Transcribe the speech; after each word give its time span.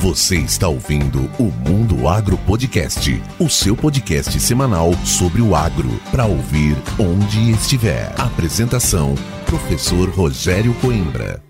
Você 0.00 0.36
está 0.36 0.68
ouvindo 0.68 1.28
o 1.40 1.50
Mundo 1.68 2.06
Agro 2.06 2.38
Podcast, 2.46 3.20
o 3.36 3.48
seu 3.48 3.76
podcast 3.76 4.38
semanal 4.38 4.94
sobre 5.04 5.42
o 5.42 5.56
agro, 5.56 5.88
para 6.12 6.24
ouvir 6.24 6.76
onde 7.00 7.50
estiver. 7.50 8.14
Apresentação: 8.16 9.16
Professor 9.44 10.08
Rogério 10.10 10.72
Coimbra. 10.74 11.42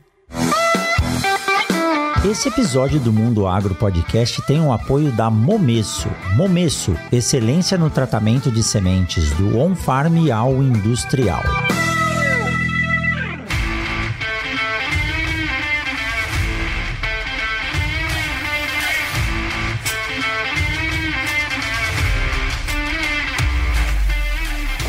Esse 2.25 2.49
episódio 2.49 2.99
do 2.99 3.13
Mundo 3.13 3.47
Agro 3.47 3.75
Podcast 3.75 4.41
tem 4.47 4.63
o 4.63 4.73
apoio 4.73 5.13
da 5.13 5.29
Momesso. 5.29 6.09
Momesso, 6.35 6.97
excelência 7.13 7.77
no 7.77 7.91
tratamento 7.91 8.51
de 8.51 8.63
sementes 8.63 9.31
do 9.33 9.59
on-farm 9.59 10.31
ao 10.33 10.63
industrial. 10.63 11.43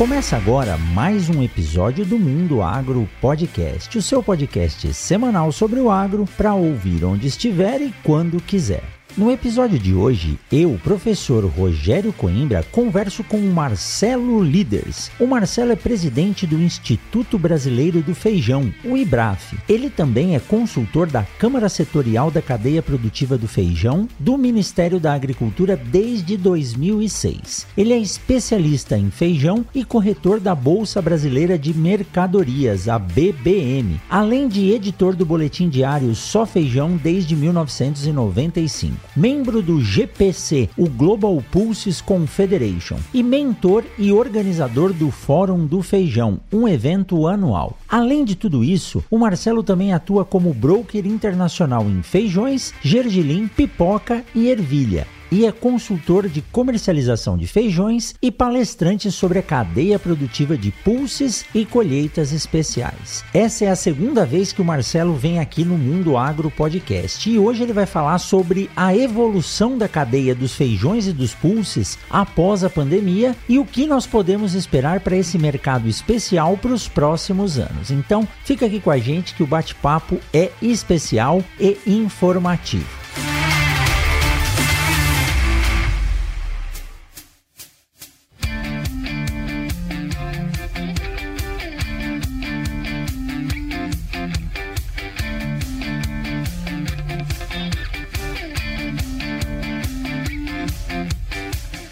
Começa 0.00 0.34
agora 0.34 0.78
mais 0.78 1.28
um 1.28 1.42
episódio 1.42 2.06
do 2.06 2.18
Mundo 2.18 2.62
Agro 2.62 3.06
Podcast, 3.20 3.98
o 3.98 4.00
seu 4.00 4.22
podcast 4.22 4.94
semanal 4.94 5.52
sobre 5.52 5.78
o 5.78 5.90
agro 5.90 6.24
para 6.38 6.54
ouvir 6.54 7.04
onde 7.04 7.26
estiver 7.26 7.82
e 7.82 7.92
quando 8.02 8.40
quiser. 8.40 8.99
No 9.20 9.30
episódio 9.30 9.78
de 9.78 9.94
hoje, 9.94 10.38
eu, 10.50 10.80
professor 10.82 11.44
Rogério 11.44 12.10
Coimbra, 12.10 12.64
converso 12.72 13.22
com 13.22 13.36
o 13.36 13.52
Marcelo 13.52 14.42
Líderes. 14.42 15.10
O 15.20 15.26
Marcelo 15.26 15.72
é 15.72 15.76
presidente 15.76 16.46
do 16.46 16.58
Instituto 16.58 17.38
Brasileiro 17.38 18.00
do 18.00 18.14
Feijão, 18.14 18.72
o 18.82 18.96
IBRAF. 18.96 19.58
Ele 19.68 19.90
também 19.90 20.36
é 20.36 20.40
consultor 20.40 21.06
da 21.06 21.22
Câmara 21.38 21.68
Setorial 21.68 22.30
da 22.30 22.40
Cadeia 22.40 22.80
Produtiva 22.80 23.36
do 23.36 23.46
Feijão 23.46 24.08
do 24.18 24.38
Ministério 24.38 24.98
da 24.98 25.12
Agricultura 25.12 25.76
desde 25.76 26.38
2006. 26.38 27.66
Ele 27.76 27.92
é 27.92 27.98
especialista 27.98 28.96
em 28.96 29.10
feijão 29.10 29.66
e 29.74 29.84
corretor 29.84 30.40
da 30.40 30.54
Bolsa 30.54 31.02
Brasileira 31.02 31.58
de 31.58 31.74
Mercadorias, 31.74 32.88
a 32.88 32.98
BBM, 32.98 34.00
além 34.08 34.48
de 34.48 34.70
editor 34.70 35.14
do 35.14 35.26
boletim 35.26 35.68
diário 35.68 36.14
Só 36.14 36.46
Feijão 36.46 36.96
desde 36.96 37.36
1995 37.36 39.09
membro 39.16 39.62
do 39.62 39.80
GPC, 39.80 40.68
o 40.76 40.88
Global 40.88 41.42
Pulses 41.50 42.00
Confederation, 42.00 42.98
e 43.12 43.22
mentor 43.22 43.84
e 43.98 44.12
organizador 44.12 44.92
do 44.92 45.10
Fórum 45.10 45.66
do 45.66 45.82
Feijão, 45.82 46.40
um 46.52 46.66
evento 46.66 47.26
anual. 47.26 47.78
Além 47.88 48.24
de 48.24 48.34
tudo 48.34 48.64
isso, 48.64 49.04
o 49.10 49.18
Marcelo 49.18 49.62
também 49.62 49.92
atua 49.92 50.24
como 50.24 50.54
broker 50.54 51.06
internacional 51.06 51.84
em 51.84 52.02
feijões, 52.02 52.72
gergelim, 52.82 53.48
pipoca 53.48 54.24
e 54.34 54.48
ervilha 54.48 55.06
e 55.30 55.46
é 55.46 55.52
consultor 55.52 56.28
de 56.28 56.42
comercialização 56.42 57.36
de 57.36 57.46
feijões 57.46 58.14
e 58.20 58.30
palestrante 58.30 59.10
sobre 59.10 59.38
a 59.38 59.42
cadeia 59.42 59.98
produtiva 59.98 60.56
de 60.56 60.70
pulses 60.70 61.44
e 61.54 61.64
colheitas 61.64 62.32
especiais. 62.32 63.24
Essa 63.32 63.66
é 63.66 63.68
a 63.68 63.76
segunda 63.76 64.26
vez 64.26 64.52
que 64.52 64.62
o 64.62 64.64
Marcelo 64.64 65.14
vem 65.14 65.38
aqui 65.38 65.64
no 65.64 65.76
Mundo 65.76 66.16
Agro 66.16 66.50
Podcast 66.50 67.30
e 67.30 67.38
hoje 67.38 67.62
ele 67.62 67.72
vai 67.72 67.86
falar 67.86 68.18
sobre 68.18 68.70
a 68.76 68.94
evolução 68.94 69.76
da 69.76 69.88
cadeia 69.88 70.34
dos 70.34 70.54
feijões 70.54 71.06
e 71.06 71.12
dos 71.12 71.34
pulses 71.34 71.98
após 72.08 72.64
a 72.64 72.70
pandemia 72.70 73.36
e 73.48 73.58
o 73.58 73.64
que 73.64 73.86
nós 73.86 74.06
podemos 74.06 74.54
esperar 74.54 75.00
para 75.00 75.16
esse 75.16 75.38
mercado 75.38 75.88
especial 75.88 76.56
para 76.56 76.72
os 76.72 76.88
próximos 76.88 77.58
anos. 77.58 77.90
Então, 77.90 78.26
fica 78.44 78.66
aqui 78.66 78.80
com 78.80 78.90
a 78.90 78.98
gente 78.98 79.34
que 79.34 79.42
o 79.42 79.46
bate-papo 79.46 80.18
é 80.32 80.50
especial 80.62 81.42
e 81.58 81.76
informativo. 81.86 83.00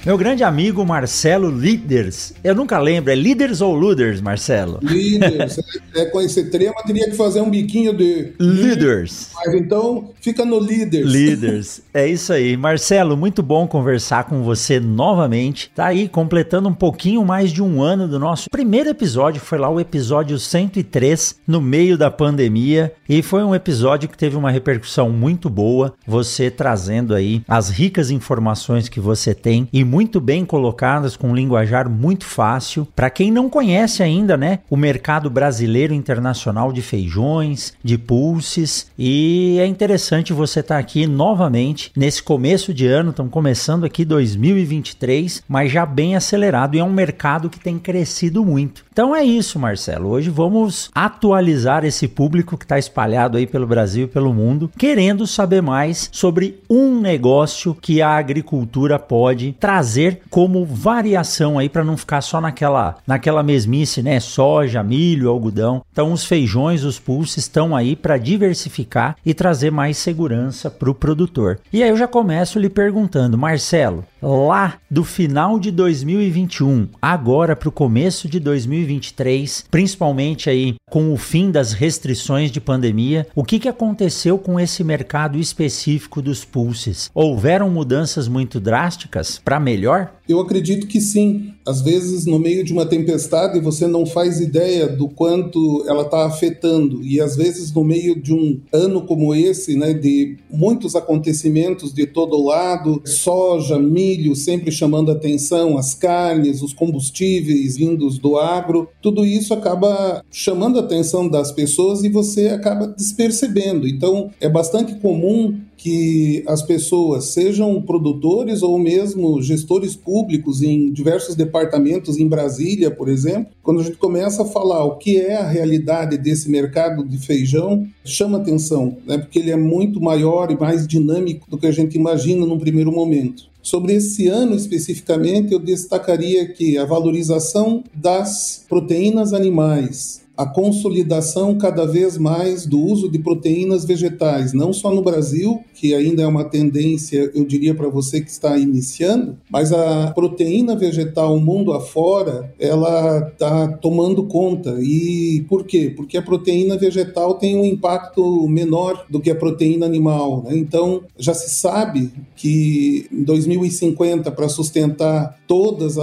Meu 0.09 0.17
grande 0.17 0.43
amigo 0.43 0.87
Marcelo 0.87 1.51
Líderes. 1.51 2.33
Eu 2.43 2.55
nunca 2.55 2.79
lembro, 2.79 3.13
é 3.13 3.15
Líderes 3.15 3.61
ou 3.61 3.75
Luders, 3.75 4.23
Marcelo? 4.23 4.79
Líderes. 4.81 5.61
é, 5.95 6.07
com 6.07 6.19
esse 6.23 6.45
trema, 6.45 6.77
teria 6.87 7.11
que 7.11 7.15
fazer 7.15 7.43
um 7.43 7.51
biquinho 7.51 7.93
de. 7.93 8.33
Líderes. 8.41 9.33
Mas 9.35 9.53
então 9.53 10.09
fica 10.19 10.47
no 10.47 10.59
Líderes. 10.59 11.13
Líderes. 11.13 11.83
É 11.99 12.07
isso 12.07 12.33
aí. 12.33 12.57
Marcelo, 12.57 13.17
muito 13.17 13.43
bom 13.43 13.67
conversar 13.67 14.25
com 14.25 14.43
você 14.45 14.79
novamente. 14.79 15.69
Tá 15.75 15.87
aí 15.87 16.09
completando 16.09 16.69
um 16.69 16.75
pouquinho 16.75 17.25
mais 17.25 17.51
de 17.51 17.61
um 17.61 17.83
ano 17.83 18.07
do 18.07 18.21
nosso 18.21 18.49
primeiro 18.49 18.89
episódio. 18.89 19.41
Foi 19.41 19.59
lá 19.59 19.69
o 19.69 19.81
episódio 19.81 20.39
103, 20.39 21.41
no 21.45 21.61
meio 21.61 21.99
da 21.99 22.09
pandemia. 22.09 22.93
E 23.09 23.21
foi 23.21 23.43
um 23.43 23.53
episódio 23.53 24.09
que 24.09 24.17
teve 24.17 24.37
uma 24.37 24.51
repercussão 24.51 25.11
muito 25.11 25.51
boa. 25.51 25.93
Você 26.07 26.53
trazendo 26.53 27.15
aí 27.15 27.43
as 27.49 27.69
ricas 27.69 28.13
informações 28.13 28.89
que 28.89 29.01
você 29.01 29.35
tem 29.35 29.69
e 29.73 29.83
muito 29.83 29.98
muito 29.99 30.21
bem 30.21 30.45
colocadas, 30.45 31.17
com 31.17 31.31
um 31.31 31.35
linguajar 31.35 31.91
muito 31.91 32.25
fácil. 32.25 32.87
Para 32.95 33.11
quem 33.11 33.33
não 33.33 33.51
conhece 33.51 34.01
ainda, 34.01 34.37
né, 34.37 34.61
o 34.71 34.77
mercado 34.77 35.29
brasileiro 35.29 35.93
internacional 35.93 36.73
de 36.73 36.81
feijões, 36.81 37.73
de 37.83 37.99
pulses, 37.99 38.93
e 38.97 39.57
é 39.59 39.67
interessante 39.67 40.33
você 40.33 40.61
estar 40.61 40.77
tá 40.77 40.81
aqui 40.81 41.05
novamente 41.05 41.91
nesse 41.97 42.23
começo 42.23 42.73
de 42.73 42.87
ano, 42.87 43.11
estamos 43.11 43.33
começando 43.33 43.85
aqui 43.85 44.05
2023, 44.05 45.43
mas 45.49 45.73
já 45.73 45.85
bem 45.85 46.15
acelerado 46.15 46.77
e 46.77 46.79
é 46.79 46.85
um 46.85 46.93
mercado 46.93 47.51
que 47.51 47.59
tem 47.59 47.77
crescido 47.77 48.45
muito. 48.45 48.85
Então 48.93 49.17
é 49.17 49.25
isso, 49.25 49.59
Marcelo. 49.59 50.11
Hoje 50.11 50.31
vamos 50.31 50.93
atualizar 50.95 51.85
esse 51.85 52.07
público 52.07 52.57
que 52.57 52.65
está 52.65 52.79
espalhado 52.79 53.37
aí 53.37 53.49
pelo 53.49 53.67
Brasil 53.67 54.05
e 54.05 54.09
pelo 54.09 54.33
mundo, 54.33 54.71
querendo 54.79 55.27
saber 55.27 55.61
mais 55.61 56.09
sobre 56.13 56.61
um 56.71 57.01
negócio 57.01 57.75
que 57.75 58.01
a 58.01 58.11
agricultura 58.11 58.97
pode 58.97 59.57
trazer 59.59 59.88
trazer 59.89 60.21
como 60.29 60.67
variação 60.67 61.59
aí 61.59 61.67
para 61.67 61.83
não 61.83 61.97
ficar 61.97 62.21
só 62.21 62.43
naquela 62.43 62.97
naquela 63.07 63.43
mesmice, 63.43 64.03
né? 64.03 64.21
Soja, 64.21 64.83
milho, 64.83 65.31
algodão. 65.31 65.83
Então 65.91 66.13
os 66.13 66.25
feijões, 66.25 66.85
os 66.85 66.99
pulses 66.99 67.39
estão 67.39 67.75
aí 67.75 67.97
para 67.97 68.19
diversificar 68.19 69.17
e 69.25 69.33
trazer 69.33 69.71
mais 69.71 69.97
segurança 69.97 70.71
para 70.71 70.91
o 70.91 70.95
produtor. 70.95 71.59
E 71.73 71.83
aí 71.83 71.89
eu 71.89 71.97
já 71.97 72.07
começo 72.07 72.59
lhe 72.59 72.69
perguntando, 72.69 73.39
Marcelo, 73.39 74.05
lá 74.21 74.79
do 74.91 75.05
final 75.05 75.59
de 75.59 75.71
2021, 75.71 76.89
agora 77.01 77.55
para 77.55 77.69
o 77.69 77.73
começo 77.73 78.29
de 78.29 78.41
2023, 78.41 79.67
principalmente 79.71 80.51
aí 80.51 80.75
com 80.91 81.13
o 81.13 81.17
fim 81.17 81.51
das 81.51 81.73
restrições 81.73 82.51
de 82.51 82.61
pandemia, 82.61 83.27
o 83.35 83.45
que, 83.45 83.59
que 83.59 83.69
aconteceu 83.69 84.39
com 84.39 84.59
esse 84.59 84.83
mercado 84.83 85.39
específico 85.39 86.21
dos 86.21 86.45
pulses? 86.45 87.11
Houveram 87.15 87.71
mudanças 87.71 88.29
muito 88.29 88.59
drásticas 88.59 89.41
para 89.45 89.61
melhor? 89.61 90.13
Eu 90.29 90.41
acredito 90.41 90.87
que 90.87 91.01
sim. 91.01 91.53
Às 91.67 91.83
vezes, 91.83 92.25
no 92.27 92.39
meio 92.39 92.65
de 92.65 92.73
uma 92.73 92.87
tempestade, 92.87 93.61
você 93.61 93.87
não 93.87 94.07
faz 94.07 94.41
ideia 94.41 94.87
do 94.87 95.09
quanto 95.09 95.85
ela 95.87 96.03
está 96.03 96.27
afetando. 96.27 97.03
E 97.03 97.21
às 97.21 97.37
vezes, 97.37 97.73
no 97.73 97.85
meio 97.85 98.21
de 98.21 98.33
um 98.33 98.61
ano 98.73 99.03
como 99.03 99.35
esse, 99.35 99.77
né, 99.77 99.93
de 99.93 100.37
muitos 100.51 100.95
acontecimentos 100.95 101.93
de 101.93 102.07
todo 102.07 102.43
lado, 102.43 103.03
soja, 103.05 103.79
milho 103.79 104.35
sempre 104.35 104.71
chamando 104.71 105.11
atenção, 105.11 105.77
as 105.77 105.95
carnes, 105.95 106.63
os 106.63 106.73
combustíveis 106.73 107.77
vindos 107.77 108.19
do 108.19 108.39
agro, 108.39 108.89
tudo 109.03 109.25
isso 109.25 109.55
acaba 109.55 110.25
chamando 110.31 110.79
a 110.79 110.83
atenção 110.83 111.29
das 111.29 111.53
pessoas 111.53 112.03
e 112.03 112.09
você 112.09 112.49
acaba 112.49 112.87
despercebendo. 112.87 113.87
Então, 113.87 114.31
é 114.41 114.49
bastante 114.49 114.95
comum 114.97 115.59
que 115.79 116.43
as 116.47 116.61
pessoas, 116.61 117.27
sejam 117.27 117.81
produtores 117.81 118.63
ou 118.63 118.77
mesmo 118.81 119.41
gestores 119.41 119.95
públicos 119.95 120.61
em 120.61 120.93
diversos 120.93 121.37
departamentos 121.37 122.19
em 122.19 122.29
Brasília, 122.29 122.91
por 122.91 123.09
exemplo, 123.09 123.53
quando 123.63 123.81
a 123.81 123.85
gente 123.85 123.97
começa 123.97 124.43
a 124.43 124.47
falar 124.47 124.85
o 124.85 124.97
que 124.97 125.17
é 125.17 125.37
a 125.37 125.49
realidade 125.49 126.19
desse 126.19 126.51
mercado 126.51 127.05
de 127.05 127.17
feijão, 127.17 127.87
chama 128.05 128.39
atenção, 128.39 128.97
né? 129.07 129.19
porque 129.19 129.39
ele 129.39 129.53
é 129.53 129.57
muito 129.57 130.01
maior 130.01 130.51
e 130.51 130.59
mais 130.59 130.87
dinâmico 130.87 131.49
do 131.49 131.57
que 131.57 131.67
a 131.67 131.73
gente 131.73 131.97
imagina 131.97 132.45
num 132.45 132.59
primeiro 132.59 132.91
momento. 132.91 133.45
Sobre 133.63 133.95
esse 133.95 134.27
ano 134.27 134.57
especificamente, 134.57 135.53
eu 135.53 135.59
destacaria 135.59 136.49
que 136.49 136.77
a 136.77 136.85
valorização 136.85 137.85
das 137.95 138.65
proteínas 138.69 139.33
animais, 139.33 140.23
a 140.39 140.47
consolidação 140.47 141.59
cada 141.59 141.85
vez 141.85 142.17
mais 142.17 142.65
do 142.65 142.81
uso 142.81 143.11
de 143.11 143.19
proteínas 143.19 143.85
vegetais, 143.85 144.53
não 144.53 144.73
só 144.73 144.95
no 144.95 145.03
Brasil, 145.03 145.65
que 145.75 145.93
ainda 145.93 146.23
é 146.23 146.27
uma 146.29 146.45
tendência, 146.45 147.33
eu 147.35 147.45
diria 147.45 147.75
para 147.75 147.89
você 147.89 148.21
que 148.21 148.31
está 148.31 148.57
iniciando, 148.57 149.37
mas 149.51 149.73
a 149.73 150.13
proteína 150.13 150.77
vegetal 150.77 151.41
mundo 151.41 151.73
afora, 151.73 152.55
ela 152.57 153.29
está 153.33 153.67
tomando 153.67 154.23
conta. 154.25 154.79
E 154.81 155.45
por 155.49 155.65
quê? 155.65 155.93
Porque 155.97 156.17
a 156.17 156.23
proteína 156.23 156.77
vegetal 156.77 157.35
tem 157.35 157.57
um 157.57 157.65
impacto 157.65 158.47
menor 158.47 159.07
do 159.11 159.21
que 159.21 159.31
a 159.31 159.35
proteína 159.35 159.87
animal. 159.87 160.45
Né? 160.45 160.57
Então, 160.57 161.03
já 161.19 161.35
se 161.35 161.51
sabe 161.51 162.13
que 162.37 163.09
em 163.11 163.25
2050, 163.25 164.31
para 164.31 164.49
sustentar 164.49 165.37
todos 165.49 165.97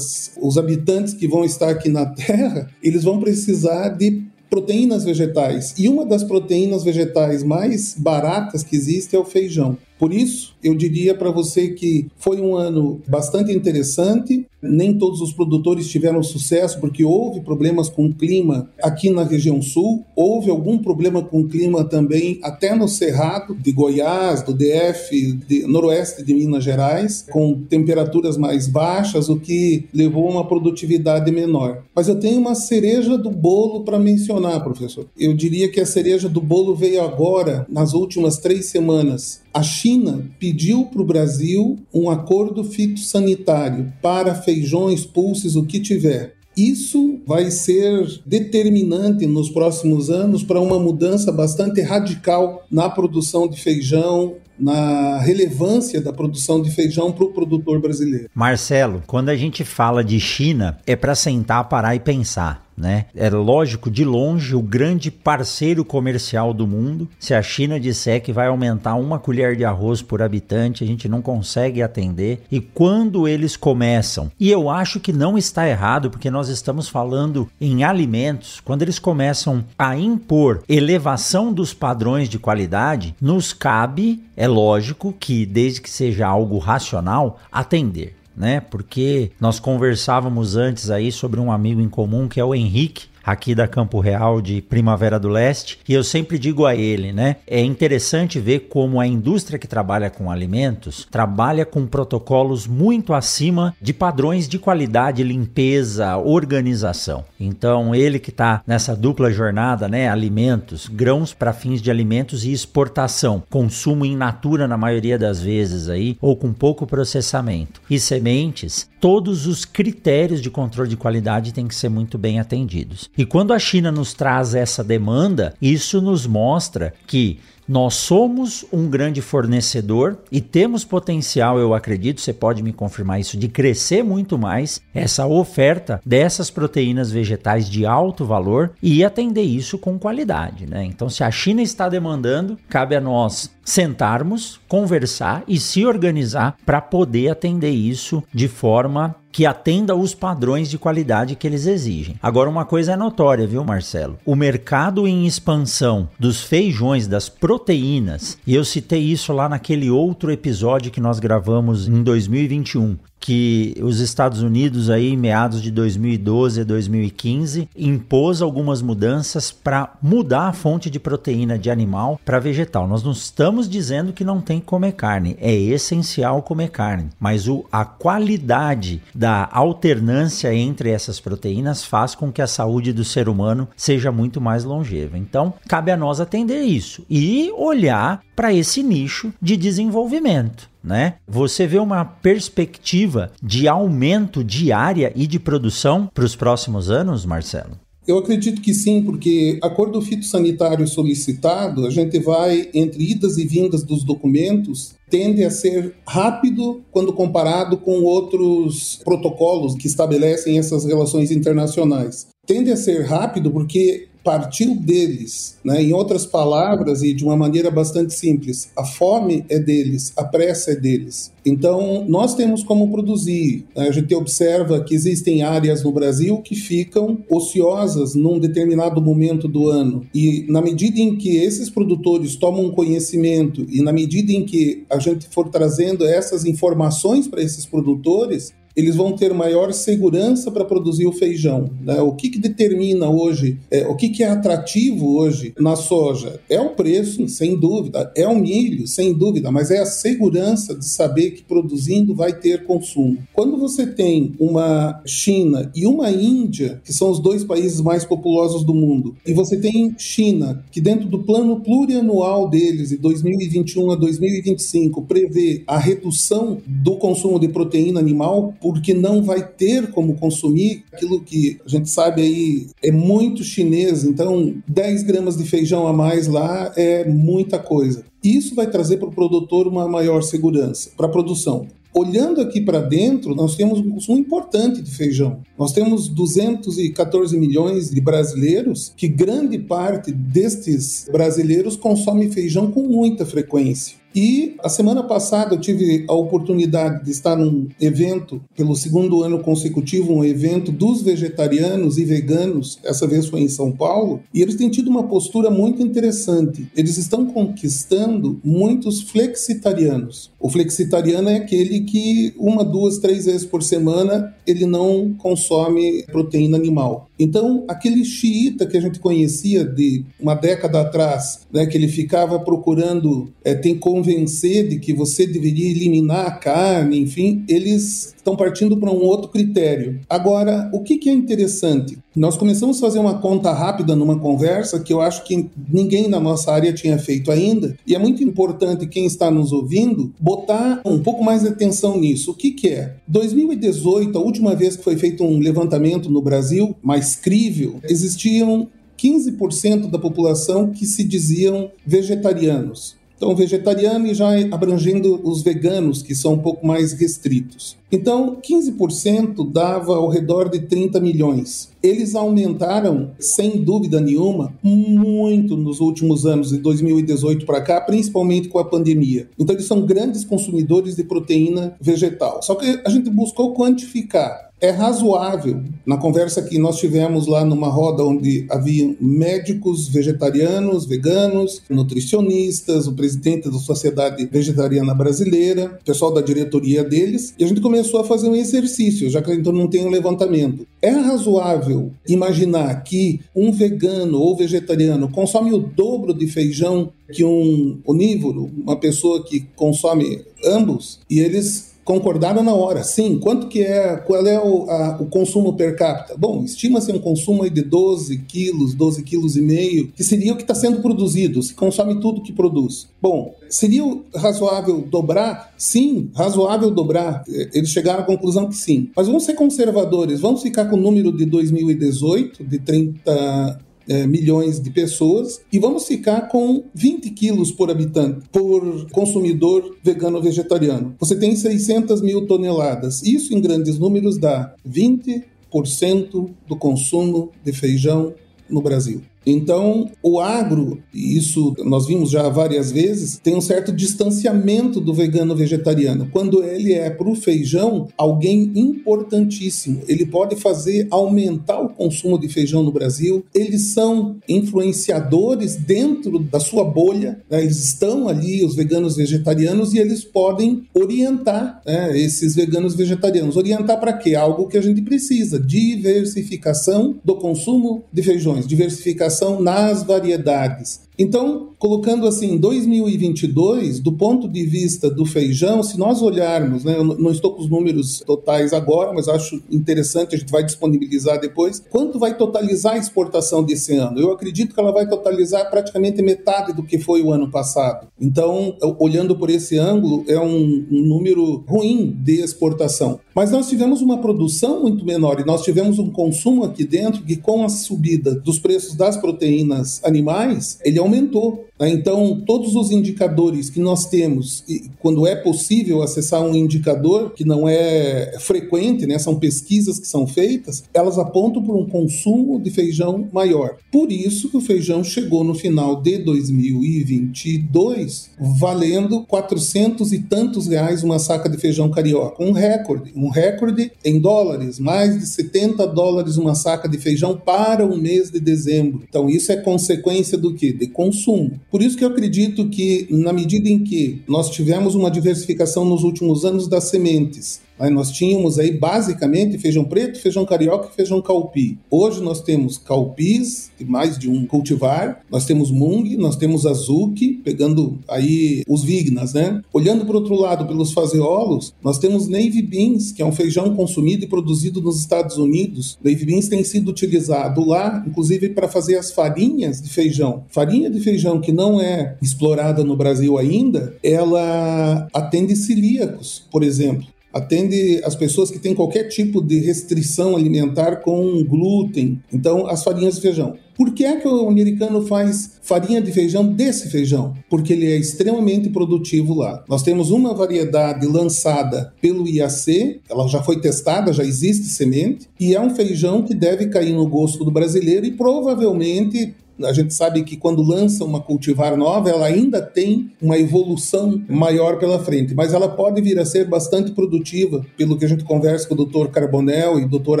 os 0.40 0.56
habitantes 0.56 1.12
que 1.12 1.28
vão 1.28 1.44
estar 1.44 1.68
aqui 1.68 1.90
na 1.90 2.06
Terra, 2.06 2.70
eles 2.82 3.04
vão 3.04 3.20
precisar 3.20 3.90
de 3.90 4.05
proteínas 4.48 5.04
vegetais. 5.04 5.74
E 5.78 5.88
uma 5.88 6.04
das 6.04 6.24
proteínas 6.24 6.84
vegetais 6.84 7.42
mais 7.42 7.94
baratas 7.96 8.62
que 8.62 8.76
existe 8.76 9.14
é 9.14 9.18
o 9.18 9.24
feijão. 9.24 9.76
Por 9.98 10.12
isso, 10.12 10.54
eu 10.62 10.74
diria 10.74 11.14
para 11.14 11.30
você 11.30 11.68
que 11.68 12.06
foi 12.16 12.40
um 12.40 12.54
ano 12.54 13.00
bastante 13.08 13.52
interessante. 13.52 14.46
Nem 14.60 14.98
todos 14.98 15.20
os 15.20 15.32
produtores 15.32 15.88
tiveram 15.88 16.22
sucesso, 16.22 16.80
porque 16.80 17.04
houve 17.04 17.40
problemas 17.40 17.88
com 17.88 18.06
o 18.06 18.12
clima 18.12 18.68
aqui 18.82 19.10
na 19.10 19.22
região 19.22 19.62
sul, 19.62 20.04
houve 20.16 20.50
algum 20.50 20.78
problema 20.78 21.22
com 21.22 21.40
o 21.40 21.48
clima 21.48 21.84
também, 21.84 22.40
até 22.42 22.74
no 22.74 22.88
Cerrado 22.88 23.54
de 23.54 23.70
Goiás, 23.70 24.42
do 24.42 24.52
DF, 24.52 25.32
de 25.46 25.66
noroeste 25.66 26.24
de 26.24 26.34
Minas 26.34 26.64
Gerais, 26.64 27.24
com 27.30 27.62
temperaturas 27.68 28.36
mais 28.36 28.66
baixas, 28.66 29.28
o 29.28 29.38
que 29.38 29.84
levou 29.94 30.26
a 30.26 30.32
uma 30.32 30.48
produtividade 30.48 31.30
menor. 31.30 31.84
Mas 31.94 32.08
eu 32.08 32.18
tenho 32.18 32.40
uma 32.40 32.54
cereja 32.54 33.16
do 33.16 33.30
bolo 33.30 33.84
para 33.84 33.98
mencionar, 33.98 34.64
professor. 34.64 35.06
Eu 35.16 35.32
diria 35.34 35.70
que 35.70 35.80
a 35.80 35.86
cereja 35.86 36.28
do 36.28 36.40
bolo 36.40 36.74
veio 36.74 37.02
agora, 37.02 37.66
nas 37.68 37.92
últimas 37.92 38.38
três 38.38 38.66
semanas. 38.66 39.45
A 39.56 39.62
China 39.62 40.22
pediu 40.38 40.84
para 40.84 41.00
o 41.00 41.06
Brasil 41.06 41.78
um 41.90 42.10
acordo 42.10 42.62
fitossanitário 42.62 43.90
para 44.02 44.34
feijões, 44.34 45.06
pulses, 45.06 45.56
o 45.56 45.64
que 45.64 45.80
tiver. 45.80 46.34
Isso 46.54 47.20
vai 47.26 47.50
ser 47.50 48.20
determinante 48.26 49.26
nos 49.26 49.48
próximos 49.48 50.10
anos 50.10 50.42
para 50.42 50.60
uma 50.60 50.78
mudança 50.78 51.32
bastante 51.32 51.80
radical 51.80 52.66
na 52.70 52.90
produção 52.90 53.48
de 53.48 53.58
feijão, 53.58 54.34
na 54.58 55.18
relevância 55.20 56.02
da 56.02 56.12
produção 56.12 56.60
de 56.60 56.70
feijão 56.70 57.10
para 57.10 57.24
o 57.24 57.32
produtor 57.32 57.80
brasileiro. 57.80 58.28
Marcelo, 58.34 59.02
quando 59.06 59.30
a 59.30 59.36
gente 59.36 59.64
fala 59.64 60.04
de 60.04 60.20
China, 60.20 60.76
é 60.86 60.94
para 60.94 61.14
sentar, 61.14 61.66
parar 61.66 61.94
e 61.94 62.00
pensar 62.00 62.65
né? 62.76 63.06
É 63.14 63.30
lógico, 63.30 63.90
de 63.90 64.04
longe, 64.04 64.54
o 64.54 64.62
grande 64.62 65.10
parceiro 65.10 65.84
comercial 65.84 66.52
do 66.52 66.66
mundo. 66.66 67.08
Se 67.18 67.34
a 67.34 67.42
China 67.42 67.80
disser 67.80 68.22
que 68.22 68.32
vai 68.32 68.48
aumentar 68.48 68.94
uma 68.94 69.18
colher 69.18 69.56
de 69.56 69.64
arroz 69.64 70.02
por 70.02 70.20
habitante, 70.20 70.84
a 70.84 70.86
gente 70.86 71.08
não 71.08 71.22
consegue 71.22 71.82
atender. 71.82 72.42
E 72.50 72.60
quando 72.60 73.26
eles 73.26 73.56
começam, 73.56 74.30
e 74.38 74.50
eu 74.50 74.68
acho 74.68 75.00
que 75.00 75.12
não 75.12 75.38
está 75.38 75.68
errado, 75.68 76.10
porque 76.10 76.30
nós 76.30 76.48
estamos 76.48 76.88
falando 76.88 77.48
em 77.60 77.84
alimentos, 77.84 78.60
quando 78.60 78.82
eles 78.82 78.98
começam 78.98 79.64
a 79.78 79.96
impor 79.96 80.62
elevação 80.68 81.52
dos 81.52 81.72
padrões 81.72 82.28
de 82.28 82.38
qualidade, 82.38 83.14
nos 83.20 83.52
cabe, 83.52 84.22
é 84.36 84.46
lógico 84.46 85.14
que 85.18 85.46
desde 85.46 85.80
que 85.80 85.90
seja 85.90 86.26
algo 86.26 86.58
racional, 86.58 87.40
atender 87.50 88.15
né? 88.36 88.60
Porque 88.60 89.32
nós 89.40 89.58
conversávamos 89.58 90.56
antes 90.56 90.90
aí 90.90 91.10
sobre 91.10 91.40
um 91.40 91.50
amigo 91.50 91.80
em 91.80 91.88
comum 91.88 92.28
que 92.28 92.38
é 92.38 92.44
o 92.44 92.54
Henrique, 92.54 93.06
aqui 93.26 93.54
da 93.54 93.66
Campo 93.66 93.98
Real 93.98 94.40
de 94.40 94.62
Primavera 94.62 95.18
do 95.18 95.28
Leste, 95.28 95.80
e 95.88 95.92
eu 95.92 96.04
sempre 96.04 96.38
digo 96.38 96.64
a 96.64 96.76
ele, 96.76 97.12
né? 97.12 97.36
É 97.44 97.60
interessante 97.60 98.38
ver 98.38 98.68
como 98.70 99.00
a 99.00 99.06
indústria 99.06 99.58
que 99.58 99.66
trabalha 99.66 100.08
com 100.08 100.30
alimentos 100.30 101.08
trabalha 101.10 101.66
com 101.66 101.86
protocolos 101.86 102.68
muito 102.68 103.12
acima 103.12 103.74
de 103.82 103.92
padrões 103.92 104.48
de 104.48 104.58
qualidade, 104.58 105.24
limpeza, 105.24 106.16
organização. 106.16 107.24
Então, 107.40 107.94
ele 107.94 108.20
que 108.20 108.30
está 108.30 108.62
nessa 108.66 108.94
dupla 108.94 109.30
jornada, 109.32 109.88
né? 109.88 110.08
Alimentos, 110.08 110.86
grãos 110.86 111.34
para 111.34 111.52
fins 111.52 111.82
de 111.82 111.90
alimentos 111.90 112.44
e 112.44 112.52
exportação, 112.52 113.42
consumo 113.50 114.04
in 114.04 114.16
natura 114.16 114.68
na 114.68 114.76
maioria 114.76 115.18
das 115.18 115.40
vezes 115.40 115.88
aí, 115.88 116.16
ou 116.20 116.36
com 116.36 116.52
pouco 116.52 116.86
processamento, 116.86 117.80
e 117.90 117.98
sementes, 117.98 118.88
todos 119.00 119.46
os 119.46 119.64
critérios 119.64 120.40
de 120.40 120.50
controle 120.50 120.88
de 120.88 120.96
qualidade 120.96 121.52
têm 121.52 121.66
que 121.66 121.74
ser 121.74 121.88
muito 121.88 122.16
bem 122.16 122.38
atendidos. 122.38 123.10
E 123.18 123.24
quando 123.24 123.52
a 123.52 123.58
China 123.58 123.90
nos 123.90 124.12
traz 124.12 124.54
essa 124.54 124.84
demanda, 124.84 125.54
isso 125.60 126.00
nos 126.00 126.26
mostra 126.26 126.92
que 127.06 127.40
nós 127.68 127.94
somos 127.94 128.64
um 128.72 128.88
grande 128.88 129.20
fornecedor 129.20 130.18
e 130.30 130.40
temos 130.40 130.84
potencial, 130.84 131.58
eu 131.58 131.74
acredito, 131.74 132.20
você 132.20 132.32
pode 132.32 132.62
me 132.62 132.72
confirmar 132.72 133.18
isso, 133.18 133.36
de 133.36 133.48
crescer 133.48 134.04
muito 134.04 134.38
mais 134.38 134.80
essa 134.94 135.26
oferta 135.26 136.00
dessas 136.06 136.48
proteínas 136.48 137.10
vegetais 137.10 137.68
de 137.68 137.84
alto 137.84 138.24
valor 138.24 138.72
e 138.80 139.04
atender 139.04 139.42
isso 139.42 139.78
com 139.78 139.98
qualidade. 139.98 140.66
Né? 140.66 140.84
Então, 140.84 141.08
se 141.08 141.24
a 141.24 141.30
China 141.30 141.60
está 141.60 141.88
demandando, 141.88 142.56
cabe 142.68 142.94
a 142.94 143.00
nós 143.00 143.50
sentarmos, 143.64 144.60
conversar 144.68 145.42
e 145.48 145.58
se 145.58 145.84
organizar 145.84 146.56
para 146.64 146.80
poder 146.80 147.30
atender 147.30 147.70
isso 147.70 148.22
de 148.32 148.46
forma 148.46 149.16
que 149.36 149.44
atenda 149.44 149.94
os 149.94 150.14
padrões 150.14 150.70
de 150.70 150.78
qualidade 150.78 151.36
que 151.36 151.46
eles 151.46 151.66
exigem. 151.66 152.16
Agora, 152.22 152.48
uma 152.48 152.64
coisa 152.64 152.92
é 152.92 152.96
notória, 152.96 153.46
viu, 153.46 153.62
Marcelo? 153.62 154.18
O 154.24 154.34
mercado 154.34 155.06
em 155.06 155.26
expansão 155.26 156.08
dos 156.18 156.40
feijões, 156.40 157.06
das 157.06 157.28
proteínas, 157.28 158.38
e 158.46 158.54
eu 158.54 158.64
citei 158.64 159.02
isso 159.02 159.34
lá 159.34 159.46
naquele 159.46 159.90
outro 159.90 160.32
episódio 160.32 160.90
que 160.90 161.02
nós 161.02 161.18
gravamos 161.18 161.86
em 161.86 162.02
2021, 162.02 162.96
que 163.26 163.74
os 163.82 163.98
Estados 163.98 164.40
Unidos 164.40 164.88
aí 164.88 165.08
em 165.08 165.16
meados 165.16 165.60
de 165.60 165.70
2012 165.72 166.60
a 166.60 166.64
2015 166.64 167.68
impôs 167.76 168.40
algumas 168.40 168.80
mudanças 168.80 169.50
para 169.50 169.94
mudar 170.00 170.48
a 170.48 170.52
fonte 170.52 170.88
de 170.88 171.00
proteína 171.00 171.58
de 171.58 171.68
animal 171.68 172.20
para 172.24 172.38
vegetal. 172.38 172.86
Nós 172.86 173.02
não 173.02 173.10
estamos 173.10 173.68
dizendo 173.68 174.12
que 174.12 174.22
não 174.22 174.40
tem 174.40 174.60
que 174.60 174.66
comer 174.66 174.92
carne, 174.92 175.36
é 175.40 175.52
essencial 175.52 176.40
comer 176.40 176.70
carne, 176.70 177.08
mas 177.18 177.48
o, 177.48 177.64
a 177.72 177.84
qualidade 177.84 179.02
da 179.12 179.25
alternância 179.26 180.54
entre 180.54 180.90
essas 180.90 181.20
proteínas 181.20 181.84
faz 181.84 182.14
com 182.14 182.30
que 182.30 182.42
a 182.42 182.46
saúde 182.46 182.92
do 182.92 183.04
ser 183.04 183.28
humano 183.28 183.68
seja 183.76 184.12
muito 184.12 184.40
mais 184.40 184.64
longeva. 184.64 185.18
Então, 185.18 185.54
cabe 185.68 185.90
a 185.90 185.96
nós 185.96 186.20
atender 186.20 186.62
isso 186.62 187.04
e 187.08 187.50
olhar 187.56 188.22
para 188.34 188.52
esse 188.52 188.82
nicho 188.82 189.32
de 189.40 189.56
desenvolvimento 189.56 190.68
né? 190.86 191.14
Você 191.26 191.66
vê 191.66 191.78
uma 191.78 192.04
perspectiva 192.04 193.32
de 193.42 193.66
aumento 193.66 194.44
de 194.44 194.70
área 194.70 195.12
e 195.16 195.26
de 195.26 195.40
produção 195.40 196.08
para 196.14 196.24
os 196.24 196.36
próximos 196.36 196.88
anos, 196.88 197.26
Marcelo? 197.26 197.76
Eu 198.06 198.18
acredito 198.18 198.60
que 198.60 198.72
sim, 198.72 199.02
porque 199.02 199.58
acordo 199.60 200.00
fitossanitário 200.00 200.86
solicitado, 200.86 201.86
a 201.86 201.90
gente 201.90 202.20
vai 202.20 202.68
entre 202.72 203.02
idas 203.02 203.36
e 203.36 203.44
vindas 203.44 203.82
dos 203.82 204.04
documentos, 204.04 204.94
tende 205.10 205.42
a 205.42 205.50
ser 205.50 205.94
rápido 206.06 206.82
quando 206.92 207.12
comparado 207.12 207.76
com 207.76 208.02
outros 208.02 209.00
protocolos 209.04 209.74
que 209.74 209.88
estabelecem 209.88 210.56
essas 210.56 210.84
relações 210.84 211.32
internacionais. 211.32 212.28
Tende 212.46 212.70
a 212.70 212.76
ser 212.76 213.02
rápido 213.02 213.50
porque 213.50 214.06
partiu 214.26 214.74
deles. 214.74 215.56
Né? 215.64 215.84
Em 215.84 215.92
outras 215.92 216.26
palavras, 216.26 217.00
e 217.00 217.14
de 217.14 217.24
uma 217.24 217.36
maneira 217.36 217.70
bastante 217.70 218.12
simples, 218.12 218.68
a 218.76 218.84
fome 218.84 219.44
é 219.48 219.56
deles, 219.60 220.12
a 220.16 220.24
pressa 220.24 220.72
é 220.72 220.74
deles. 220.74 221.32
Então, 221.46 222.04
nós 222.08 222.34
temos 222.34 222.64
como 222.64 222.90
produzir. 222.90 223.64
Né? 223.76 223.86
A 223.86 223.92
gente 223.92 224.12
observa 224.16 224.82
que 224.82 224.96
existem 224.96 225.44
áreas 225.44 225.84
no 225.84 225.92
Brasil 225.92 226.38
que 226.42 226.56
ficam 226.56 227.18
ociosas 227.30 228.16
num 228.16 228.40
determinado 228.40 229.00
momento 229.00 229.46
do 229.46 229.68
ano. 229.68 230.04
E 230.12 230.44
na 230.48 230.60
medida 230.60 230.98
em 230.98 231.14
que 231.16 231.36
esses 231.36 231.70
produtores 231.70 232.34
tomam 232.34 232.72
conhecimento 232.72 233.64
e 233.68 233.80
na 233.80 233.92
medida 233.92 234.32
em 234.32 234.44
que 234.44 234.84
a 234.90 234.98
gente 234.98 235.28
for 235.28 235.48
trazendo 235.50 236.04
essas 236.04 236.44
informações 236.44 237.28
para 237.28 237.40
esses 237.40 237.64
produtores, 237.64 238.52
eles 238.76 238.94
vão 238.94 239.12
ter 239.12 239.32
maior 239.32 239.72
segurança 239.72 240.50
para 240.50 240.64
produzir 240.64 241.06
o 241.06 241.12
feijão. 241.12 241.70
Né? 241.82 242.00
O 242.00 242.12
que, 242.12 242.28
que 242.28 242.38
determina 242.38 243.08
hoje, 243.08 243.58
é, 243.70 243.86
o 243.86 243.96
que, 243.96 244.10
que 244.10 244.22
é 244.22 244.28
atrativo 244.28 245.16
hoje 245.16 245.54
na 245.58 245.74
soja? 245.74 246.38
É 246.48 246.60
o 246.60 246.70
preço, 246.70 247.26
sem 247.28 247.58
dúvida, 247.58 248.12
é 248.14 248.28
o 248.28 248.36
milho, 248.36 248.86
sem 248.86 249.14
dúvida, 249.14 249.50
mas 249.50 249.70
é 249.70 249.78
a 249.78 249.86
segurança 249.86 250.74
de 250.74 250.84
saber 250.84 251.30
que 251.30 251.42
produzindo 251.42 252.14
vai 252.14 252.34
ter 252.34 252.64
consumo. 252.64 253.18
Quando 253.32 253.56
você 253.56 253.86
tem 253.86 254.34
uma 254.38 255.00
China 255.06 255.70
e 255.74 255.86
uma 255.86 256.10
Índia, 256.10 256.80
que 256.84 256.92
são 256.92 257.10
os 257.10 257.18
dois 257.18 257.44
países 257.44 257.80
mais 257.80 258.04
populosos 258.04 258.64
do 258.64 258.74
mundo, 258.74 259.16
e 259.26 259.32
você 259.32 259.56
tem 259.56 259.94
China, 259.96 260.64
que 260.70 260.80
dentro 260.80 261.08
do 261.08 261.20
plano 261.20 261.60
plurianual 261.60 262.48
deles, 262.48 262.90
de 262.90 262.96
2021 262.96 263.90
a 263.90 263.96
2025, 263.96 265.02
prevê 265.02 265.62
a 265.66 265.78
redução 265.78 266.58
do 266.66 266.96
consumo 266.96 267.38
de 267.38 267.48
proteína 267.48 268.00
animal 268.00 268.54
porque 268.66 268.92
não 268.92 269.22
vai 269.22 269.46
ter 269.46 269.92
como 269.92 270.16
consumir 270.16 270.82
aquilo 270.92 271.20
que 271.20 271.56
a 271.64 271.68
gente 271.68 271.88
sabe 271.88 272.20
aí 272.20 272.66
é 272.82 272.90
muito 272.90 273.44
chinês, 273.44 274.02
então 274.02 274.56
10 274.66 275.04
gramas 275.04 275.36
de 275.36 275.44
feijão 275.44 275.86
a 275.86 275.92
mais 275.92 276.26
lá 276.26 276.72
é 276.76 277.08
muita 277.08 277.60
coisa. 277.60 278.02
Isso 278.24 278.56
vai 278.56 278.68
trazer 278.68 278.96
para 278.96 279.06
o 279.06 279.12
produtor 279.12 279.68
uma 279.68 279.86
maior 279.86 280.20
segurança 280.20 280.90
para 280.96 281.06
a 281.06 281.08
produção. 281.08 281.68
Olhando 281.94 282.40
aqui 282.40 282.60
para 282.60 282.80
dentro, 282.80 283.36
nós 283.36 283.54
temos 283.54 283.78
um 283.78 283.88
consumo 283.88 284.18
importante 284.18 284.82
de 284.82 284.90
feijão. 284.90 285.38
Nós 285.56 285.72
temos 285.72 286.08
214 286.08 287.38
milhões 287.38 287.88
de 287.88 288.00
brasileiros, 288.00 288.92
que 288.96 289.06
grande 289.06 289.58
parte 289.60 290.10
destes 290.10 291.06
brasileiros 291.10 291.76
consome 291.76 292.30
feijão 292.30 292.70
com 292.70 292.82
muita 292.82 293.24
frequência. 293.24 293.96
E 294.16 294.56
a 294.64 294.70
semana 294.70 295.02
passada 295.02 295.54
eu 295.54 295.60
tive 295.60 296.06
a 296.08 296.14
oportunidade 296.14 297.04
de 297.04 297.10
estar 297.10 297.36
num 297.36 297.68
evento, 297.78 298.40
pelo 298.56 298.74
segundo 298.74 299.22
ano 299.22 299.40
consecutivo, 299.40 300.14
um 300.14 300.24
evento 300.24 300.72
dos 300.72 301.02
vegetarianos 301.02 301.98
e 301.98 302.04
veganos, 302.06 302.78
essa 302.82 303.06
vez 303.06 303.26
foi 303.26 303.40
em 303.42 303.48
São 303.48 303.70
Paulo, 303.70 304.22
e 304.32 304.40
eles 304.40 304.54
têm 304.54 304.70
tido 304.70 304.88
uma 304.88 305.02
postura 305.02 305.50
muito 305.50 305.82
interessante. 305.82 306.66
Eles 306.74 306.96
estão 306.96 307.26
conquistando 307.26 308.40
muitos 308.42 309.02
flexitarianos. 309.02 310.30
O 310.40 310.48
flexitariano 310.48 311.28
é 311.28 311.36
aquele 311.36 311.80
que 311.80 312.32
uma, 312.38 312.64
duas, 312.64 312.96
três 312.96 313.26
vezes 313.26 313.44
por 313.44 313.62
semana 313.62 314.34
ele 314.46 314.64
não 314.64 315.12
consome 315.18 316.04
proteína 316.04 316.56
animal. 316.56 317.10
Então, 317.18 317.64
aquele 317.68 318.04
xiita 318.04 318.66
que 318.66 318.76
a 318.76 318.80
gente 318.80 319.00
conhecia 319.00 319.64
de 319.64 320.04
uma 320.20 320.34
década 320.34 320.80
atrás, 320.80 321.40
né, 321.52 321.66
que 321.66 321.76
ele 321.76 321.88
ficava 321.88 322.38
procurando 322.38 323.28
é, 323.44 323.54
tem 323.54 323.76
convencer 324.06 324.68
de 324.68 324.78
que 324.78 324.92
você 324.92 325.26
deveria 325.26 325.68
eliminar 325.68 326.26
a 326.26 326.30
carne, 326.30 327.00
enfim, 327.00 327.44
eles 327.48 328.14
estão 328.16 328.36
partindo 328.36 328.76
para 328.76 328.90
um 328.90 329.02
outro 329.02 329.28
critério. 329.28 330.00
Agora, 330.08 330.70
o 330.72 330.80
que, 330.80 330.96
que 330.96 331.10
é 331.10 331.12
interessante? 331.12 331.98
Nós 332.14 332.36
começamos 332.36 332.78
a 332.78 332.80
fazer 332.80 333.00
uma 333.00 333.18
conta 333.18 333.52
rápida 333.52 333.96
numa 333.96 334.16
conversa 334.18 334.78
que 334.78 334.92
eu 334.92 335.00
acho 335.00 335.24
que 335.24 335.50
ninguém 335.68 336.08
na 336.08 336.20
nossa 336.20 336.52
área 336.52 336.72
tinha 336.72 336.98
feito 336.98 337.32
ainda, 337.32 337.76
e 337.84 337.96
é 337.96 337.98
muito 337.98 338.22
importante 338.22 338.86
quem 338.86 339.06
está 339.06 339.28
nos 339.28 339.52
ouvindo 339.52 340.14
botar 340.20 340.80
um 340.84 341.00
pouco 341.00 341.24
mais 341.24 341.42
de 341.42 341.48
atenção 341.48 341.98
nisso. 341.98 342.30
O 342.30 342.34
que, 342.34 342.52
que 342.52 342.68
é? 342.68 342.94
2018, 343.08 344.16
a 344.16 344.20
última 344.20 344.54
vez 344.54 344.76
que 344.76 344.84
foi 344.84 344.96
feito 344.96 345.24
um 345.24 345.40
levantamento 345.40 346.08
no 346.08 346.22
Brasil, 346.22 346.76
mais 346.80 347.16
crível, 347.16 347.80
existiam 347.88 348.68
15% 348.96 349.90
da 349.90 349.98
população 349.98 350.70
que 350.70 350.86
se 350.86 351.04
diziam 351.04 351.70
vegetarianos. 351.84 352.96
Então, 353.16 353.34
vegetariano 353.34 354.06
e 354.06 354.14
já 354.14 354.28
abrangendo 354.50 355.20
os 355.24 355.42
veganos, 355.42 356.02
que 356.02 356.14
são 356.14 356.34
um 356.34 356.38
pouco 356.38 356.66
mais 356.66 356.92
restritos. 356.92 357.76
Então, 357.90 358.36
15% 358.42 359.50
dava 359.50 359.96
ao 359.96 360.08
redor 360.08 360.50
de 360.50 360.60
30 360.60 361.00
milhões. 361.00 361.70
Eles 361.82 362.14
aumentaram, 362.14 363.12
sem 363.18 363.62
dúvida 363.62 364.00
nenhuma, 364.00 364.52
muito 364.62 365.56
nos 365.56 365.80
últimos 365.80 366.26
anos, 366.26 366.50
de 366.50 366.58
2018 366.58 367.46
para 367.46 367.62
cá, 367.62 367.80
principalmente 367.80 368.48
com 368.48 368.58
a 368.58 368.64
pandemia. 368.64 369.28
Então, 369.38 369.54
eles 369.54 369.66
são 369.66 369.80
grandes 369.86 370.24
consumidores 370.24 370.94
de 370.96 371.04
proteína 371.04 371.74
vegetal. 371.80 372.42
Só 372.42 372.54
que 372.54 372.80
a 372.84 372.90
gente 372.90 373.08
buscou 373.08 373.54
quantificar 373.54 374.45
é 374.60 374.70
razoável. 374.70 375.62
Na 375.84 375.98
conversa 375.98 376.42
que 376.42 376.58
nós 376.58 376.78
tivemos 376.78 377.26
lá 377.26 377.44
numa 377.44 377.68
roda 377.68 378.02
onde 378.04 378.46
havia 378.50 378.96
médicos 379.00 379.88
vegetarianos, 379.88 380.86
veganos, 380.86 381.62
nutricionistas, 381.68 382.86
o 382.86 382.94
presidente 382.94 383.50
da 383.50 383.58
Sociedade 383.58 384.26
Vegetariana 384.26 384.94
Brasileira, 384.94 385.78
pessoal 385.84 386.12
da 386.12 386.20
diretoria 386.20 386.82
deles, 386.82 387.34
e 387.38 387.44
a 387.44 387.46
gente 387.46 387.60
começou 387.60 388.00
a 388.00 388.04
fazer 388.04 388.28
um 388.28 388.34
exercício, 388.34 389.10
já 389.10 389.20
que 389.20 389.32
então 389.32 389.52
não 389.52 389.68
tem 389.68 389.84
um 389.84 389.90
levantamento. 389.90 390.66
É 390.80 390.90
razoável 390.90 391.92
imaginar 392.08 392.82
que 392.82 393.20
um 393.34 393.52
vegano 393.52 394.18
ou 394.18 394.36
vegetariano 394.36 395.08
consome 395.10 395.52
o 395.52 395.58
dobro 395.58 396.14
de 396.14 396.26
feijão 396.26 396.90
que 397.12 397.22
um 397.22 397.78
onívoro, 397.84 398.50
uma 398.56 398.76
pessoa 398.76 399.22
que 399.22 399.46
consome 399.54 400.22
ambos, 400.44 400.98
e 401.08 401.20
eles 401.20 401.75
concordaram 401.86 402.42
na 402.42 402.52
hora. 402.52 402.82
Sim, 402.82 403.18
quanto 403.18 403.46
que 403.46 403.62
é, 403.62 403.96
qual 403.96 404.26
é 404.26 404.38
o, 404.38 404.68
a, 404.68 404.98
o 405.00 405.06
consumo 405.06 405.54
per 405.54 405.76
capita? 405.76 406.16
Bom, 406.18 406.42
estima-se 406.44 406.90
um 406.90 406.98
consumo 406.98 407.48
de 407.48 407.62
12 407.62 408.18
quilos, 408.24 408.74
12 408.74 409.04
quilos 409.04 409.36
e 409.36 409.40
meio, 409.40 409.92
que 409.92 410.02
seria 410.02 410.32
o 410.32 410.36
que 410.36 410.42
está 410.42 410.54
sendo 410.54 410.82
produzido, 410.82 411.40
se 411.42 411.54
consome 411.54 412.00
tudo 412.00 412.20
que 412.20 412.32
produz. 412.32 412.88
Bom, 413.00 413.32
seria 413.48 413.84
razoável 414.14 414.84
dobrar? 414.90 415.54
Sim, 415.56 416.10
razoável 416.12 416.72
dobrar. 416.72 417.22
Eles 417.28 417.70
chegaram 417.70 418.00
à 418.00 418.04
conclusão 418.04 418.48
que 418.48 418.56
sim. 418.56 418.90
Mas 418.94 419.06
vamos 419.06 419.24
ser 419.24 419.34
conservadores, 419.34 420.20
vamos 420.20 420.42
ficar 420.42 420.64
com 420.64 420.74
o 420.74 420.80
número 420.80 421.16
de 421.16 421.24
2018, 421.24 422.42
de 422.42 422.58
30 422.58 423.65
é, 423.88 424.06
milhões 424.06 424.60
de 424.60 424.70
pessoas 424.70 425.40
e 425.52 425.58
vamos 425.58 425.86
ficar 425.86 426.22
com 426.28 426.64
20 426.74 427.10
quilos 427.10 427.52
por 427.52 427.70
habitante, 427.70 428.26
por 428.30 428.90
consumidor 428.90 429.76
vegano 429.82 430.20
vegetariano. 430.20 430.94
Você 430.98 431.16
tem 431.16 431.34
600 431.34 432.00
mil 432.02 432.26
toneladas. 432.26 433.02
Isso 433.02 433.34
em 433.34 433.40
grandes 433.40 433.78
números 433.78 434.18
dá 434.18 434.54
20% 434.68 436.30
do 436.46 436.56
consumo 436.56 437.30
de 437.44 437.52
feijão 437.52 438.14
no 438.48 438.60
Brasil. 438.60 439.02
Então, 439.26 439.90
o 440.00 440.20
agro, 440.20 440.80
isso 440.94 441.52
nós 441.64 441.86
vimos 441.86 442.10
já 442.10 442.28
várias 442.28 442.70
vezes, 442.70 443.18
tem 443.18 443.34
um 443.34 443.40
certo 443.40 443.72
distanciamento 443.72 444.80
do 444.80 444.94
vegano 444.94 445.34
vegetariano. 445.34 446.08
Quando 446.12 446.44
ele 446.44 446.72
é 446.72 446.88
para 446.88 447.08
o 447.08 447.16
feijão, 447.16 447.88
alguém 447.98 448.52
importantíssimo. 448.54 449.82
Ele 449.88 450.06
pode 450.06 450.36
fazer 450.36 450.86
aumentar 450.90 451.60
o 451.60 451.70
consumo 451.70 452.16
de 452.18 452.28
feijão 452.28 452.62
no 452.62 452.70
Brasil. 452.70 453.24
Eles 453.34 453.62
são 453.72 454.16
influenciadores 454.28 455.56
dentro 455.56 456.20
da 456.20 456.38
sua 456.38 456.62
bolha. 456.62 457.20
Né? 457.28 457.42
Eles 457.42 457.64
estão 457.64 458.08
ali, 458.08 458.44
os 458.44 458.54
veganos 458.54 458.94
vegetarianos, 458.94 459.74
e 459.74 459.78
eles 459.78 460.04
podem 460.04 460.62
orientar 460.72 461.60
né, 461.66 461.98
esses 461.98 462.36
veganos 462.36 462.76
vegetarianos. 462.76 463.36
Orientar 463.36 463.80
para 463.80 463.92
quê? 463.92 464.14
Algo 464.14 464.46
que 464.46 464.56
a 464.56 464.62
gente 464.62 464.82
precisa: 464.82 465.40
diversificação 465.40 466.96
do 467.04 467.16
consumo 467.16 467.84
de 467.92 468.02
feijões, 468.02 468.46
diversificação 468.46 469.15
variação 469.16 469.40
nas 469.40 469.82
variedades. 469.82 470.85
Então, 470.98 471.50
colocando 471.58 472.06
assim, 472.06 472.38
2022, 472.38 473.80
do 473.80 473.92
ponto 473.92 474.28
de 474.28 474.44
vista 474.44 474.90
do 474.90 475.04
feijão, 475.04 475.62
se 475.62 475.78
nós 475.78 476.02
olharmos, 476.02 476.64
né, 476.64 476.76
eu 476.76 476.84
não 476.84 477.10
estou 477.10 477.34
com 477.34 477.42
os 477.42 477.50
números 477.50 478.02
totais 478.06 478.52
agora, 478.52 478.92
mas 478.92 479.08
acho 479.08 479.42
interessante, 479.50 480.14
a 480.14 480.18
gente 480.18 480.30
vai 480.30 480.44
disponibilizar 480.44 481.20
depois, 481.20 481.62
quanto 481.70 481.98
vai 481.98 482.16
totalizar 482.16 482.74
a 482.74 482.78
exportação 482.78 483.42
desse 483.42 483.74
ano? 483.76 483.98
Eu 483.98 484.12
acredito 484.12 484.54
que 484.54 484.60
ela 484.60 484.72
vai 484.72 484.88
totalizar 484.88 485.50
praticamente 485.50 486.00
metade 486.02 486.52
do 486.52 486.62
que 486.62 486.78
foi 486.78 487.02
o 487.02 487.12
ano 487.12 487.30
passado. 487.30 487.88
Então, 488.00 488.56
olhando 488.78 489.16
por 489.16 489.30
esse 489.30 489.58
ângulo, 489.58 490.04
é 490.08 490.18
um, 490.18 490.66
um 490.70 490.82
número 490.82 491.44
ruim 491.46 491.94
de 492.02 492.20
exportação. 492.20 493.00
Mas 493.14 493.30
nós 493.30 493.48
tivemos 493.48 493.80
uma 493.80 493.98
produção 493.98 494.60
muito 494.60 494.84
menor 494.84 495.20
e 495.20 495.24
nós 495.24 495.42
tivemos 495.42 495.78
um 495.78 495.90
consumo 495.90 496.44
aqui 496.44 496.64
dentro 496.64 497.02
que, 497.02 497.16
com 497.16 497.44
a 497.44 497.48
subida 497.48 498.14
dos 498.14 498.38
preços 498.38 498.74
das 498.74 498.96
proteínas 498.96 499.82
animais, 499.82 500.58
ele 500.62 500.78
aumentou. 500.86 501.46
Né? 501.58 501.70
Então, 501.70 502.22
todos 502.26 502.54
os 502.54 502.70
indicadores 502.70 503.50
que 503.50 503.60
nós 503.60 503.86
temos, 503.86 504.44
quando 504.80 505.06
é 505.06 505.16
possível 505.16 505.82
acessar 505.82 506.22
um 506.22 506.34
indicador 506.34 507.10
que 507.10 507.24
não 507.24 507.48
é 507.48 508.16
frequente, 508.20 508.86
né, 508.86 508.98
são 508.98 509.16
pesquisas 509.16 509.78
que 509.78 509.86
são 509.86 510.06
feitas, 510.06 510.64
elas 510.72 510.98
apontam 510.98 511.42
para 511.42 511.54
um 511.54 511.66
consumo 511.66 512.40
de 512.40 512.50
feijão 512.50 513.08
maior. 513.12 513.56
Por 513.70 513.90
isso 513.90 514.30
que 514.30 514.36
o 514.36 514.40
feijão 514.40 514.84
chegou 514.84 515.24
no 515.24 515.34
final 515.34 515.80
de 515.80 515.98
2022 515.98 518.10
valendo 518.18 519.04
400 519.04 519.92
e 519.92 520.00
tantos 520.00 520.46
reais 520.46 520.82
uma 520.82 520.98
saca 520.98 521.28
de 521.28 521.38
feijão 521.38 521.70
carioca, 521.70 522.22
um 522.22 522.32
recorde, 522.32 522.92
um 522.94 523.08
recorde 523.08 523.72
em 523.84 523.98
dólares, 523.98 524.58
mais 524.58 524.98
de 524.98 525.06
70 525.06 525.66
dólares 525.66 526.16
uma 526.16 526.34
saca 526.34 526.68
de 526.68 526.78
feijão 526.78 527.16
para 527.16 527.64
o 527.64 527.76
mês 527.76 528.10
de 528.10 528.20
dezembro. 528.20 528.82
Então, 528.88 529.08
isso 529.08 529.32
é 529.32 529.36
consequência 529.36 530.18
do 530.18 530.34
que? 530.34 530.52
De 530.52 530.66
consumo. 530.66 531.40
Por 531.56 531.62
isso 531.62 531.74
que 531.74 531.82
eu 531.82 531.88
acredito 531.88 532.50
que, 532.50 532.86
na 532.90 533.14
medida 533.14 533.48
em 533.48 533.64
que 533.64 534.02
nós 534.06 534.28
tivemos 534.28 534.74
uma 534.74 534.90
diversificação 534.90 535.64
nos 535.64 535.84
últimos 535.84 536.22
anos 536.22 536.46
das 536.46 536.64
sementes, 536.64 537.40
Aí 537.58 537.70
nós 537.70 537.90
tínhamos 537.90 538.38
aí 538.38 538.52
basicamente 538.52 539.38
feijão 539.38 539.64
preto, 539.64 539.98
feijão 539.98 540.24
carioca 540.24 540.68
e 540.70 540.76
feijão 540.76 541.00
calpi. 541.00 541.58
Hoje 541.70 542.02
nós 542.02 542.20
temos 542.20 542.58
calpis, 542.58 543.50
mais 543.64 543.98
de 543.98 544.08
um 544.08 544.26
cultivar, 544.26 545.00
nós 545.10 545.24
temos 545.24 545.50
mung, 545.50 545.96
nós 545.96 546.16
temos 546.16 546.46
azuki, 546.46 547.14
pegando 547.24 547.78
aí 547.88 548.42
os 548.48 548.62
vignas, 548.62 549.14
né? 549.14 549.40
Olhando 549.52 549.86
para 549.86 549.96
outro 549.96 550.14
lado, 550.14 550.46
pelos 550.46 550.72
faseolos, 550.72 551.54
nós 551.62 551.78
temos 551.78 552.08
navy 552.08 552.42
beans, 552.42 552.92
que 552.92 553.02
é 553.02 553.06
um 553.06 553.12
feijão 553.12 553.54
consumido 553.54 554.04
e 554.04 554.08
produzido 554.08 554.60
nos 554.60 554.78
Estados 554.78 555.16
Unidos. 555.16 555.78
Navy 555.82 556.04
beans 556.04 556.28
tem 556.28 556.44
sido 556.44 556.70
utilizado 556.70 557.44
lá, 557.44 557.82
inclusive 557.86 558.30
para 558.30 558.48
fazer 558.48 558.76
as 558.76 558.90
farinhas 558.90 559.60
de 559.60 559.70
feijão. 559.70 560.24
Farinha 560.28 560.70
de 560.70 560.80
feijão 560.80 561.20
que 561.20 561.32
não 561.32 561.60
é 561.60 561.96
explorada 562.02 562.62
no 562.62 562.76
Brasil 562.76 563.16
ainda, 563.16 563.74
ela 563.82 564.86
atende 564.92 565.34
celíacos, 565.34 566.24
por 566.30 566.42
exemplo. 566.42 566.95
Atende 567.16 567.80
as 567.82 567.94
pessoas 567.94 568.30
que 568.30 568.38
têm 568.38 568.54
qualquer 568.54 568.84
tipo 568.84 569.22
de 569.22 569.38
restrição 569.40 570.16
alimentar 570.16 570.76
com 570.76 571.24
glúten. 571.24 572.00
Então, 572.12 572.46
as 572.46 572.62
farinhas 572.62 572.96
de 572.96 573.00
feijão. 573.00 573.34
Por 573.56 573.72
que 573.72 573.86
é 573.86 573.96
que 573.96 574.06
o 574.06 574.28
americano 574.28 574.86
faz 574.86 575.38
farinha 575.40 575.80
de 575.80 575.90
feijão 575.90 576.26
desse 576.26 576.68
feijão? 576.68 577.14
Porque 577.30 577.54
ele 577.54 577.64
é 577.64 577.76
extremamente 577.76 578.50
produtivo 578.50 579.14
lá. 579.14 579.42
Nós 579.48 579.62
temos 579.62 579.90
uma 579.90 580.12
variedade 580.12 580.86
lançada 580.86 581.72
pelo 581.80 582.06
IAC, 582.06 582.82
ela 582.88 583.08
já 583.08 583.22
foi 583.22 583.40
testada, 583.40 583.94
já 583.94 584.04
existe 584.04 584.44
semente, 584.44 585.08
e 585.18 585.34
é 585.34 585.40
um 585.40 585.54
feijão 585.54 586.02
que 586.02 586.14
deve 586.14 586.48
cair 586.48 586.74
no 586.74 586.86
gosto 586.86 587.24
do 587.24 587.30
brasileiro 587.30 587.86
e 587.86 587.92
provavelmente 587.92 589.14
a 589.44 589.52
gente 589.52 589.74
sabe 589.74 590.02
que 590.02 590.16
quando 590.16 590.42
lança 590.42 590.84
uma 590.84 591.00
cultivar 591.00 591.56
nova, 591.56 591.90
ela 591.90 592.06
ainda 592.06 592.40
tem 592.40 592.90
uma 593.00 593.18
evolução 593.18 594.02
maior 594.08 594.58
pela 594.58 594.78
frente, 594.78 595.14
mas 595.14 595.34
ela 595.34 595.48
pode 595.48 595.80
vir 595.82 595.98
a 595.98 596.04
ser 596.04 596.26
bastante 596.26 596.72
produtiva, 596.72 597.44
pelo 597.56 597.76
que 597.78 597.84
a 597.84 597.88
gente 597.88 598.04
conversa 598.04 598.48
com 598.48 598.54
o 598.54 598.64
Dr. 598.64 598.88
Carbonel 598.90 599.58
e 599.58 599.64
o 599.64 599.68
Dr. 599.68 600.00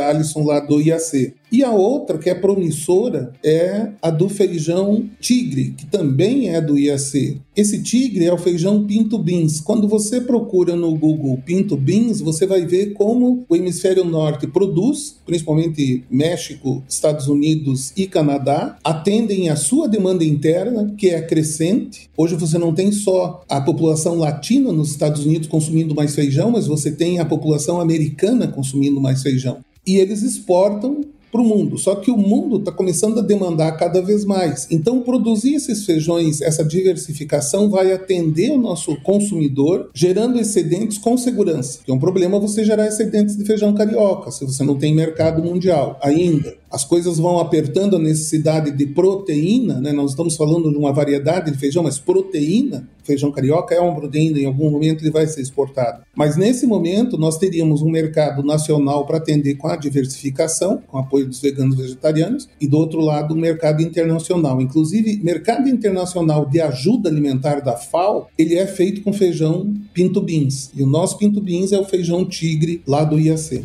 Alisson 0.00 0.44
lá 0.44 0.60
do 0.60 0.80
IAC. 0.80 1.34
E 1.50 1.62
a 1.62 1.70
outra, 1.70 2.18
que 2.18 2.28
é 2.28 2.34
promissora, 2.34 3.32
é 3.42 3.90
a 4.02 4.10
do 4.10 4.28
feijão 4.28 5.08
tigre, 5.20 5.74
que 5.76 5.86
também 5.86 6.48
é 6.48 6.60
do 6.60 6.76
IAC. 6.76 7.40
Esse 7.54 7.82
tigre 7.82 8.24
é 8.24 8.32
o 8.32 8.38
feijão 8.38 8.84
pinto 8.84 9.16
beans. 9.16 9.60
Quando 9.60 9.86
você 9.86 10.20
procura 10.20 10.74
no 10.74 10.94
Google 10.96 11.40
pinto 11.46 11.76
beans, 11.76 12.20
você 12.20 12.46
vai 12.46 12.66
ver 12.66 12.92
como 12.94 13.44
o 13.48 13.56
hemisfério 13.56 14.04
norte 14.04 14.46
produz, 14.46 15.16
principalmente 15.24 16.04
México, 16.10 16.82
Estados 16.88 17.28
Unidos 17.28 17.92
e 17.96 18.06
Canadá, 18.06 18.76
atendem 18.82 19.48
a 19.48 19.56
sua 19.56 19.88
demanda 19.88 20.24
interna, 20.24 20.92
que 20.98 21.10
é 21.10 21.22
crescente. 21.22 22.10
Hoje 22.16 22.34
você 22.34 22.58
não 22.58 22.74
tem 22.74 22.90
só 22.90 23.42
a 23.48 23.60
população 23.60 24.16
latina 24.16 24.72
nos 24.72 24.90
Estados 24.90 25.24
Unidos 25.24 25.48
consumindo 25.48 25.94
mais 25.94 26.14
feijão, 26.14 26.50
mas 26.50 26.66
você 26.66 26.90
tem 26.90 27.20
a 27.20 27.24
população 27.24 27.80
americana 27.80 28.48
consumindo 28.48 29.00
mais 29.00 29.22
feijão. 29.22 29.58
E 29.86 29.96
eles 29.96 30.22
exportam 30.22 31.02
para 31.36 31.42
o 31.42 31.44
mundo. 31.44 31.76
Só 31.76 31.94
que 31.96 32.10
o 32.10 32.16
mundo 32.16 32.56
está 32.56 32.72
começando 32.72 33.18
a 33.18 33.22
demandar 33.22 33.72
cada 33.72 34.00
vez 34.00 34.24
mais. 34.24 34.66
Então, 34.70 35.02
produzir 35.02 35.54
esses 35.54 35.84
feijões, 35.84 36.40
essa 36.40 36.64
diversificação, 36.64 37.68
vai 37.68 37.92
atender 37.92 38.50
o 38.52 38.58
nosso 38.58 38.96
consumidor, 39.02 39.90
gerando 39.92 40.38
excedentes 40.38 40.96
com 40.96 41.16
segurança. 41.18 41.80
Que 41.84 41.90
é 41.90 41.94
um 41.94 41.98
problema 41.98 42.40
você 42.40 42.64
gerar 42.64 42.86
excedentes 42.86 43.36
de 43.36 43.44
feijão 43.44 43.74
carioca, 43.74 44.30
se 44.30 44.46
você 44.46 44.64
não 44.64 44.78
tem 44.78 44.94
mercado 44.94 45.42
mundial 45.42 45.98
ainda 46.02 46.54
as 46.70 46.84
coisas 46.84 47.18
vão 47.18 47.38
apertando 47.38 47.96
a 47.96 47.98
necessidade 47.98 48.70
de 48.70 48.86
proteína, 48.86 49.80
né? 49.80 49.92
nós 49.92 50.10
estamos 50.10 50.36
falando 50.36 50.70
de 50.70 50.76
uma 50.76 50.92
variedade 50.92 51.50
de 51.50 51.58
feijão, 51.58 51.82
mas 51.82 51.98
proteína, 51.98 52.88
feijão 53.04 53.30
carioca 53.30 53.74
é 53.74 53.80
uma 53.80 53.94
proteína, 53.94 54.38
em 54.38 54.46
algum 54.46 54.70
momento 54.70 55.02
ele 55.02 55.10
vai 55.10 55.26
ser 55.26 55.40
exportado. 55.40 56.02
Mas 56.14 56.36
nesse 56.36 56.66
momento 56.66 57.16
nós 57.16 57.38
teríamos 57.38 57.82
um 57.82 57.90
mercado 57.90 58.42
nacional 58.42 59.06
para 59.06 59.18
atender 59.18 59.54
com 59.54 59.68
a 59.68 59.76
diversificação, 59.76 60.82
com 60.88 60.98
apoio 60.98 61.26
dos 61.26 61.40
veganos 61.40 61.76
vegetarianos, 61.76 62.48
e 62.60 62.66
do 62.66 62.76
outro 62.76 63.00
lado 63.00 63.32
o 63.32 63.36
um 63.36 63.40
mercado 63.40 63.80
internacional. 63.82 64.60
Inclusive, 64.60 65.20
mercado 65.22 65.68
internacional 65.68 66.46
de 66.46 66.60
ajuda 66.60 67.08
alimentar 67.08 67.60
da 67.60 67.76
FAO, 67.76 68.28
ele 68.36 68.56
é 68.56 68.66
feito 68.66 69.02
com 69.02 69.12
feijão 69.12 69.72
pinto 69.94 70.20
beans. 70.20 70.70
E 70.74 70.82
o 70.82 70.86
nosso 70.86 71.16
pinto 71.16 71.40
beans 71.40 71.72
é 71.72 71.78
o 71.78 71.84
feijão 71.84 72.24
tigre 72.24 72.82
lá 72.86 73.04
do 73.04 73.18
IAC. 73.18 73.64